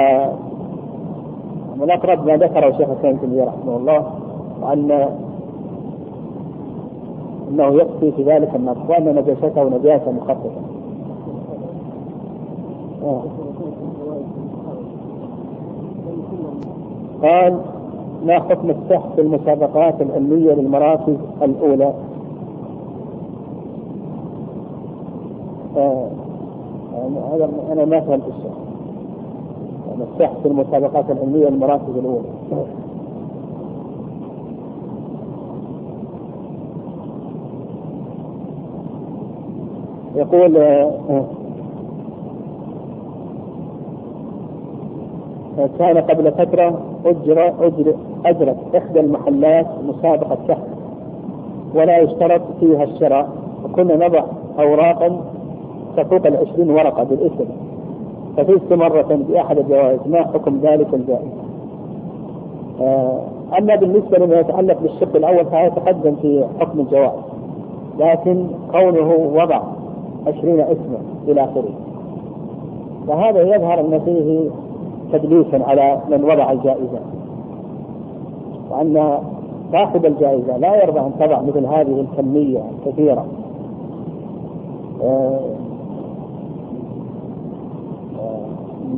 الأقرب 1.83 2.27
ما 2.27 2.37
ذكره 2.37 2.71
شيخ 2.71 2.89
الإسلام 2.91 3.17
تيمية 3.17 3.45
رحمه 3.45 3.77
الله 3.77 4.07
وأن 4.63 5.09
أنه 7.51 7.75
يكفي 7.75 8.13
في 8.13 8.23
ذلك 8.23 8.55
النبض 8.55 8.91
وأن 8.91 9.15
نجاسته 9.17 9.69
نجاسة 9.69 10.11
مخففة. 10.13 10.51
آه. 13.03 13.23
قال 17.23 17.59
ما 18.27 18.41
حكم 18.41 18.71
السحب 18.71 19.11
في 19.17 19.21
المسابقات 19.21 20.01
العلمية 20.03 20.53
للمراكز 20.53 21.17
الأولى؟ 21.43 21.93
آه. 25.77 26.09
هذا 27.33 27.51
أنا 27.73 27.85
ما 27.85 28.01
فهمت 28.01 28.23
الشيء 28.29 28.53
يعني 29.89 30.03
السحب 30.15 30.37
في 30.43 30.49
المسابقات 30.49 31.11
العلمية 31.11 31.49
للمراكز 31.49 31.97
الأولى. 31.97 32.29
يقول 40.19 40.57
آه 40.57 41.25
كان 45.79 45.99
قبل 45.99 46.33
فترة 46.33 46.79
أجر 47.07 47.53
أجر 47.61 47.95
أجرت 48.27 48.57
إحدى 48.77 49.01
المحلات 49.01 49.67
مسابقة 49.89 50.39
شهر 50.49 50.67
ولا 51.75 51.99
يشترط 51.99 52.41
فيها 52.61 52.85
الشراء. 52.85 53.29
وكنا 53.65 54.07
نضع 54.09 54.25
أوراقا 54.59 55.21
تفوق 55.97 56.27
العشرين 56.27 56.71
ورقة 56.71 57.05
بالاسم. 57.05 57.45
ففزت 58.37 58.73
مرة 58.73 59.19
بأحد 59.29 59.59
الجوائز 59.59 60.01
ما 60.07 60.23
حكم 60.23 60.59
ذلك 60.63 60.95
الجائزة؟ 60.95 61.33
آه، 62.81 63.21
أما 63.59 63.77
بالنسبة 63.77 64.19
لما 64.19 64.41
يتعلق 64.41 64.81
بالشق 64.83 65.17
الأول 65.17 65.45
فيتقدم 65.45 66.15
في 66.23 66.45
حكم 66.61 66.81
الجوائز. 66.81 67.21
لكن 67.99 68.47
كونه 68.73 69.31
وضع 69.35 69.61
عشرين 70.27 70.61
اسما 70.61 70.99
إلى 71.29 71.45
آخره. 71.45 71.71
فهذا 73.09 73.57
يظهر 73.57 73.81
أن 73.81 74.01
فيه 74.05 74.51
تدليسا 75.13 75.65
على 75.65 75.99
من 76.11 76.25
وضع 76.25 76.53
الجائزة. 76.53 77.01
وأن 78.71 79.19
صاحب 79.73 80.07
الجائزة 80.07 80.57
لا 80.57 80.85
يرضى 80.85 81.01
أن 81.01 81.13
تضع 81.21 81.43
مثل 81.43 81.67
هذه 81.67 82.01
الكمية 82.01 82.63
الكثيرة. 82.87 83.27
آه، 85.03 85.41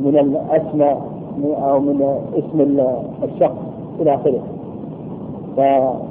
من 0.03 0.17
الأسماء 0.17 1.01
أو 1.43 1.79
من 1.79 2.15
اسم 2.37 2.77
الشخص 3.23 3.55
إلى 3.99 4.15
آخره. 4.15 4.39
فالأحوط 5.57 6.01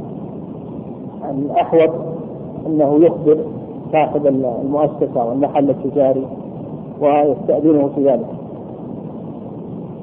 أنه 2.67 3.05
يخبر 3.05 3.37
صاحب 3.93 4.27
المؤسسة 4.27 5.25
والمحل 5.29 5.71
التجاري 5.71 6.27
ويستأذنه 7.01 7.91
في 7.95 8.05
ذلك. 8.05 8.27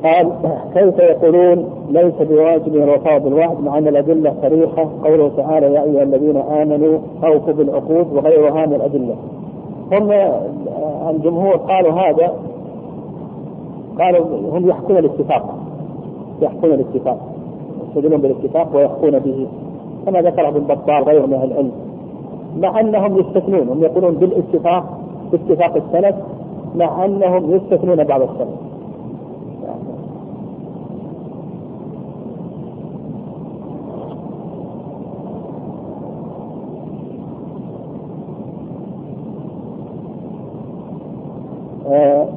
قال 0.04 0.32
كيف 0.74 1.00
يقولون 1.00 1.66
ليس 1.90 2.14
بواجب 2.20 2.76
الوفاء 2.76 3.20
بالوعد 3.20 3.62
مع 3.62 3.78
أن 3.78 3.88
الأدلة 3.88 4.34
صريحة؟ 4.42 4.90
قوله 5.04 5.32
تعالى 5.38 5.74
يا 5.74 5.84
أيها 5.84 6.04
الذين 6.04 6.38
آمنوا 6.38 7.00
اوفوا 7.24 7.54
بالعقود 7.54 8.14
وغيرها 8.14 8.66
من 8.66 8.74
الأدلة. 8.74 9.16
هم 9.92 10.12
الجمهور 11.10 11.56
قالوا 11.56 11.92
هذا 11.92 12.34
قالوا 14.00 14.26
هم 14.58 14.70
يحكون 14.70 14.98
الاتفاق 14.98 15.56
يحكون 16.42 16.74
الاتفاق 16.74 17.18
يستدلون 17.88 18.22
بالاتفاق 18.22 18.76
ويحكون 18.76 19.20
به 19.20 19.48
كما 20.06 20.22
ذكر 20.22 20.48
ابن 20.48 20.60
بطال 20.60 21.04
غيره 21.04 21.26
من 21.26 21.34
أهل 21.34 21.52
العلم. 21.52 21.72
مع 22.56 22.80
أنهم 22.80 23.20
يستثنون 23.20 23.70
هم 23.70 23.84
يقولون 23.84 24.16
بالاتفاق 24.16 24.84
باتفاق 25.32 25.76
السلف 25.76 26.16
مع 26.76 27.06
أنهم 27.06 27.56
يستثنون 27.56 28.04
بعض 28.04 28.22
السلف. 28.22 28.68
آه، 41.88 42.28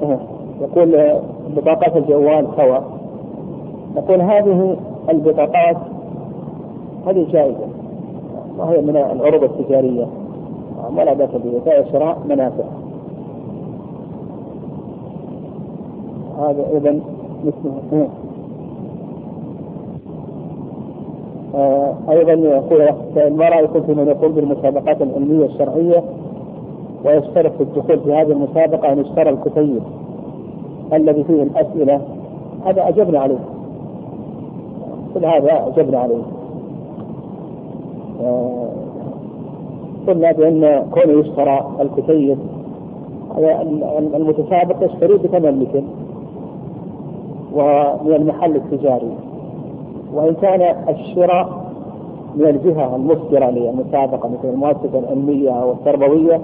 يقول 0.60 1.20
بطاقات 1.56 1.96
الجوال 1.96 2.46
سواء. 2.56 2.84
نقول 3.96 4.20
هذه 4.20 4.76
البطاقات 5.10 5.76
هذه 7.06 7.26
جائزة. 7.32 7.79
وهي 8.60 8.80
من 8.80 8.96
العروض 8.96 9.44
التجارية. 9.44 10.06
ولا 10.96 11.12
بأس 11.12 11.30
بها 11.30 11.92
شراء 11.92 12.18
منافع. 12.28 12.64
هذا 16.38 16.64
اذا 16.76 17.00
مثل 17.44 18.06
آه 21.54 21.94
أيضا 22.10 22.32
يقول 22.32 22.88
ما 23.32 23.48
رايكم 23.48 23.82
في 23.82 23.94
من 23.94 24.08
يقول 24.08 24.32
بالمسابقات 24.32 25.02
العلمية 25.02 25.46
الشرعية 25.46 26.02
ويشترط 27.04 27.52
في 27.52 27.62
الدخول 27.62 28.00
في 28.00 28.14
هذه 28.14 28.32
المسابقة 28.32 28.92
أن 28.92 28.98
يشترى 28.98 29.30
الكتيب 29.30 29.82
الذي 30.92 31.24
فيه 31.24 31.42
الأسئلة؟ 31.42 32.00
هذا 32.66 32.88
أجبنا 32.88 33.20
عليه. 33.20 33.38
كل 35.14 35.24
هذا 35.24 35.66
أجبنا 35.66 35.98
عليه. 35.98 36.22
قلنا 40.06 40.32
بأن 40.32 40.86
كونه 40.90 41.20
يشترى 41.20 41.70
الكتيب 41.80 42.38
المتسابق 44.14 44.76
يشتري 44.82 45.14
بثمن 45.14 45.60
مثل 45.60 45.84
ومن 47.54 48.14
المحل 48.14 48.56
التجاري. 48.56 49.10
وإن 50.14 50.34
كان 50.34 50.74
الشراء 50.88 51.60
من 52.36 52.46
الجهة 52.46 52.96
المصدرة 52.96 53.50
للمسابقة 53.50 54.28
مثل 54.28 54.48
المؤسسة 54.48 54.98
العلمية 54.98 55.50
أو 55.62 55.72
التربوية 55.72 56.40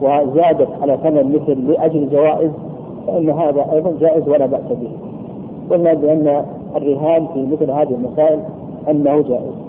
وزادت 0.00 0.68
على 0.82 0.98
ثمن 1.02 1.32
مثل 1.34 1.70
لأجل 1.72 2.08
جوائز 2.08 2.50
فإن 3.06 3.30
هذا 3.30 3.66
أيضا 3.72 3.92
جائز 4.00 4.28
ولا 4.28 4.46
بأس 4.46 4.68
به. 4.70 4.90
قلنا 5.70 5.94
بأن 5.94 6.44
الرهان 6.76 7.26
في 7.34 7.46
مثل 7.46 7.70
هذه 7.70 7.94
المسائل 7.94 8.40
أنه 8.90 9.22
جائز. 9.22 9.65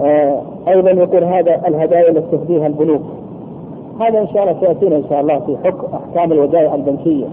آه، 0.00 0.42
أيضا 0.68 0.90
يقول 0.90 1.24
هذا 1.24 1.68
الهدايا 1.68 2.10
التي 2.10 2.36
تهديها 2.36 2.66
البنوك. 2.66 3.02
هذا 4.00 4.20
إن 4.20 4.26
شاء 4.28 4.42
الله 4.42 4.60
سيأتينا 4.60 4.96
إن 4.96 5.04
شاء 5.10 5.20
الله 5.20 5.38
في 5.38 5.56
حكم 5.64 5.86
أحكام 5.94 6.32
الودائع 6.32 6.74
البنكية. 6.74 7.26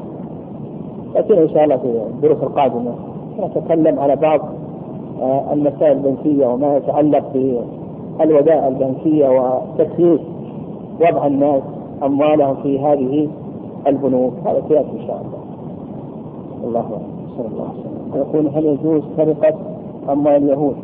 ياتينا 1.16 1.42
إن 1.42 1.50
شاء 1.50 1.64
الله 1.64 1.78
في 1.78 1.88
الدروس 1.88 2.44
القادمة. 2.44 2.92
نتكلم 3.40 4.00
على 4.00 4.16
بعض 4.16 4.40
آه، 5.22 5.54
المسائل 5.54 5.92
البنكية 5.92 6.48
وما 6.48 6.78
يتعلق 6.78 7.24
بالودائع 8.20 8.68
البنكية 8.68 9.30
وتكييف 9.30 10.22
وضع 11.02 11.28
الناس 11.28 11.62
أموالهم 12.04 12.56
في 12.64 12.80
هذه 12.80 13.28
البنوك. 13.88 14.34
هذا 14.46 14.64
سيأتي 14.68 14.92
إن 15.02 15.08
شاء 15.08 15.22
الله. 15.26 15.40
الله 16.68 16.80
أكبر. 16.80 16.98
صلى 17.38 17.48
الله 17.48 17.64
عليه 17.70 17.80
وسلم. 17.80 17.94
يقول 18.16 18.48
هل 18.56 18.66
يجوز 18.66 19.04
سرقة 19.18 19.54
أموال 20.10 20.36
اليهود؟ 20.36 20.76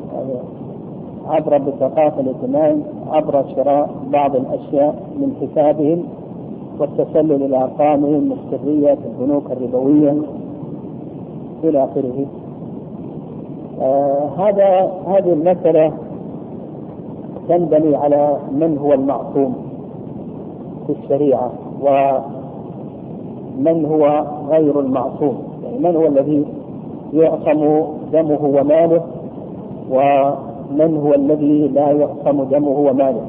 عبر 1.29 1.57
بطاقات 1.57 2.13
الائتمان 2.19 2.83
عبر 3.11 3.45
شراء 3.55 3.89
بعض 4.11 4.35
الأشياء 4.35 4.95
من 5.17 5.35
حسابهم 5.41 6.03
والتسلل 6.79 7.43
إلى 7.45 7.57
أرقامهم 7.63 8.31
السرية 8.31 8.93
في 8.95 9.01
البنوك 9.05 9.51
الربوية 9.51 10.15
إلى 11.63 11.83
آخره. 11.83 12.25
آه 13.81 14.29
هذا 14.37 14.91
هذه 15.07 15.33
المسألة 15.33 15.93
تنبني 17.49 17.95
على 17.95 18.37
من 18.51 18.77
هو 18.77 18.93
المعصوم 18.93 19.55
في 20.87 20.93
الشريعة 21.03 21.51
ومن 21.81 22.25
هو 23.85 24.23
غير 24.49 24.79
المعصوم 24.79 25.43
يعني 25.63 25.79
من 25.79 25.95
هو 25.95 26.07
الذي 26.07 26.45
يعصم 27.13 27.83
دمه 28.13 28.45
وماله 28.45 29.01
و 29.91 30.01
من 30.71 30.97
هو 31.05 31.13
الذي 31.13 31.67
لا 31.67 31.91
يعصم 31.91 32.43
دمه 32.43 32.69
وماله. 32.79 33.21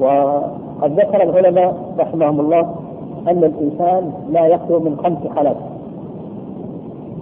وقد 0.00 1.00
ذكر 1.00 1.22
العلماء 1.22 1.74
رحمهم 1.98 2.40
الله 2.40 2.60
أن 3.28 3.44
الإنسان 3.44 4.12
لا 4.30 4.46
يخلو 4.46 4.80
من 4.80 4.96
خمس 5.04 5.18
حالات 5.36 5.56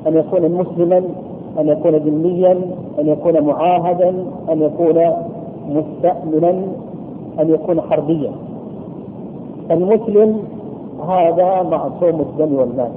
أن 0.06 0.16
يكون 0.16 0.42
مسلما 0.52 1.02
أن 1.58 1.68
يكون 1.68 1.94
ذميا 1.96 2.52
أن 2.98 3.06
يكون 3.08 3.40
معاهدا 3.44 4.08
أن 4.52 4.62
يكون 4.62 5.10
مستأمنا 5.68 6.50
أن 7.40 7.50
يكون 7.50 7.80
حربيا. 7.80 8.30
المسلم 9.70 10.38
هذا 11.08 11.62
معصوم 11.62 12.20
الدم 12.20 12.54
والمال. 12.54 12.90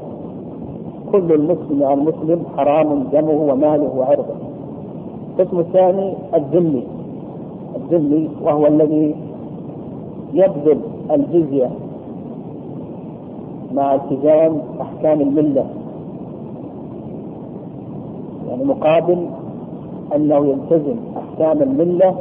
كل 1.12 1.32
المسلم 1.34 1.84
على 1.84 1.94
المسلم 1.94 2.44
حرام 2.58 3.04
دمه 3.14 3.32
وماله 3.52 3.90
وعرضه. 3.98 4.53
القسم 5.40 5.60
الثاني 5.60 6.14
الذمي. 6.36 6.84
الذمي 7.76 8.30
وهو 8.44 8.68
الذي 8.68 9.16
يبذل 10.34 10.80
الجزية 11.12 11.70
مع 13.74 13.96
التزام 13.96 14.62
أحكام 14.82 15.22
الملة. 15.22 15.66
يعني 18.50 18.64
مقابل 18.64 19.26
أنه 20.16 20.46
يلتزم 20.46 20.96
أحكام 21.18 21.62
الملة 21.62 22.16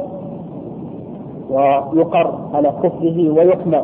ويقر 1.49 2.33
على 2.53 2.73
كفره 2.83 3.29
ويحمى. 3.29 3.81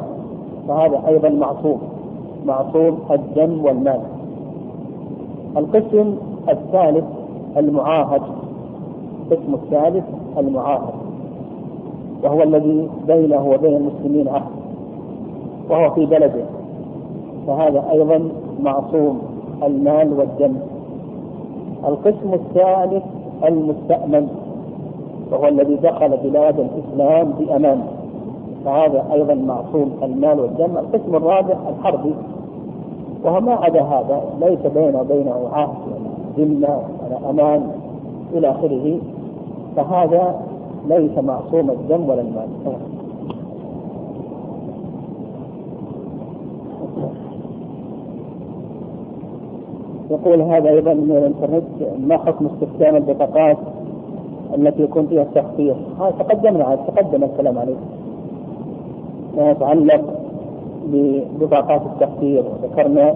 فهذا 0.68 1.08
أيضا 1.08 1.30
معصوم. 1.30 1.80
معصوم 2.46 3.00
الدم 3.12 3.66
والمال. 3.66 4.02
القسم 5.58 6.16
الثالث 6.50 7.06
المعاهد. 7.58 8.22
القسم 9.32 9.54
الثالث 9.54 10.04
المعاهد 10.38 10.94
وهو 12.24 12.44
الذي 12.44 12.90
بينه 13.08 13.50
وبين 13.50 13.76
المسلمين 13.76 14.28
عهد 14.28 14.52
وهو 15.70 15.90
في 15.90 16.06
بلده. 16.06 16.46
فهذا 17.48 17.86
أيضا 17.92 18.30
معصوم 18.64 19.22
المال 19.64 20.14
والدم. 20.14 20.56
القسم 21.88 22.34
الثالث 22.34 23.04
المستأمن 23.44 24.28
وهو 25.32 25.48
الذي 25.48 25.76
دخل 25.76 26.18
بلاد 26.24 26.60
الإسلام 26.60 27.32
بأمان. 27.40 27.82
فهذا 28.66 29.06
أيضا 29.14 29.34
معصوم 29.34 29.92
المال 30.04 30.40
والدم. 30.40 30.78
القسم 30.78 31.16
الرابع 31.16 31.56
الحربي 31.70 32.14
وهو 33.24 33.40
ما 33.40 33.54
عدا 33.54 33.82
هذا 33.82 34.24
ليس 34.42 34.74
بينه 34.74 35.02
وبينه 35.02 35.50
عهد 35.54 35.78
ولا 35.88 36.46
ذمة 36.46 36.80
ولا 37.06 37.30
أمان 37.30 37.72
إلى 38.34 38.52
آخره. 38.52 39.00
فهذا 39.76 40.42
ليس 40.88 41.18
معصوم 41.18 41.70
الدم 41.70 42.10
ولا 42.10 42.22
المال. 42.22 42.48
يقول 50.12 50.42
هذا 50.42 50.70
أيضا 50.70 50.94
من 50.94 51.12
الإنترنت 51.12 51.64
ما 52.08 52.18
حكم 52.18 52.46
استخدام 52.46 52.96
البطاقات 52.96 53.58
التي 54.56 54.84
يكون 54.84 55.08
فيها 55.08 55.22
التخفيض؟ 55.22 55.76
هذا 56.00 56.12
تقدمنا 56.20 56.76
تقدم 56.76 57.24
الكلام 57.24 57.58
عليه. 57.58 57.76
ما 59.38 59.52
يتعلق 59.52 60.02
ببطاقات 60.88 61.82
التخفيض. 61.82 62.46
وذكرنا 62.46 63.16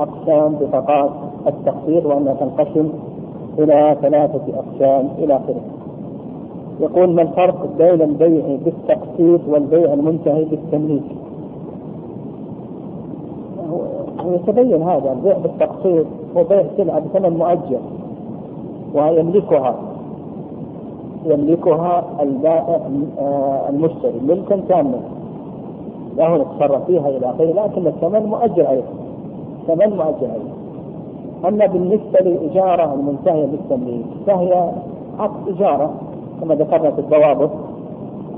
أقسام 0.00 0.54
بطاقات 0.60 1.10
التخفيض 1.46 2.06
وأنها 2.06 2.34
تنقسم 2.34 2.88
إلى 3.58 3.96
ثلاثة 4.02 4.42
أقسام 4.54 5.08
إلى 5.18 5.36
آخره. 5.36 5.60
يقول 6.80 7.10
ما 7.14 7.22
الفرق 7.22 7.66
بين 7.78 8.02
البيع 8.02 8.56
بالتقسيط 8.64 9.40
والبيع 9.48 9.92
المنتهي 9.92 10.44
بالتمليك؟ 10.44 11.02
ويتبين 14.26 14.82
هذا 14.82 15.12
البيع 15.12 15.38
بالتقسيط 15.38 16.06
هو 16.36 16.44
بيع 16.44 16.64
سلعة 16.76 17.00
بثمن 17.00 17.38
مؤجل 17.38 17.80
ويملكها. 18.94 19.76
يملكها 21.26 22.04
البائع 22.22 22.80
آه، 23.18 23.68
المشتري 23.68 24.20
ملكا 24.28 24.60
تاما 24.68 25.00
له 26.16 26.34
يتصرف 26.36 26.84
فيها 26.86 27.08
إلى 27.08 27.30
آخره 27.30 27.44
لكن 27.66 27.86
الثمن 27.86 28.26
مؤجل 28.26 28.66
عليه 28.66 28.82
ثمن 29.66 29.96
مؤجل 29.96 30.26
عليه 30.30 30.55
أما 31.48 31.66
بالنسبة 31.66 32.20
للإجارة 32.20 32.94
المنتهية 32.94 33.46
بالتمليك 33.46 34.06
فهي 34.26 34.70
عقد 35.18 35.48
إجارة 35.48 35.90
كما 36.40 36.54
ذكرنا 36.54 36.90
في 36.90 36.98
الضوابط 36.98 37.50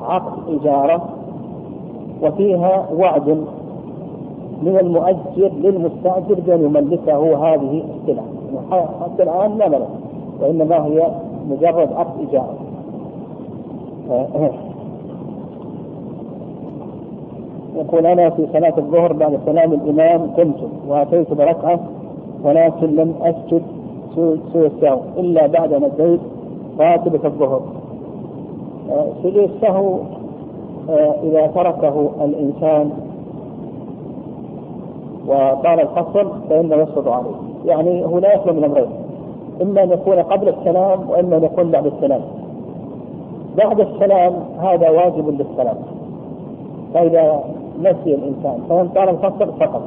عقد 0.03 0.39
إجارة 0.61 1.03
وفيها 2.23 2.89
وعد 2.99 3.29
من 4.63 4.79
المؤجر 4.81 5.53
للمستأجر 5.63 6.35
بأن 6.47 6.65
يملكه 6.65 7.37
هذه 7.55 7.83
السلعة. 8.01 8.25
حتى 9.05 9.23
الآن 9.23 9.59
لا 9.59 9.69
ملك 9.69 9.89
وإنما 10.41 10.87
هي 10.87 11.09
مجرد 11.51 11.93
عقد 11.93 12.21
إيجار 12.21 12.49
يقول 17.77 18.07
أنا 18.07 18.31
في 18.31 18.47
صلاة 18.53 18.75
الظهر 18.79 19.13
بعد 19.13 19.41
سلام 19.47 19.73
الإمام 19.73 20.31
قمت 20.37 20.69
وأتيت 20.89 21.33
بركعة 21.33 21.81
ولكن 22.45 22.97
لم 22.97 23.14
أسجد 23.22 23.62
سوى 24.53 24.66
السهو 24.66 24.99
إلا 25.18 25.47
بعد 25.47 25.74
ما 25.74 25.86
أتيت 25.86 26.20
راتبة 26.78 27.20
الظهر. 27.24 27.61
سجود 29.22 29.51
السهو 29.55 29.99
إذا 31.22 31.47
تركه 31.47 32.11
الإنسان 32.24 32.91
وطال 35.26 35.80
الفصل 35.80 36.30
فإنه 36.49 36.76
يسقط 36.76 37.09
عليه. 37.09 37.36
يعني 37.64 38.05
هو 38.05 38.18
لا 38.18 38.34
يخلو 38.34 38.53
من 38.53 38.64
أمرين. 38.64 38.89
إما 39.62 39.82
أن 39.82 39.91
يكون 39.91 40.18
قبل 40.18 40.49
السلام 40.49 41.11
وإما 41.11 41.36
أن 41.36 41.45
يكون 41.45 41.70
بعد 41.70 41.86
السلام. 41.86 42.20
بعد 43.57 43.80
السلام 43.80 44.32
هذا 44.59 44.91
واجب 44.91 45.28
للسلام. 45.28 45.76
فإذا 46.95 47.41
نسي 47.80 48.14
الإنسان 48.14 48.59
فإن 48.68 48.89
طال 48.89 49.09
الفصل 49.09 49.53
فقط. 49.61 49.82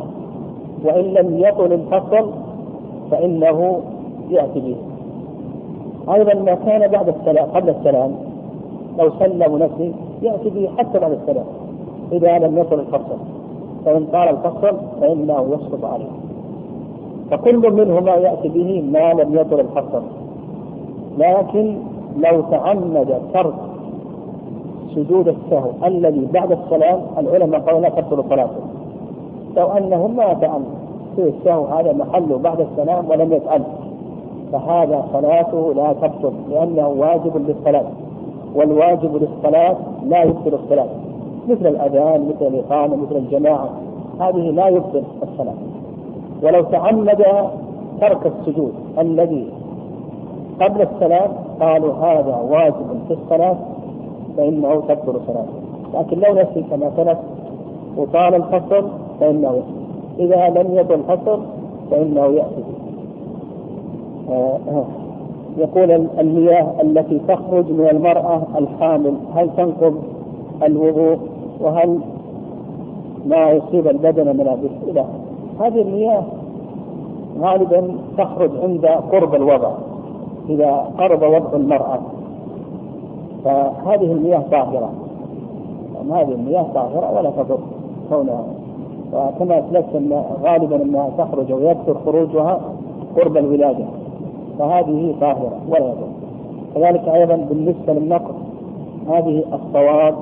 وإن 0.85 1.03
لم 1.03 1.37
يطل 1.37 1.73
الفصل 1.73 2.29
فإنه 3.11 3.81
يأتي 4.29 4.59
به. 4.59 4.75
أيضا 6.13 6.33
ما 6.33 6.55
كان 6.55 6.91
بعد 6.91 7.07
السلام 7.09 7.45
قبل 7.45 7.69
السلام 7.69 8.11
لو 8.99 9.11
سلم 9.19 9.57
نفسه 9.57 9.91
يأتي 10.21 10.49
به 10.49 10.69
حتى 10.77 10.99
بعد 10.99 11.11
السلام 11.11 11.45
إذا 12.11 12.39
لم 12.39 12.57
يطل 12.57 12.79
الفصل. 12.79 13.17
فإن 13.85 14.05
طال 14.05 14.29
الفصل 14.29 14.77
فإنه 15.01 15.47
يسقط 15.53 15.85
عليه. 15.85 16.11
فكل 17.31 17.71
منهما 17.73 18.11
يأتي 18.11 18.47
به 18.49 18.83
ما 18.91 19.13
لم 19.13 19.35
يطل 19.35 19.59
الفصل. 19.59 20.01
لكن 21.17 21.77
لو 22.17 22.41
تعمد 22.41 23.21
ترك 23.33 23.53
سجود 24.95 25.27
السهو 25.27 25.69
الذي 25.85 26.27
بعد 26.33 26.51
السلام 26.51 27.01
العلماء 27.17 27.59
قالوا 27.61 27.79
لا 27.79 27.89
تبطل 27.89 28.23
صلاته. 28.29 28.61
لو 29.57 29.67
انه 29.67 30.07
ما 30.07 30.33
تعمد 30.33 30.65
سجود 31.17 31.33
السهو 31.39 31.65
هذا 31.65 31.93
محله 31.93 32.37
بعد 32.37 32.59
السلام 32.59 33.09
ولم 33.09 33.33
يفعل. 33.33 33.61
فهذا 34.51 35.05
صلاته 35.13 35.73
لا 35.73 35.93
تبطل 35.93 36.33
لأنه 36.49 36.87
واجب 36.87 37.37
للصلاة. 37.47 37.85
والواجب 38.55 39.15
للصلاة 39.15 39.75
لا 40.05 40.23
يبطل 40.23 40.53
الصلاة. 40.63 40.87
مثل 41.47 41.67
الأذان 41.67 42.29
مثل 42.29 42.47
الإقامة 42.47 42.95
مثل 42.95 43.15
الجماعة. 43.15 43.69
هذه 44.19 44.51
لا 44.51 44.67
يبطل 44.67 45.03
الصلاة. 45.23 45.53
ولو 46.43 46.61
تعمد 46.61 47.25
ترك 48.01 48.25
السجود 48.25 48.73
الذي 48.99 49.47
قبل 50.61 50.81
السلام 50.81 51.31
قالوا 51.61 51.93
هذا 51.93 52.35
واجب 52.49 52.99
في 53.07 53.13
الصلاة 53.13 53.55
فإنه 54.37 54.81
تبطل 54.87 55.19
صلاته. 55.27 55.61
لكن 55.93 56.19
لو 56.19 56.33
نسي 56.33 56.63
كما 56.69 56.91
سلف 56.97 57.17
وطال 57.97 58.35
الفصل 58.35 58.87
فإنه 59.21 59.61
إذا 60.19 60.49
لم 60.49 60.75
يطل 60.77 60.93
الفصل 60.93 61.39
فإنه 61.91 62.25
يأتي 62.25 62.63
آه 64.29 64.57
آه. 64.67 64.85
يقول 65.57 65.91
المياه 66.19 66.81
التي 66.81 67.19
تخرج 67.27 67.71
من 67.71 67.87
المرأة 67.91 68.41
الحامل 68.57 69.13
هل 69.35 69.49
تنقض 69.57 69.95
الوضوء؟ 70.63 71.17
وهل 71.61 71.99
ما 73.25 73.49
يصيب 73.51 73.87
البدن 73.87 74.25
من 74.37 74.69
إلى 74.87 75.05
هذه 75.59 75.81
المياه 75.81 76.23
غالبا 77.41 77.87
تخرج 78.17 78.51
عند 78.63 78.85
قرب 78.85 79.35
الوضع 79.35 79.71
إذا 80.49 80.91
قرب 80.97 81.21
وضع 81.21 81.55
المرأة. 81.57 81.99
فهذه 83.45 84.11
المياه 84.11 84.43
طاهرة. 84.51 84.89
هذه 86.11 86.31
المياه 86.31 86.65
طاهرة 86.73 87.17
ولا 87.17 87.29
تضر 87.29 87.59
كونها 88.09 88.43
وكما 89.13 89.59
أسلفت 89.59 89.95
أن 89.95 90.23
غالبا 90.43 90.81
أنها 90.81 91.09
تخرج 91.17 91.51
ويكثر 91.53 91.95
خروجها 92.05 92.61
قرب 93.15 93.37
الولادة. 93.37 93.85
فهذه 94.59 95.15
طاهرة 95.21 95.51
ولا 95.69 95.85
يضر. 95.85 96.07
كذلك 96.75 97.07
أيضا 97.07 97.35
بالنسبة 97.35 97.93
للنقص 97.93 98.35
هذه 99.09 99.43
الصواب 99.53 100.15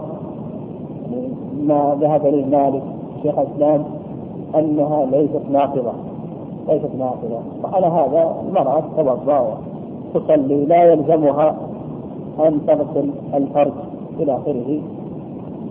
ما 1.63 1.97
ذهب 2.01 2.25
إليه 2.25 2.45
مالك 2.45 2.83
شيخ 3.23 3.39
الإسلام 3.39 3.83
أنها 4.55 5.05
ليست 5.05 5.41
ناقضة 5.51 5.91
ليست 6.67 6.89
ناقضة. 6.99 7.39
وعلى 7.63 7.85
هذا 7.87 8.35
المرأة 8.47 8.79
تتوضا 8.97 9.57
تصلي 10.13 10.65
لا 10.65 10.83
يلزمها 10.93 11.55
أن 12.39 12.59
تغسل 12.67 13.09
الفرج 13.33 13.71
إلى 14.19 14.35
آخره 14.35 14.79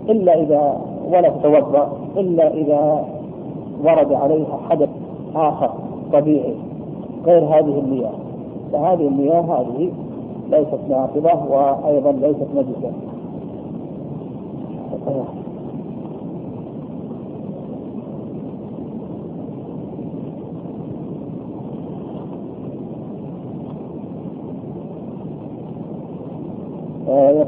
إلا 0.09 0.39
إذا 0.41 0.77
ولا 1.09 1.29
تتوضأ 1.29 1.89
إلا 2.17 2.53
إذا 2.53 3.05
ورد 3.83 4.13
عليها 4.13 4.59
حدث 4.69 4.89
آخر 5.35 5.69
طبيعي 6.13 6.53
غير 7.25 7.43
هذه 7.43 7.79
المياه 7.79 8.13
فهذه 8.71 9.07
المياه 9.07 9.41
هذه 9.41 9.91
ليست 10.49 10.79
ناقضه 10.89 11.51
وأيضا 11.51 12.11
ليست 12.11 12.47
نجسة 12.55 12.91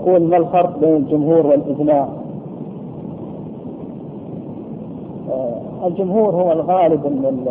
يقول 0.01 0.21
ما 0.29 0.37
الفرق 0.37 0.79
بين 0.79 0.95
الجمهور 0.95 1.47
والإجماع؟ 1.47 2.03
آه، 2.03 2.11
الجمهور 5.85 6.35
هو 6.35 6.51
الغالب 6.51 7.05
من 7.05 7.47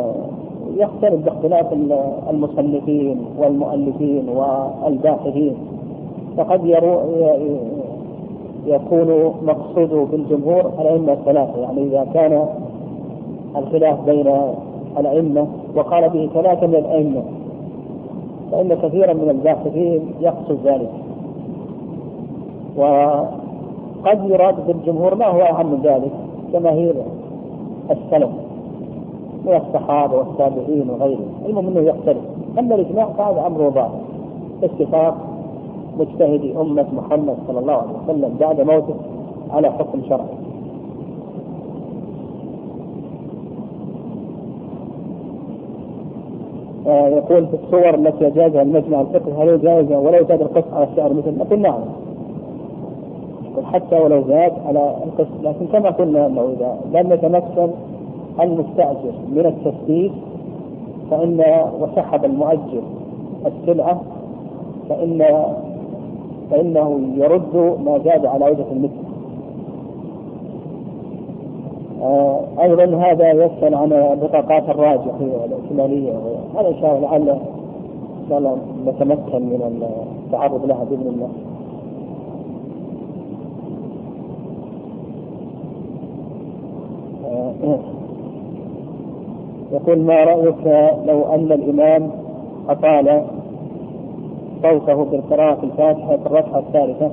يختلف 0.77 1.25
باختلاف 1.25 1.67
المصنفين 2.31 3.25
والمؤلفين 3.39 4.29
والباحثين 4.29 5.55
فقد 6.37 6.67
يكون 8.67 9.35
مقصوده 9.43 10.07
بالجمهور 10.13 10.73
الأئمة 10.81 11.13
الثلاثة. 11.13 11.61
يعني 11.61 11.83
إذا 11.83 12.07
كان 12.15 12.47
الخلاف 13.57 14.05
بين 14.07 14.35
الأئمة 14.99 15.47
وقال 15.77 16.09
به 16.09 16.29
ثلاثة 16.35 16.67
من 16.67 16.75
الأئمة 16.75 17.23
فإن 18.53 18.75
كثيرا 18.75 19.13
من 19.13 19.31
الباحثين 19.31 20.01
يقصد 20.21 20.59
ذلك. 20.65 20.91
وقد 22.77 24.31
يراد 24.31 24.67
بالجمهور 24.67 25.15
ما 25.15 25.27
هو 25.27 25.41
أهم 25.41 25.67
من 25.67 25.81
ذلك؟ 25.83 26.13
جماهير 26.53 26.95
السلف 27.91 28.31
من 29.45 29.55
الصحابة 29.55 30.17
والتابعين 30.17 30.91
وغيرهم. 30.91 31.33
المهم 31.47 31.67
أنه 31.67 31.81
يختلف. 31.81 32.23
أما 32.59 32.75
الإجماع 32.75 33.07
فهذا 33.07 33.47
أمر 33.47 33.71
ظاهر 33.71 34.01
اتفاق 34.63 35.17
مجتهدي 35.99 36.61
أمة 36.61 36.87
محمد 36.93 37.37
صلى 37.47 37.59
الله 37.59 37.73
عليه 37.73 37.91
وسلم 38.05 38.37
بعد 38.41 38.61
موته 38.61 38.95
على 39.51 39.71
حكم 39.73 40.01
شرعي. 40.09 40.41
آه، 46.87 47.09
يقول 47.09 47.47
في 47.47 47.57
الصور 47.65 47.95
التي 47.95 48.27
أجازها 48.27 48.63
المجمع 48.63 49.01
الفقهي 49.01 49.33
هل 49.43 49.63
جائزة 49.63 49.99
ولو 49.99 50.25
زاد 50.29 50.41
القسط 50.41 50.75
على 50.75 50.89
الشعر 50.93 51.13
مثل 51.13 51.39
نقول 51.39 51.61
نعم 51.61 51.81
حتى 53.73 53.97
ولو 54.01 54.23
زاد 54.29 54.53
على 54.67 54.95
القسط 55.07 55.43
لكن 55.43 55.67
كما 55.67 55.91
قلنا 55.91 56.27
انه 56.27 56.41
اذا 56.57 57.01
لم 57.01 57.13
يتمكن 57.13 57.71
المستأجر 58.41 59.13
من 59.29 59.47
التسديد 59.47 60.13
فإن 61.11 61.45
وسحب 61.81 62.25
المؤجر 62.25 62.83
السلعة 63.47 64.01
فان 64.89 65.45
فإنه 66.51 67.01
يرد 67.17 67.57
ما 67.85 67.99
زاد 68.05 68.27
على 68.27 68.45
عودة 68.45 68.65
المثل. 68.73 69.11
آه، 72.03 72.41
أيضا 72.61 72.85
هذا 72.85 73.31
يسأل 73.33 73.75
عن 73.75 73.89
بطاقات 74.23 74.69
الراجح 74.69 75.15
والائتمانيه 75.21 76.13
هذا 76.59 76.69
إن 76.69 76.81
شاء 76.81 76.97
الله 76.97 77.09
لعل 77.09 77.29
إن 77.31 77.39
شاء 78.29 78.39
الله 78.39 78.59
نتمكن 78.87 79.43
من 79.43 79.83
التعرض 80.27 80.65
لها 80.67 80.85
بإذن 80.85 81.07
الله. 81.07 81.29
آه، 87.25 87.50
يقول 89.73 89.99
ما 89.99 90.25
رأيك 90.25 90.93
لو 91.07 91.23
أن 91.35 91.53
الإمام 91.53 92.11
أطال 92.69 93.23
صوته 94.63 95.05
بالقراءة 95.05 95.65
الفاتحة 95.65 96.17
في 96.17 96.27
الركعة 96.27 96.59
الثالثة 96.59 97.11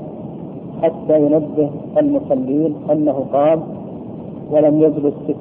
حتى 0.81 1.21
ينبه 1.21 1.69
المصلين 1.97 2.75
أنه 2.91 3.25
قام 3.33 3.63
ولم 4.51 4.81
يجلس 4.81 5.13
في 5.27 5.35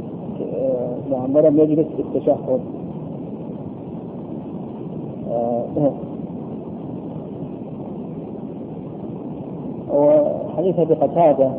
نعم 1.10 1.36
ولم 1.36 1.58
يجلس 1.58 1.86
في 1.96 2.02
التشهد. 2.02 2.60
آه، 5.30 5.92
وحديث 9.92 10.78
أبي 10.78 10.94
قتادة 10.94 11.50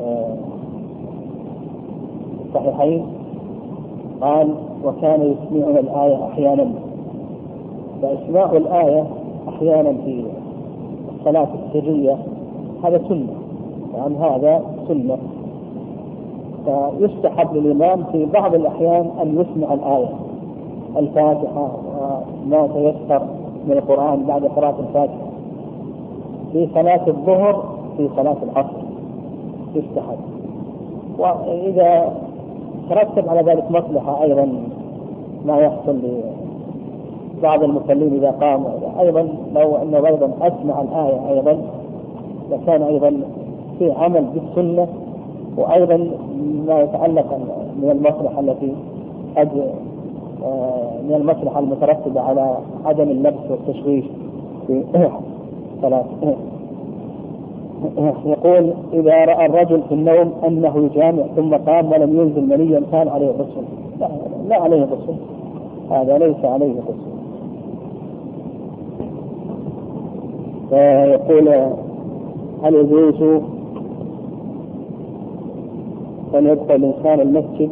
آه، 0.00 0.36
الصحيحين 2.54 3.06
قال 4.20 4.54
وكان 4.84 5.22
يسمعنا 5.22 5.80
الآية 5.80 6.24
أحيانا 6.32 6.66
فإسماع 8.02 8.52
الآية 8.52 9.04
أحيانا 9.48 9.92
في 9.92 10.24
الصلاة 11.18 11.48
السرية 11.66 12.16
هذا 12.84 13.00
سنة 13.08 13.26
يعني 13.94 14.16
هذا 14.16 14.62
سنة. 14.88 15.18
فيستحب 16.64 17.56
للإمام 17.56 18.04
في 18.12 18.26
بعض 18.26 18.54
الأحيان 18.54 19.10
أن 19.22 19.40
يسمع 19.40 19.74
الآية 19.74 20.08
الفاتحة 20.96 21.70
وما 22.46 22.66
تيسر 22.66 23.22
من 23.66 23.72
القرآن 23.72 24.24
بعد 24.28 24.44
قراءة 24.44 24.80
الفاتحة. 24.80 25.30
في 26.52 26.68
صلاة 26.74 27.06
الظهر 27.08 27.64
في 27.96 28.08
صلاة 28.16 28.36
العصر. 28.42 28.76
يستحب. 29.74 30.18
وإذا 31.18 32.12
ترتب 32.90 33.28
على 33.28 33.40
ذلك 33.52 33.70
مصلحة 33.70 34.22
أيضا 34.22 34.48
ما 35.46 35.58
يحصل 35.58 35.98
لبعض 37.38 37.62
المصلين 37.62 38.14
إذا 38.14 38.30
قاموا. 38.30 38.70
أيضا 39.00 39.28
لو 39.54 39.76
أنه 39.76 40.06
أيضا 40.06 40.30
أسمع 40.42 40.82
الآية 40.82 41.30
أيضا 41.30 41.58
لكان 42.50 42.82
أيضا 42.82 43.12
في 43.78 43.92
عمل 43.92 44.24
بالسنة 44.34 44.88
وأيضا 45.56 45.96
ما 46.66 46.80
يتعلق 46.80 47.38
من 47.82 47.90
المصلحة 47.90 48.40
التي 48.40 48.72
قد 49.36 49.70
آه، 50.44 50.90
من 51.08 51.14
المصلحة 51.14 51.60
المترتبة 51.60 52.20
على 52.20 52.56
عدم 52.84 53.10
اللبس 53.10 53.50
والتشويش 53.50 54.04
في 54.66 54.84
صلاة. 55.82 56.04
يقول 58.26 58.72
إذا 58.92 59.24
رأى 59.24 59.46
الرجل 59.46 59.82
في 59.88 59.94
النوم 59.94 60.32
أنه 60.46 60.78
يجامع 60.78 61.22
ثم 61.36 61.54
قام 61.54 61.92
ولم 61.92 62.20
ينزل 62.20 62.48
منيا 62.48 62.82
كان 62.92 63.08
عليه 63.08 63.26
غسل 63.30 63.64
لا, 64.00 64.08
لا 64.48 64.62
عليه 64.62 64.82
غسل 64.82 65.14
هذا 65.90 66.18
ليس 66.18 66.44
عليه 66.44 66.72
غسل 66.72 67.10
فيقول 70.70 71.48
هل 72.62 72.74
يجوز 72.74 73.22
أن 76.34 76.46
يدخل 76.46 76.74
الإنسان 76.74 77.20
المسجد 77.20 77.70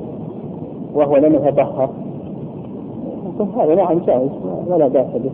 وهو 0.94 1.16
لم 1.16 1.34
يتطهر؟ 1.34 1.90
هذا 3.56 3.74
نعم 3.74 3.98
جائز 3.98 4.30
ولا 4.66 4.88
بأس 4.88 5.06
به. 5.14 5.30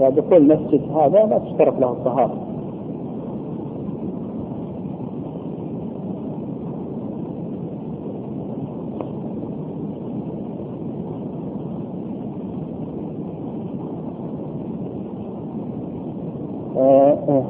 فدخول 0.00 0.36
المسجد 0.36 0.80
هذا 0.96 1.26
لا 1.26 1.38
تشترط 1.38 1.80
له 1.80 1.90
الطهارة. 1.90 2.49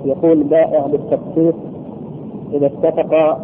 يقول 0.04 0.42
بائع 0.42 0.86
بالتقسيط 0.86 1.54
إذا 2.52 2.66
اتفق 2.66 3.38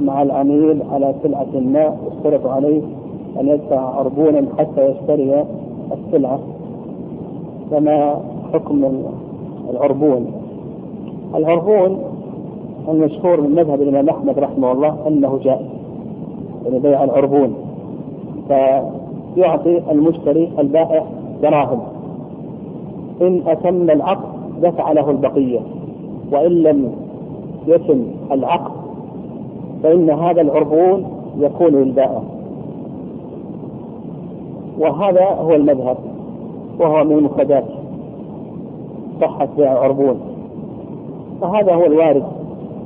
مع 0.00 0.22
العميل 0.22 0.82
على 0.92 1.14
سلعة 1.22 1.46
ما 1.54 1.96
يشترط 2.06 2.46
عليه 2.46 2.82
أن 3.40 3.48
يدفع 3.48 3.80
عربونا 3.80 4.46
حتى 4.58 4.90
يشتري 4.90 5.44
السلعة 5.92 6.38
فما 7.70 8.20
حكم 8.52 9.02
العربون؟ 9.70 10.26
العربون 11.34 11.98
المشهور 12.88 13.40
من 13.40 13.54
مذهب 13.54 13.82
الإمام 13.82 14.08
أحمد 14.08 14.38
رحمه 14.38 14.72
الله 14.72 14.96
أنه 15.06 15.38
جائز 15.44 15.66
يعني 16.64 16.78
بيع 16.78 17.04
العربون 17.04 17.54
فيعطي 18.48 19.82
المشتري 19.90 20.52
البائع 20.58 21.04
دراهم 21.42 21.80
إن 23.22 23.42
أتم 23.46 23.90
العقد 23.90 24.33
دفع 24.62 24.92
له 24.92 25.10
البقية. 25.10 25.60
وإن 26.32 26.52
لم 26.52 26.92
يتم 27.66 28.04
العقد 28.32 28.72
فإن 29.82 30.10
هذا 30.10 30.40
العربون 30.40 31.04
يكون 31.38 31.68
للبائع 31.72 32.22
وهذا 34.78 35.24
هو 35.24 35.54
المذهب 35.54 35.96
وهو 36.80 37.04
من 37.04 37.12
المفردات 37.18 37.64
صحة 39.20 39.48
بيع 39.56 39.72
العربون. 39.72 40.20
فهذا 41.40 41.74
هو 41.74 41.84
الوارد 41.86 42.24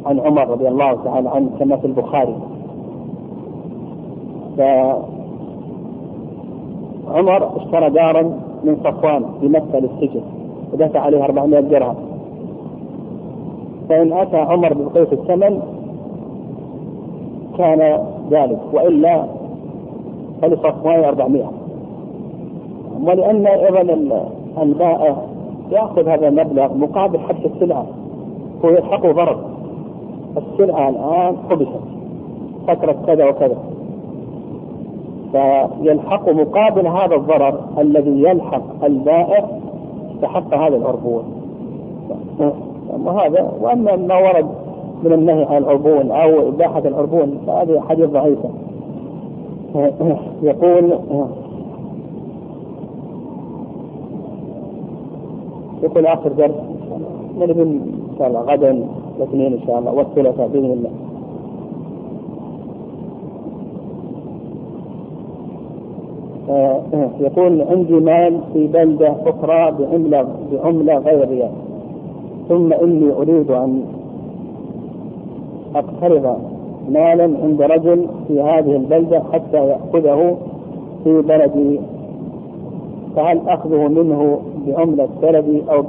عن 0.07 0.21
عمر 0.21 0.49
رضي 0.49 0.69
الله 0.69 0.99
تعالى 1.05 1.29
عنه 1.29 1.49
كما 1.59 1.77
في 1.77 1.87
البخاري. 1.87 2.35
فعمر 7.09 7.51
اشترى 7.57 7.91
دارا 7.91 8.23
من 8.65 8.77
صفوان 8.85 9.25
بمكة 9.43 9.79
للسجن 9.79 10.21
ودفع 10.73 11.01
عليه 11.01 11.25
400 11.25 11.61
درهم. 11.61 11.95
فإن 13.89 14.13
أتى 14.13 14.37
عمر 14.37 14.73
ببقية 14.75 15.13
الثمن 15.13 15.61
كان 17.59 17.99
ذلك 18.31 18.59
وإلا 18.73 19.25
فلصفوان 20.43 21.05
400 21.05 21.51
ولأن 23.03 23.47
أيضا 23.47 24.09
البائع 24.63 25.17
يأخذ 25.71 26.09
هذا 26.09 26.29
المبلغ 26.29 26.75
مقابل 26.75 27.19
حبس 27.19 27.47
السلعة. 27.55 27.87
هو 28.65 28.71
يلحقه 28.71 29.13
ضرر 29.13 29.39
السلعة 30.37 30.89
الآن 30.89 31.37
حبست 31.51 31.69
فترة 32.67 32.97
كذا 33.07 33.25
وكذا. 33.29 33.57
فيلحق 35.33 36.29
مقابل 36.29 36.87
هذا 36.87 37.15
الضرر 37.15 37.61
الذي 37.79 38.23
يلحق 38.23 38.85
البائع 38.85 39.45
استحق 40.19 40.55
هذا 40.55 40.77
العربون. 40.77 41.23
وهذا 43.05 43.53
وأما 43.61 43.97
ما 43.97 44.17
ورد 44.19 44.47
من 45.05 45.13
النهي 45.13 45.45
عن 45.45 45.57
العربون 45.57 46.11
أو 46.11 46.49
إباحة 46.49 46.79
العربون 46.79 47.39
فهذه 47.47 47.81
حديث 47.89 48.11
ضعيفة. 48.11 48.49
يقول 50.43 50.93
يقول 55.83 56.07
آخر 56.07 56.29
درس. 56.33 56.55
نبي 57.39 57.63
إن 57.63 57.81
شاء 58.19 58.29
الله 58.29 58.41
غدا 58.41 58.85
الاثنين 59.17 59.53
إن 59.53 59.61
شاء 59.67 59.79
الله 59.79 59.93
والثلاثاء 59.93 60.49
بإذن 60.49 60.65
الله. 60.65 60.91
آه، 66.11 66.38
يقول 67.21 67.63
عندي 67.63 67.93
مال 67.95 68.41
في 68.53 68.67
بلدة 68.67 69.15
أخرى 69.27 69.71
بعملة 69.79 70.27
بعملة 70.53 70.99
غير 70.99 71.29
ريال 71.29 71.51
ثم 72.49 72.73
إني 72.73 73.13
أريد 73.13 73.51
أن 73.51 73.83
أقترض 75.75 76.37
مالا 76.89 77.31
عند 77.43 77.63
رجل 77.63 78.07
في 78.29 78.41
هذه 78.41 78.77
البلدة 78.77 79.23
حتى 79.33 79.57
يأخذه 79.69 80.37
في 81.05 81.23
بلدي 81.23 81.81
فهل 83.17 83.41
أخذه 83.49 83.89
منه 83.89 84.39
بعملة 84.67 85.09
بلدي 85.23 85.63
أو 85.71 85.83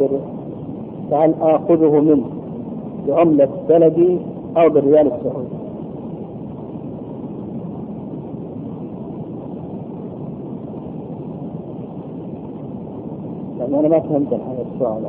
فهل 1.12 1.34
آخذه 1.41 1.99
منه 1.99 2.24
بعملة 3.07 3.49
بلدي 3.70 4.18
أو 4.57 4.70
بالريال 4.70 5.07
السعودي؟ 5.07 5.59
يعني 13.72 13.88
أنا 13.88 13.95
ما 13.95 13.99
فهمت 13.99 14.34
هذا 14.34 14.65
السؤال. 14.74 15.03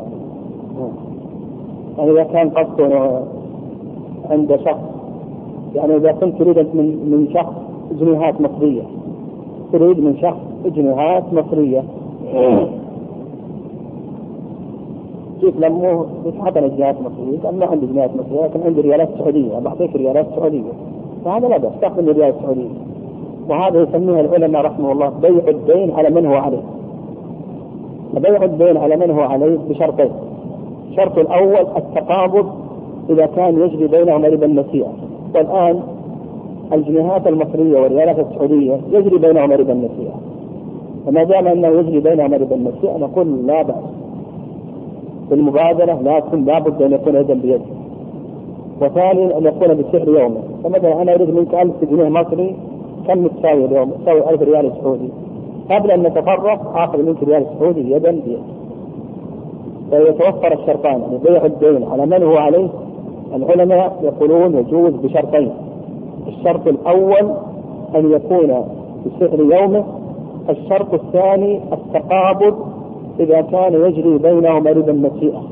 يعني 1.98 2.10
إذا 2.10 2.22
كان 2.22 2.50
قصده 2.50 3.20
عند 4.30 4.56
شخص 4.56 4.80
يعني 5.74 5.96
إذا 5.96 6.12
كنت 6.12 6.42
تريد 6.42 6.58
من 6.58 6.86
من 6.86 7.28
شخص 7.34 7.52
جنيهات 8.00 8.40
مصرية. 8.40 8.82
تريد 9.72 10.00
من 10.00 10.16
شخص 10.16 10.40
جنيهات 10.64 11.24
مصرية. 11.32 11.82
كيف 15.40 15.60
لموه 15.60 16.06
حتى 16.40 16.60
جنيهات 16.60 16.96
مصرية 17.00 17.38
قال 17.44 17.58
ما 17.58 17.66
عندي 17.66 17.86
جنيهات 17.86 18.10
مصرية 18.16 18.44
لكن 18.44 18.60
عندي 18.62 18.80
ريالات 18.80 19.08
سعودية. 19.18 19.58
بعطيك 19.58 19.96
ريالات 19.96 20.26
سعودية. 20.36 20.72
فهذا 21.24 21.48
لا 21.48 21.56
بأس 21.56 21.72
تأخذ 21.80 22.08
الريال 22.08 22.34
السعودية 22.36 22.68
وهذا 23.48 23.82
يسميه 23.82 24.20
العلماء 24.20 24.62
رحمه 24.62 24.92
الله 24.92 25.08
بيع 25.22 25.48
الدين 25.48 25.90
على 25.90 26.10
من 26.10 26.26
هو 26.26 26.34
عليه. 26.34 26.62
بيع 28.14 28.44
الدين 28.44 28.76
على 28.76 28.96
من 28.96 29.10
هو 29.10 29.20
عليه 29.20 29.58
بشرطين. 29.68 30.10
الشرط 30.90 31.18
الأول 31.18 31.66
التقابض 31.76 32.46
إذا 33.10 33.26
كان 33.26 33.60
يجري 33.60 33.86
بينهما 33.86 34.28
ربا 34.28 34.46
النسيئة. 34.46 34.92
والآن 35.34 35.80
الجنيهات 36.72 37.26
المصرية 37.26 37.80
والريالات 37.80 38.18
السعودية 38.18 38.80
يجري 38.92 39.18
بينهما 39.18 39.56
ربا 39.56 39.72
النسيئة. 39.72 40.14
فما 41.06 41.24
دام 41.24 41.46
أنه 41.46 41.68
يجري 41.68 42.00
بينهما 42.00 42.36
ربا 42.36 42.56
النسيئة 42.56 42.96
نقول 42.96 43.46
لا 43.46 43.62
بأس. 43.62 43.84
في 45.28 45.34
المبادرة 45.34 46.00
لكن 46.02 46.44
لابد 46.44 46.82
أن 46.82 46.92
يكون 46.92 47.14
يدا 47.14 47.34
بيد 47.34 47.60
وثانيا 48.80 49.38
أن 49.38 49.46
يكون 49.46 49.74
بسعر 49.74 50.08
يومه. 50.08 50.40
فمثلا 50.64 51.02
أنا 51.02 51.14
أريد 51.14 51.30
منك 51.30 51.54
1000 51.54 51.84
جنيه 51.90 52.08
مصري 52.08 52.56
كم 53.08 53.26
تساوي 53.26 53.64
اليوم؟ 53.64 53.90
تساوي 53.90 54.30
1000 54.30 54.42
ريال 54.42 54.72
سعودي. 54.82 55.08
قبل 55.70 55.90
أن 55.90 56.02
نتفرق 56.02 56.76
آخذ 56.76 57.02
منك 57.02 57.22
ريال 57.22 57.46
سعودي 57.58 57.92
يدا 57.92 58.10
بيد 58.10 58.38
فيتوفر 59.90 60.52
الشرطان 60.52 61.00
يعني 61.00 61.18
بيع 61.18 61.44
الدين 61.44 61.84
على 61.92 62.06
من 62.06 62.22
هو 62.22 62.36
عليه. 62.36 62.68
العلماء 63.34 63.98
يقولون 64.02 64.54
يجوز 64.54 64.92
بشرطين. 64.92 65.50
الشرط 66.28 66.66
الأول 66.66 67.34
أن 67.94 68.12
يكون 68.12 68.64
بسعر 69.06 69.40
يومه. 69.40 69.84
الشرط 70.50 70.94
الثاني 70.94 71.60
التقابض 71.72 72.54
إذا 73.20 73.40
كان 73.40 73.74
يجري 73.74 74.18
بينهما 74.18 74.70
ربا 74.70 74.92
النسيئة 74.92 75.42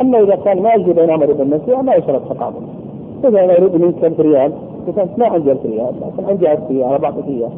أما 0.00 0.20
إذا 0.20 0.36
كان 0.36 0.62
ما 0.62 0.74
يجري 0.74 0.92
بينهما 0.92 1.26
ربا 1.26 1.42
النسيئة 1.42 1.82
ما 1.82 1.94
يشترط 1.94 2.32
تقابض. 2.32 2.62
إذا 3.24 3.44
أنا 3.44 3.58
أريد 3.58 3.76
منك 3.76 4.04
1000 4.04 4.20
ريال 4.20 4.52
قلت 4.86 5.18
ما 5.18 5.26
عندي 5.26 5.52
1000 5.52 5.66
ريال 5.66 5.94
لكن 6.00 6.28
عندي 6.28 6.52
1000 6.52 6.60
ريال 6.70 6.98
بعطيك 6.98 7.26
إياه 7.28 7.50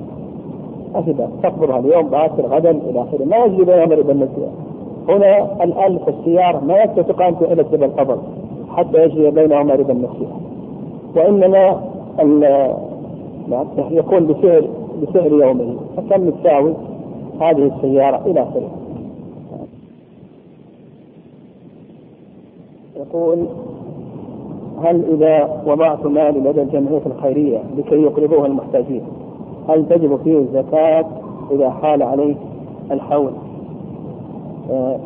في 1.01 1.13
بأس 1.13 1.29
تقبضها 1.43 1.79
اليوم 1.79 2.09
باكر 2.09 2.47
غدا 2.47 2.71
إلى 2.71 3.03
آخره 3.03 3.25
ما 3.25 3.37
يجري 3.37 3.65
بينهما 3.65 3.95
ربا 3.95 4.13
النسيئة 4.13 4.51
هنا 5.09 5.63
الألف 5.65 6.09
السيارة 6.09 6.61
ما 6.65 6.75
يكفي 6.83 7.03
تقامته 7.03 7.53
إلا 7.53 7.65
ربا 7.99 8.19
حتى 8.77 9.05
يجري 9.05 9.31
بينهما 9.31 9.75
ربا 9.75 9.93
النسيئة 9.93 10.41
وإنما 11.17 11.81
يكون 13.91 14.27
بسعر 14.27 14.65
بسعر 15.03 15.27
يومه. 15.33 15.77
فكم 15.97 16.31
تساوي 16.31 16.75
هذه 17.41 17.73
السيارة 17.77 18.23
إلى 18.27 18.43
آخره؟ 18.43 18.71
يقول 22.97 23.47
هل 24.85 25.05
إذا 25.15 25.63
وضعت 25.67 26.07
مالي 26.07 26.41
لدى 26.41 26.63
الجمعية 26.63 27.03
الخيرية 27.07 27.63
لكي 27.79 28.03
يقرضوها 28.03 28.47
المحتاجين؟ 28.47 29.03
هل 29.69 29.89
تجب 29.89 30.17
فيه 30.25 30.39
الزكاة 30.39 31.05
إذا 31.51 31.71
حال 31.71 32.03
عليه 32.03 32.35
الحول؟ 32.91 33.33
آه 34.71 34.97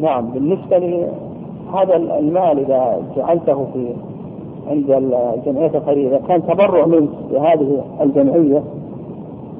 نعم 0.00 0.30
بالنسبة 0.30 0.78
لهذا 0.78 1.96
المال 1.96 2.58
إذا 2.58 3.02
جعلته 3.16 3.66
في 3.72 3.88
عند 4.70 4.90
الجمعية 4.90 5.70
الخيرية 5.74 6.08
إذا 6.08 6.20
كان 6.28 6.42
تبرع 6.46 6.86
منك 6.86 7.08
لهذه 7.30 7.84
الجمعية 8.00 8.62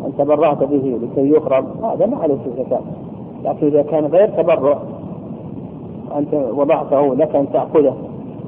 أن 0.06 0.12
تبرعت 0.18 0.64
به 0.64 0.98
لكي 1.02 1.28
يقرض 1.30 1.84
هذا 1.84 2.06
ما 2.06 2.16
عليه 2.16 2.34
الزكاة 2.46 2.80
لكن 3.44 3.66
إذا 3.66 3.82
كان 3.82 4.06
غير 4.06 4.28
تبرع 4.28 4.78
أنت 6.18 6.34
وضعته 6.34 7.14
لك 7.14 7.36
أن 7.36 7.46
تأخذه 7.52 7.94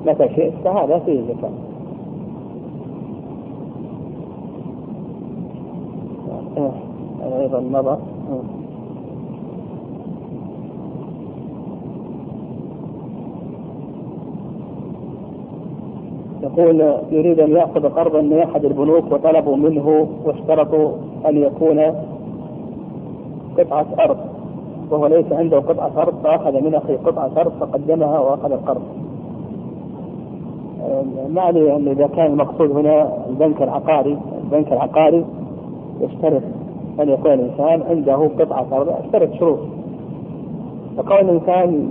متى 0.06 0.28
شئت 0.28 0.52
فهذا 0.64 0.98
فيه 0.98 1.20
زكاة 1.20 1.50
أيضا 7.40 7.60
مضى 7.60 7.98
يقول 16.42 16.94
يريد 17.10 17.40
أن 17.40 17.50
يأخذ 17.50 17.88
قرضا 17.88 18.20
من 18.20 18.38
أحد 18.38 18.64
البنوك 18.64 19.12
وطلبوا 19.12 19.56
منه 19.56 20.08
واشترطوا 20.24 20.92
أن 21.28 21.36
يكون 21.36 21.80
قطعة 23.58 23.86
أرض 24.00 24.16
وهو 24.90 25.06
ليس 25.06 25.32
عنده 25.32 25.58
قطعة 25.58 25.92
أرض 25.96 26.14
فأخذ 26.24 26.60
من 26.60 26.74
أخيه 26.74 26.96
قطعة 26.96 27.30
أرض 27.36 27.52
فقدمها 27.60 28.18
وأخذ 28.18 28.52
القرض. 28.52 28.82
ما 31.28 31.48
أدري 31.48 31.76
أن 31.76 31.88
إذا 31.88 32.06
كان 32.06 32.26
المقصود 32.26 32.70
هنا 32.70 33.26
البنك 33.28 33.62
العقاري 33.62 34.18
البنك 34.44 34.72
العقاري 34.72 35.24
يشترط 36.00 36.42
أن 37.00 37.08
يكون 37.08 37.32
الإنسان 37.32 37.82
عنده 37.90 38.30
قطعة 38.38 38.66
أرض 38.72 38.94
يشترط 39.04 39.32
شروط. 39.34 39.58
فكون 40.96 41.16
الإنسان 41.18 41.88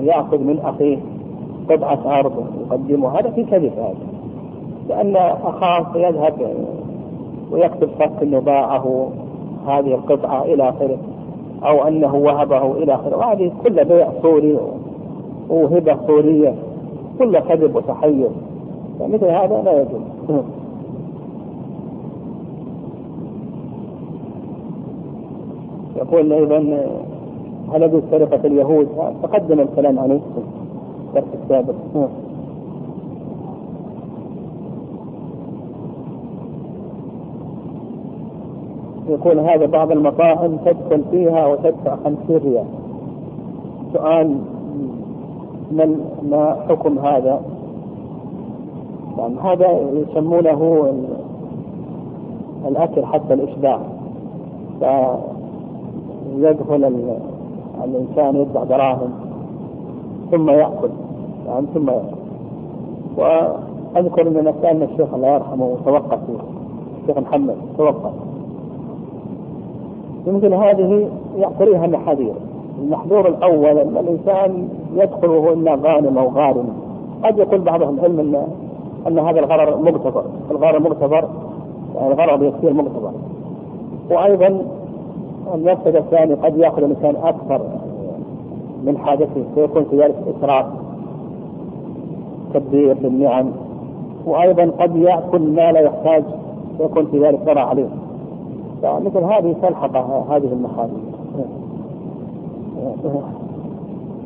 يأخذ 0.00 0.38
من 0.38 0.58
أخيه 0.64 0.98
قطعة 1.70 2.18
أرض 2.20 2.46
يقدمها 2.60 3.20
هذا 3.20 3.30
في 3.30 3.44
كذب 3.44 3.72
هذا؟ 3.78 3.94
لأن 4.88 5.16
أخاه 5.44 5.86
يذهب 5.96 6.54
ويكتب 7.50 7.88
فك 7.98 8.22
أنه 8.22 8.38
باعه 8.40 9.08
هذه 9.66 9.94
القطعة 9.94 10.42
إلى 10.44 10.68
آخره 10.68 10.98
أو 11.64 11.88
أنه 11.88 12.14
وهبه 12.14 12.72
إلى 12.72 12.94
آخره. 12.94 13.16
وهذه 13.16 13.52
كلها 13.64 13.84
بيع 13.84 14.08
صوري 14.22 14.58
وهبة 15.50 15.96
صورية 16.06 16.54
كلها 17.18 17.40
كذب 17.40 17.76
وتحير. 17.76 18.28
فمثل 18.98 19.24
هذا 19.24 19.62
لا 19.62 19.80
يجوز. 19.80 20.00
يقول 25.96 26.32
أيضا 26.32 26.58
هل 27.72 27.82
يجوز 27.82 28.02
سرقة 28.10 28.46
اليهود؟ 28.46 28.88
تقدم 29.22 29.60
الكلام 29.60 29.98
عنه 29.98 30.20
في 31.14 31.18
الدرس 31.18 31.34
السابق. 31.42 31.74
يقول 39.08 39.38
هذا 39.38 39.66
بعض 39.66 39.92
المطاعم 39.92 40.56
تدخل 40.56 41.02
فيها 41.10 41.46
وتدفع 41.46 41.96
50 42.04 42.16
ريال. 42.30 42.66
سؤال 43.92 44.38
من 45.70 46.00
ما 46.30 46.56
حكم 46.68 46.98
هذا؟ 46.98 47.40
يعني 49.18 49.34
هذا 49.42 49.80
يسمونه 49.92 50.92
الأكل 52.68 53.06
حتى 53.06 53.34
الإشباع. 53.34 53.80
فيدخل 54.78 55.16
الإنسان 57.84 58.36
يدفع 58.36 58.64
دراهم 58.64 59.10
ثم 60.30 60.50
يأكل 60.50 60.88
يعني 61.46 61.66
ثم 61.74 61.90
يأكل. 61.90 62.16
وأذكر 63.16 64.28
أن 64.28 64.54
كان 64.62 64.82
الشيخ 64.82 65.14
الله 65.14 65.28
يرحمه 65.28 65.64
وتوقف 65.66 66.18
الشيخ 67.02 67.18
محمد 67.18 67.56
توقف. 67.78 68.12
يمكن 70.26 70.52
هذه 70.52 71.08
يعتريها 71.38 71.86
محاذير. 71.86 72.34
المحذور 72.82 73.28
الأول 73.28 73.78
أن 73.78 73.96
الإنسان 73.96 74.68
يدخل 74.96 75.28
وهو 75.28 75.52
اما 75.52 75.78
غانم 75.82 76.18
أو 76.18 76.28
غارم. 76.28 76.68
قد 77.24 77.38
يقول 77.38 77.60
بعضهم 77.60 77.94
العلم 77.98 78.20
ان 78.20 78.46
إن 79.06 79.18
هذا 79.18 79.40
الغرر 79.40 79.76
مغتفر 79.76 80.24
الغرر 80.50 80.78
مغتفر 80.78 81.28
يعني 81.96 82.12
الغرر 82.12 82.42
يصير 82.42 82.72
مغتفر 82.72 83.10
وأيضا 84.10 84.62
المفسد 85.54 85.96
الثاني 85.96 86.34
قد 86.34 86.58
يأخذ 86.58 86.82
الإنسان 86.82 87.16
أكثر 87.22 87.60
من 88.84 88.98
حاجته 88.98 89.44
فيكون 89.54 89.84
في 89.84 89.96
ذلك 90.02 90.14
إسراف 90.38 90.66
تدبير 92.54 92.96
للنعم. 93.02 93.46
وأيضا 94.26 94.70
قد 94.80 94.96
يأكل 94.96 95.40
ما 95.40 95.72
لا 95.72 95.80
يحتاج 95.80 96.24
فيكون 96.78 97.06
في 97.06 97.18
ذلك 97.18 97.40
ضرر 97.44 97.58
عليه. 97.58 97.88
فمثل 98.82 99.18
هذه 99.24 99.54
تلحق 99.62 99.96
هذه 100.30 100.52
المخاطر 100.52 101.15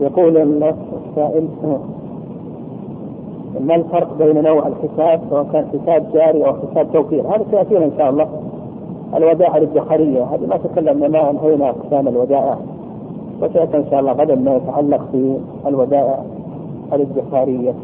يقول 0.01 0.37
السائل 0.37 1.49
ما 3.61 3.74
الفرق 3.74 4.19
بين 4.19 4.43
نوع 4.43 4.66
الحساب 4.66 5.20
سواء 5.31 5.47
كان 5.53 5.66
حساب 5.66 6.07
جاري 6.12 6.47
أو 6.47 6.55
حساب 6.55 6.93
توفير 6.93 7.27
هذا 7.27 7.45
سيأتينا 7.51 7.85
إن 7.85 7.93
شاء 7.99 8.11
الله. 8.11 8.28
الودائع 9.16 9.57
الادخاريه 9.57 10.24
هذه 10.24 10.47
ما 10.47 10.57
تكلمنا 10.57 11.09
ما 11.09 11.31
أنهينا 11.31 11.70
أقسام 11.70 12.09
الودائع. 12.09 12.59
وسيأتي 13.43 13.77
إن 13.77 13.85
شاء 13.91 14.01
الله 14.01 14.12
غدا 14.12 14.35
ما 14.35 14.57
يتعلق 14.57 15.01
في 15.12 15.37
الودائع 15.66 16.23
الادخارية. 16.93 17.74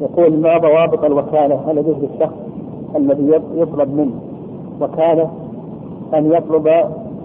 يقول 0.00 0.40
ما 0.40 0.58
ضوابط 0.58 1.04
الوكالة؟ 1.04 1.60
هل 1.70 1.78
يجوز 1.78 1.96
للشخص 1.96 2.36
الذي 2.96 3.40
يطلب 3.54 3.94
منه 3.96 4.14
وكالة؟ 4.80 5.30
أن 6.14 6.32
يطلب 6.32 6.70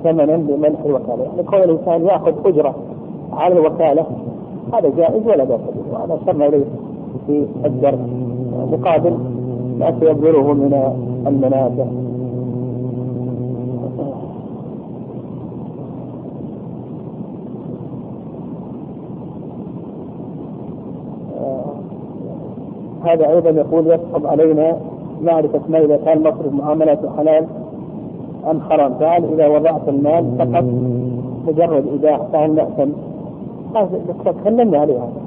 ثمنا 0.03 0.31
لمنح 0.31 0.79
الوكالة، 0.85 1.23
يعني 1.23 1.43
كون 1.43 1.59
الإنسان 1.59 2.05
يأخذ 2.05 2.33
أجرة 2.45 2.75
على 3.33 3.53
الوكالة 3.53 4.05
هذا 4.73 4.89
جائز 4.97 5.27
ولا 5.27 5.43
بأس 5.43 5.59
به، 5.59 5.93
وهذا 5.93 6.19
اشرنا 6.23 6.45
إليه 6.45 6.65
في 7.27 7.45
الدرس 7.65 7.99
مقابل 8.71 9.17
ما 9.79 9.99
سيبذله 9.99 10.53
من 10.53 10.93
المنافع. 11.27 11.85
هذا 23.05 23.29
أيضا 23.29 23.49
يقول 23.49 23.87
يصعب 23.87 24.27
علينا 24.27 24.77
معرفة 25.21 25.59
ما 25.69 25.79
إذا 25.79 25.97
كان 26.05 26.19
مصرف 26.19 26.53
معاملاته 26.53 27.09
حلال؟ 27.17 27.47
أم 28.49 28.61
حرام 28.61 28.93
فهل 28.93 29.23
إذا 29.34 29.47
وضعت 29.47 29.89
المال 29.89 30.26
فقط 30.39 30.63
مجرد 31.47 31.88
إيداع 31.88 32.18
فهل 32.34 32.55
نأثم؟ 32.55 32.89
تكلمنا 34.26 34.77
عليه 34.77 34.97
هذا. 34.97 35.22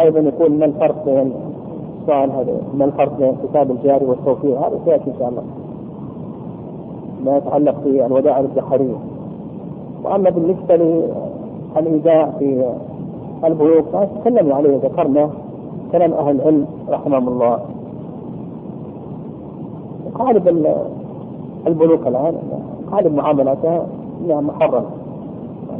أيضا 0.00 0.20
يقول 0.20 0.52
ما 0.52 0.64
الفرق 0.64 1.04
بين 1.04 1.32
السؤال 2.00 2.30
هذا؟ 2.32 2.56
ما 2.78 2.84
الفرق 2.84 3.18
بين 3.18 3.28
الكتاب 3.42 3.70
الجاري 3.70 4.04
والتوفير 4.06 4.58
هذا 4.58 4.78
سيأتي 4.84 5.10
إن 5.10 5.14
شاء 5.18 5.28
الله. 5.28 5.42
ما 7.24 7.36
يتعلق 7.36 7.74
في 7.84 8.06
الودائع 8.06 8.40
الادخارية 8.40 8.94
وأما 10.04 10.30
بالنسبة 10.30 10.76
للإيداع 11.76 12.30
في 12.38 12.72
البنوك 13.44 13.84
تكلمنا 14.20 14.54
عليه 14.54 14.76
ذكرنا 14.76 15.30
كلام 15.92 16.12
أهل 16.12 16.36
العلم 16.36 16.66
رحمهم 16.88 17.28
الله. 17.28 17.58
غالب 20.18 20.48
البنوك 21.66 22.06
الآن 22.06 22.34
غالب 22.90 23.14
معاملاتها 23.14 23.86
إنها 24.24 24.40
محرمة. 24.40 24.84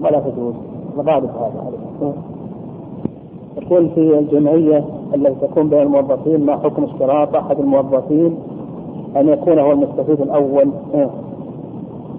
ولا 0.03 0.21
تجوز. 0.21 0.55
غالب 0.99 1.31
هذا. 1.41 2.13
يقول 3.63 3.89
في 3.89 4.19
الجمعية 4.19 4.85
التي 5.15 5.47
تكون 5.47 5.69
بين 5.69 5.83
الموظفين 5.83 6.47
ما 6.47 6.57
حكم 6.57 6.85
اشتراط 6.85 7.37
أحد 7.37 7.59
الموظفين 7.61 8.37
أن 9.17 9.29
يكون 9.29 9.59
هو 9.59 9.73
المستفيد 9.73 10.21
الأول؟ 10.21 10.69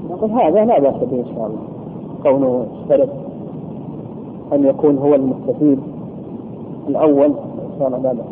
نقول 0.09 0.31
هذا 0.31 0.65
لا 0.65 0.79
بأس 0.79 0.95
به 0.95 1.19
إن 1.19 1.25
شاء 1.35 1.47
الله. 1.47 1.71
كونه 2.23 2.65
اشترط 2.81 3.09
أن 4.53 4.65
يكون 4.65 4.97
هو 4.97 5.15
المستفيد 5.15 5.79
الأول 6.87 7.25
إن 7.25 7.79
شاء 7.79 7.87
الله 7.87 7.99
لا 7.99 8.13
بأس 8.13 8.25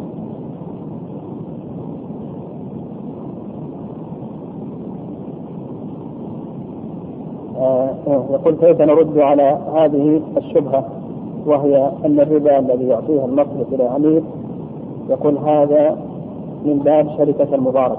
آه، 7.58 7.96
يقول 8.10 8.56
كيف 8.56 8.82
نرد 8.82 9.18
على 9.18 9.58
هذه 9.76 10.22
الشبهة 10.38 10.86
وهي 11.46 11.92
أن 12.06 12.20
الربا 12.20 12.60
الذي 12.60 12.88
يعطيه 12.88 13.26
المصرف 13.26 13.74
إلى 13.74 13.84
عميل 13.84 14.24
يقول 15.10 15.38
هذا 15.38 15.98
من 16.66 16.80
باب 16.80 17.08
شركة 17.18 17.56
المضاربة 17.56 17.98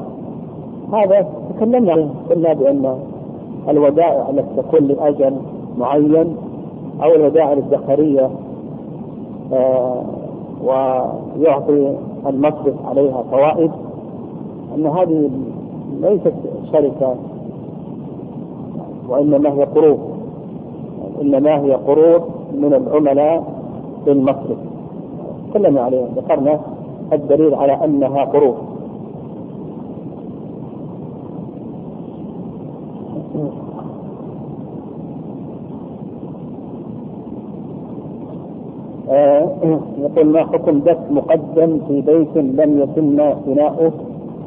هذا 0.93 1.27
تكلمنا 1.57 1.93
عنه 1.93 2.11
قلنا 2.31 2.53
بأن 2.53 2.99
الودائع 3.69 4.29
التي 4.31 4.49
تكون 4.57 4.89
لأجل 4.89 5.37
معين 5.79 6.37
أو 7.03 7.15
الودائع 7.15 7.53
الادخارية 7.53 8.31
آه 9.53 10.03
ويعطي 10.65 11.97
المصرف 12.27 12.75
عليها 12.87 13.23
فوائد 13.31 13.71
أن 14.77 14.87
هذه 14.87 15.31
ليست 16.01 16.35
شركة 16.73 17.15
وإنما 19.11 19.53
هي 19.53 19.65
قروض 19.65 19.99
إنما 21.23 21.59
هي 21.61 21.73
قروض 21.75 22.23
من 22.55 22.75
العملاء 22.75 23.45
للمصرف 24.07 24.59
تكلمنا 25.51 25.81
عليه 25.81 26.07
ذكرنا 26.17 26.61
الدليل 27.13 27.55
على 27.55 27.73
أنها 27.85 28.25
قروض 28.25 28.55
آه، 39.11 39.51
يقول 39.99 40.27
ما 40.27 40.45
حكم 40.45 40.79
دفع 40.81 41.11
مقدم 41.11 41.79
في 41.89 42.01
بيت 42.01 42.37
لم 42.37 42.81
يتم 42.81 43.17
بناؤه 43.47 43.93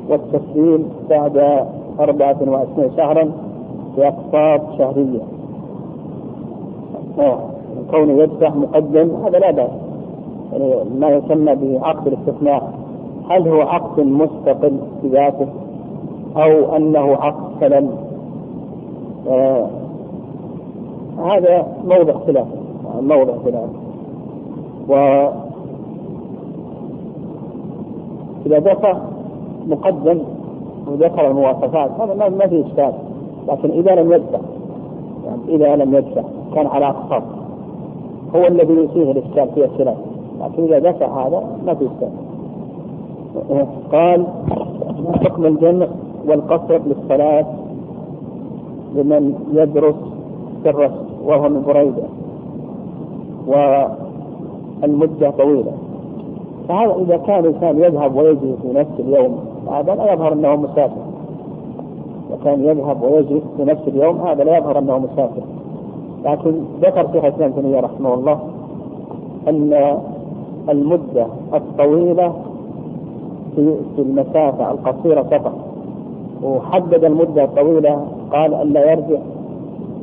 والتسليم 0.10 0.86
بعد 1.10 1.66
أربعة 2.00 2.38
وعشرين 2.48 2.92
شهرا؟ 2.98 3.32
بأقساط 3.98 4.62
شهرية. 4.78 5.22
آه. 7.20 7.40
كونه 7.92 8.14
يدفع 8.14 8.50
مقدم 8.50 9.12
هذا 9.26 9.40
لا 9.40 9.52
بأس. 9.52 9.70
يعني 10.54 10.74
ما 11.00 11.10
يسمى 11.10 11.56
بعقد 11.56 12.08
الاستثناء. 12.08 12.74
هل 13.30 13.48
هو 13.48 13.62
عقد 13.62 14.00
مستقل 14.00 14.78
بذاته 15.04 15.48
أو 16.38 16.76
أنه 16.76 17.16
عقد 17.16 17.60
سلم؟ 17.60 17.92
آه 19.30 19.68
هذا 21.18 21.68
موضع 21.88 22.14
خلاف. 22.14 22.48
موضع 23.02 23.34
خلاف. 23.46 23.70
و 24.90 24.96
إذا 28.46 28.60
دفع 28.60 28.98
مقدم 29.68 30.20
وذكر 30.88 31.28
المواصفات 31.28 31.92
هذا 32.00 32.30
ما 32.30 32.48
في 32.48 32.66
إشكال. 32.68 32.94
لكن 33.48 33.72
إذا 33.72 33.96
لم 33.96 34.12
يدفع 34.14 34.40
يعني 35.26 35.42
إذا 35.48 35.76
لم 35.76 35.96
يدفع 35.96 36.22
كان 36.56 36.68
على 36.68 36.86
أقساط 36.86 37.24
هو 38.36 38.48
الذي 38.48 38.74
يصيغ 38.74 39.12
الإشكال 39.12 39.50
في 39.56 39.66
الخلاف 39.66 39.98
لكن 40.42 40.64
إذا 40.64 40.80
دفع 40.80 41.28
هذا 41.28 41.44
ما 41.66 41.74
في 41.74 41.86
إشكال 41.88 42.10
قال 43.92 44.26
حكم 45.24 45.46
الجمع 45.46 45.88
والقصر 46.28 46.80
للصلاة 46.86 47.46
لمن 48.96 49.34
يدرس 49.54 49.96
سر 50.64 50.92
وهو 51.26 51.50
من 51.50 51.64
بريدة 51.68 52.04
والمدة 53.48 55.30
طويلة؟ 55.30 55.72
فهذا 56.70 56.96
إذا 56.96 57.18
كان 57.18 57.40
الإنسان 57.40 57.80
يذهب 57.80 58.16
ويجي 58.16 58.56
في 58.62 58.74
نفس 58.74 59.00
اليوم 59.00 59.40
هذا 59.72 59.96
لا 59.96 60.14
يظهر 60.14 60.34
أنه 60.34 60.56
مسافر. 60.56 61.02
وكان 62.34 62.64
يذهب 62.66 63.04
ويجلس 63.04 63.44
في 63.58 63.64
نفس 63.64 63.82
اليوم 63.88 64.22
هذا 64.22 64.44
لا 64.44 64.58
يظهر 64.58 64.80
أنه 64.80 64.98
مسافر. 64.98 65.42
لكن 66.26 66.54
ذكر 66.82 67.08
شيخ 67.14 67.24
الاسلام 67.26 67.52
تيمية 67.52 67.80
رحمه 67.80 68.14
الله 68.14 68.40
أن 69.48 69.98
المدة 70.70 71.28
الطويلة 71.54 72.34
في 73.56 73.76
في 73.96 74.02
المسافة 74.02 74.72
القصيرة 74.72 75.22
فقط. 75.24 75.54
وحدد 76.44 77.04
المدة 77.04 77.44
الطويلة 77.44 78.06
قال 78.32 78.54
الا 78.54 78.92
يرجع 78.92 79.20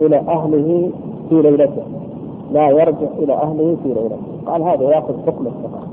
إلى 0.02 0.16
أهله 0.16 0.90
في 1.28 1.42
ليلته. 1.42 1.82
لا 2.52 2.68
يرجع 2.70 3.08
إلى 3.18 3.32
أهله 3.32 3.76
في 3.82 3.88
ليلة 3.88 4.16
قال 4.46 4.62
هذا 4.62 4.82
يأخذ 4.82 5.14
حكم 5.26 5.46
الثقة 5.46 5.89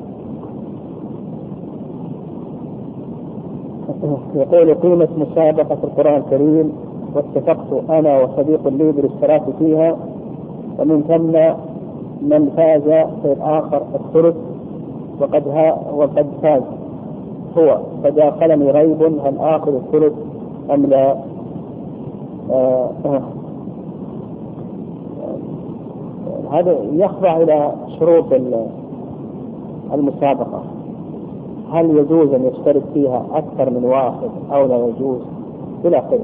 يقول 4.35 4.73
قيمة 4.73 5.07
مسابقة 5.17 5.77
القرآن 5.83 6.15
الكريم 6.21 6.71
واتفقت 7.15 7.89
أنا 7.89 8.19
وصديق 8.21 8.67
لي 8.67 8.91
بالاشتراك 8.91 9.43
فيها 9.59 9.97
ومن 10.79 11.03
ثم 11.07 11.31
من 12.21 12.49
فاز 12.57 12.81
في 13.21 13.33
الآخر 13.33 13.81
الثلث 13.95 14.35
وقد 15.19 15.47
ها 15.47 15.91
وقد 15.93 16.27
فاز 16.41 16.61
هو 17.57 17.77
فداخلني 18.03 18.71
ريب 18.71 19.01
هل 19.03 19.37
آخذ 19.39 19.73
الثلث 19.75 20.13
أم 20.73 20.85
لا؟ 20.85 21.15
آه 22.51 22.89
آه 23.05 23.21
هذا 26.51 26.77
يخضع 26.93 27.37
إلى 27.37 27.71
شروط 27.99 28.33
المسابقة 29.93 30.63
هل 31.71 31.97
يجوز 31.97 32.33
أن 32.33 32.45
يشترك 32.45 32.83
فيها 32.93 33.25
أكثر 33.33 33.69
من 33.69 33.85
واحد 33.85 34.29
أو 34.51 34.65
لا 34.65 34.77
يجوز؟ 34.87 35.19
إلى 35.85 35.97
آخره. 35.97 36.19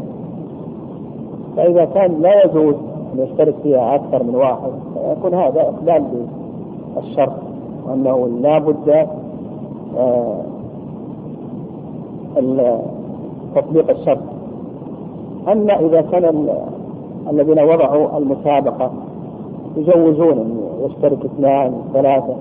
فإذا 1.57 1.86
كان 1.86 2.22
لا 2.22 2.45
يجوز 2.45 2.76
أن 3.14 3.20
يشترك 3.20 3.56
فيها 3.64 3.95
أكثر 3.95 4.24
من 4.24 4.36
واحد 4.36 4.72
يكون 5.11 5.34
هذا 5.34 5.61
إقبال 5.61 6.03
بالشرط 6.95 7.34
وأنه 7.88 8.28
لا 8.41 8.60
بد 8.60 9.07
آه 9.98 10.41
تطبيق 13.56 13.90
الشرط. 13.90 14.20
أما 15.48 15.80
إذا 15.80 16.02
كان 16.02 16.48
الذين 17.30 17.60
وضعوا 17.60 18.18
المسابقة 18.18 18.91
يجوزون 19.78 20.38
أن 20.40 20.57
يشترك 20.86 21.26
اثنان 21.26 21.74
ثلاثة 21.94 22.36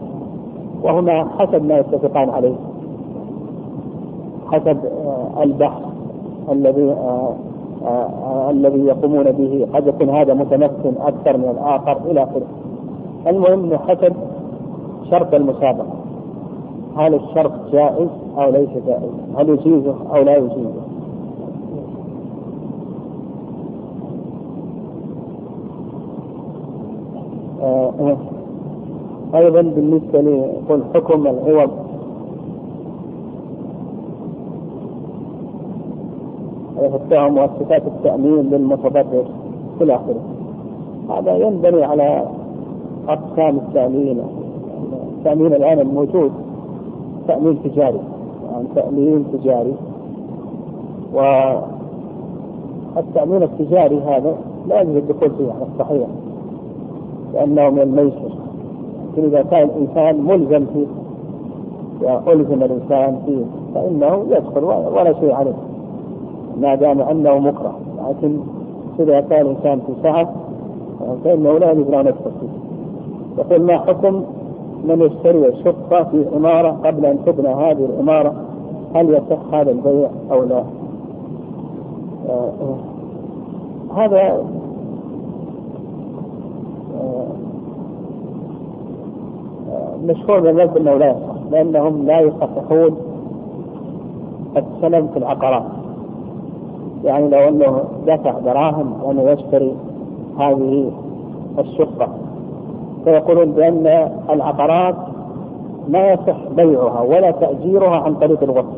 وهما 0.82 1.28
حسب 1.38 1.64
ما 1.64 1.78
يتفقان 1.78 2.30
عليه. 2.30 2.54
حسب 4.52 4.78
آه، 5.06 5.42
البحث 5.42 5.82
الذي 6.52 6.90
آه، 6.90 7.34
آه، 7.84 8.50
الذي 8.50 8.78
يقومون 8.78 9.32
به 9.32 9.66
قد 9.74 9.86
يكون 9.86 10.10
هذا 10.10 10.34
متمكن 10.34 10.92
أكثر 11.00 11.36
من 11.36 11.48
الآخر 11.48 11.98
إلى 12.10 12.22
آخره. 12.22 12.46
المهم 13.26 13.78
حسب 13.78 14.12
شرط 15.10 15.34
المسابقة. 15.34 15.86
هل 16.96 17.14
الشرط 17.14 17.52
جائز 17.72 18.08
أو 18.38 18.50
ليس 18.50 18.68
جائز؟ 18.86 19.10
هل 19.38 19.48
يجيزه 19.48 19.94
أو 20.14 20.22
لا 20.22 20.36
يجيزه؟ 20.36 20.82
أيضا 29.34 29.62
بالنسبة 29.62 30.20
لقول 30.20 30.82
حكم 30.94 31.26
العوض 31.26 31.70
ويفتح 36.82 37.30
مؤسسات 37.30 37.82
التأمين 37.86 38.50
للمتضرر 38.50 39.24
إلى 39.80 39.94
آخره. 39.94 40.20
هذا 41.10 41.36
ينبني 41.36 41.84
على 41.84 42.26
أقسام 43.08 43.56
التأمين. 43.56 44.22
التأمين 45.18 45.54
الآن 45.54 45.80
الموجود 45.80 46.32
تأمين 47.28 47.58
تجاري. 47.62 48.00
يعني 48.52 48.66
تأمين 48.74 49.24
تجاري. 49.32 49.74
والتأمين 52.96 53.42
التجاري 53.42 54.00
هذا 54.00 54.36
لا 54.68 54.80
يجب 54.80 54.96
الدخول 54.96 55.30
فيه 55.30 55.52
على 55.52 55.66
الصحيح. 55.74 56.08
لأنه 57.34 57.70
من 57.70 57.80
الميسر. 57.80 58.32
لكن 59.12 59.24
إذا 59.24 59.42
كان 59.42 59.68
الإنسان 59.68 60.24
ملزم 60.26 60.66
فيه 60.74 60.86
وألزم 62.02 62.62
الإنسان 62.62 63.18
فيه 63.26 63.44
فإنه 63.74 64.26
يدخل 64.30 64.64
ولا 64.64 65.12
شيء 65.20 65.32
عليه. 65.32 65.54
ما 66.60 66.74
دام 66.74 67.00
أنه 67.00 67.38
مكره. 67.38 67.78
لكن 68.08 68.36
إذا 69.00 69.20
كان 69.20 69.46
الإنسان 69.46 69.80
في 69.80 69.92
سعة 70.02 70.34
فإنه 71.24 71.58
لا 71.58 71.72
يجوز 71.72 71.88
له 71.88 72.02
نفسه 72.02 72.30
يقول 73.38 73.62
ما 73.62 73.78
حكم 73.78 74.22
من 74.84 75.00
يشتري 75.00 75.52
شقه 75.64 76.04
في 76.04 76.26
عمارة 76.34 76.70
قبل 76.84 77.06
أن 77.06 77.18
تبنى 77.26 77.48
هذه 77.48 77.84
العمارة؟ 77.84 78.34
هل 78.94 79.08
يصح 79.14 79.54
هذا 79.54 79.70
البيع 79.70 80.08
أو 80.32 80.42
لا؟ 80.44 80.64
آه 82.28 82.52
هذا 83.96 84.44
آه 87.00 87.26
مشهور 90.06 90.40
بالنسبة 90.40 90.80
أنه 90.80 90.94
لا 90.96 91.10
يصح 91.10 91.50
لأنهم 91.50 92.06
لا 92.06 92.20
يصححون 92.20 92.96
السلم 94.56 95.08
في 95.08 95.16
العقارات. 95.18 95.81
يعني 97.04 97.28
لو 97.28 97.48
أنه 97.48 97.84
دفع 98.06 98.38
دراهم 98.38 98.92
وأنه 99.02 99.22
يشتري 99.22 99.74
هذه 100.38 100.90
الشقة. 101.58 102.08
فيقولون 103.04 103.52
بأن 103.52 104.10
العقارات 104.30 104.94
ما 105.88 106.12
يصح 106.12 106.36
بيعها 106.56 107.00
ولا 107.00 107.30
تأجيرها 107.30 107.96
عن 107.96 108.14
طريق 108.14 108.42
الوصف. 108.42 108.76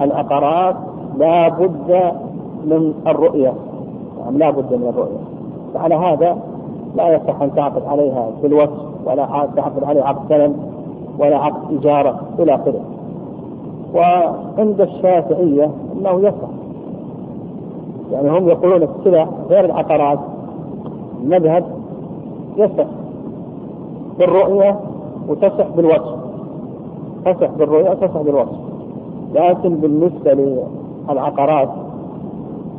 العقارات 0.00 0.76
لا 1.18 1.48
بد 1.48 2.12
من 2.64 2.94
الرؤية. 3.06 3.52
يعني 4.20 4.38
لا 4.38 4.50
بد 4.50 4.74
من 4.74 4.88
الرؤية. 4.88 5.20
فعلى 5.74 5.94
هذا 5.94 6.38
لا 6.96 7.08
يصح 7.08 7.42
أن 7.42 7.54
تعقد 7.54 7.82
عليها 7.86 8.30
بالوصف 8.42 8.90
ولا 9.04 9.48
تعقد 9.56 9.84
عليها 9.84 10.04
عقد 10.04 10.28
سلم 10.28 10.56
ولا 11.18 11.36
عقد 11.36 11.78
إجارة 11.78 12.20
إلى 12.38 12.54
آخره. 12.54 12.80
وعند 13.94 14.80
الشافعية 14.80 15.70
أنه 15.96 16.20
يصح. 16.20 16.48
يعني 18.12 18.30
هم 18.30 18.48
يقولون 18.48 18.82
السلع 18.82 19.28
غير 19.50 19.64
العقارات. 19.64 20.18
مذهب 21.24 21.64
يصح 22.56 22.86
بالرؤية 24.18 24.80
وتصح 25.28 25.66
بالوصف 25.76 26.14
تصح 27.24 27.50
بالرؤية 27.58 27.90
وتصح 27.90 28.22
بالوصف 28.22 28.58
لكن 29.34 29.74
بالنسبة 29.74 30.60
للعقارات 31.08 31.68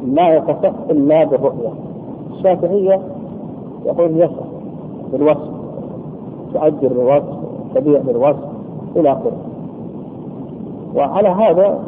لا 0.06 0.36
يصح 0.36 0.72
إلا 0.90 1.24
بالرؤية. 1.24 1.70
الشافعية 2.34 3.00
يقول 3.86 4.20
يصح 4.20 4.46
بالوصف 5.12 5.50
تؤجر 6.54 6.88
بالوصف 6.88 7.38
تبيع 7.76 8.00
بالوصف 8.00 8.48
إلى 8.96 9.12
آخره. 9.12 9.38
وعلى 10.96 11.30
هذا 11.30 11.80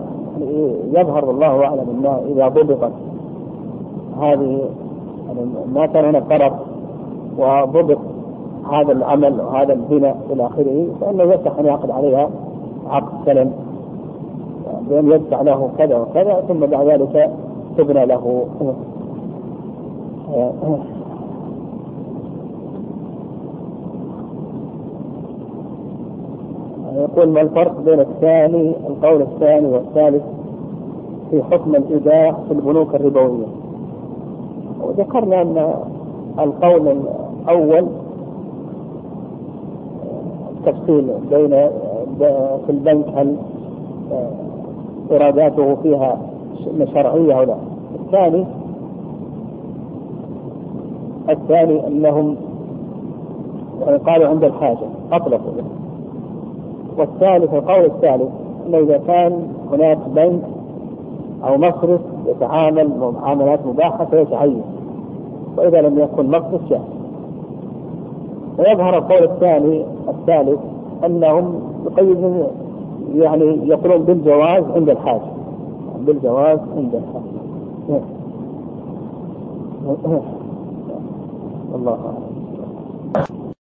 يظهر 0.94 1.26
والله 1.26 1.66
أعلم 1.66 1.86
أنه 1.90 2.22
إذا 2.34 2.48
ضبطت 2.48 2.92
هذه 4.22 4.62
يعني 5.28 5.42
ما 5.74 5.86
كان 5.86 6.06
هناك 6.06 6.24
فرق 6.24 6.66
وضبط 7.38 7.98
هذا 8.72 8.92
العمل 8.92 9.42
وهذا 9.42 9.74
البناء 9.74 10.18
إلى 10.32 10.46
آخره 10.46 10.88
فإنه 11.02 11.24
يصح 11.24 11.60
أن 11.60 11.66
يعقد 11.66 11.92
عليها 11.92 12.30
عقد 12.88 13.26
سلم. 13.26 13.52
بأن 14.90 15.12
يدفع 15.12 15.42
له 15.42 15.70
كذا 15.78 15.98
وكذا 15.98 16.44
ثم 16.48 16.60
بعد 16.60 16.88
ذلك 16.88 17.32
تبنى 17.78 18.06
له. 18.06 18.46
يقول 26.96 27.30
ما 27.30 27.42
الفرق 27.42 27.80
بين 27.86 28.00
الثاني 28.00 28.74
القول 28.88 29.22
الثاني 29.22 29.68
والثالث 29.68 30.24
في 31.32 31.44
حكم 31.44 31.76
الإيداع 31.76 32.32
في 32.32 32.52
البنوك 32.54 32.96
الربوية؟ 32.96 33.63
وذكرنا 34.88 35.42
أن 35.42 35.74
القول 36.40 36.98
الأول 37.48 37.88
التفصيل 40.58 41.08
بين 41.30 41.50
في 42.66 42.70
البنك 42.70 43.06
هل 43.16 43.36
ايراداته 45.12 45.76
فيها 45.76 46.18
شرعية 46.94 47.34
أو 47.40 47.44
لا. 47.44 47.56
الثاني 48.06 48.46
الثاني 51.30 51.88
أنهم 51.88 52.36
يعني 53.86 53.98
قالوا 53.98 54.28
عند 54.28 54.44
الحاجة 54.44 54.88
أطلقوا. 55.12 55.52
والثالث 56.98 57.54
القول 57.54 57.86
الثالث 57.86 58.30
أنه 58.68 58.78
إذا 58.78 58.98
كان 59.08 59.48
هناك 59.72 59.98
بنك 60.16 60.42
أو 61.44 61.58
مصرف 61.58 62.02
يتعامل 62.28 62.90
معاملات 63.22 63.66
مباحة 63.66 64.06
فيتعين 64.06 64.62
وإذا 65.58 65.82
لم 65.82 66.00
يكن 66.00 66.30
مقصد 66.32 66.62
جاء 66.70 66.84
ويظهر 68.58 68.98
القول 68.98 69.24
الثاني 69.24 69.86
الثالث 70.10 70.60
أنهم 71.06 71.60
يقيدون 71.86 72.48
يعني 73.16 73.46
يقولون 73.68 74.04
بالجواز 74.04 74.64
عند 74.76 74.90
الحاجة 74.90 75.22
بالجواز 76.08 76.60
عند 76.78 76.96
الحاجة 76.96 77.34
الله 81.76 81.92
أعلم. 81.92 82.33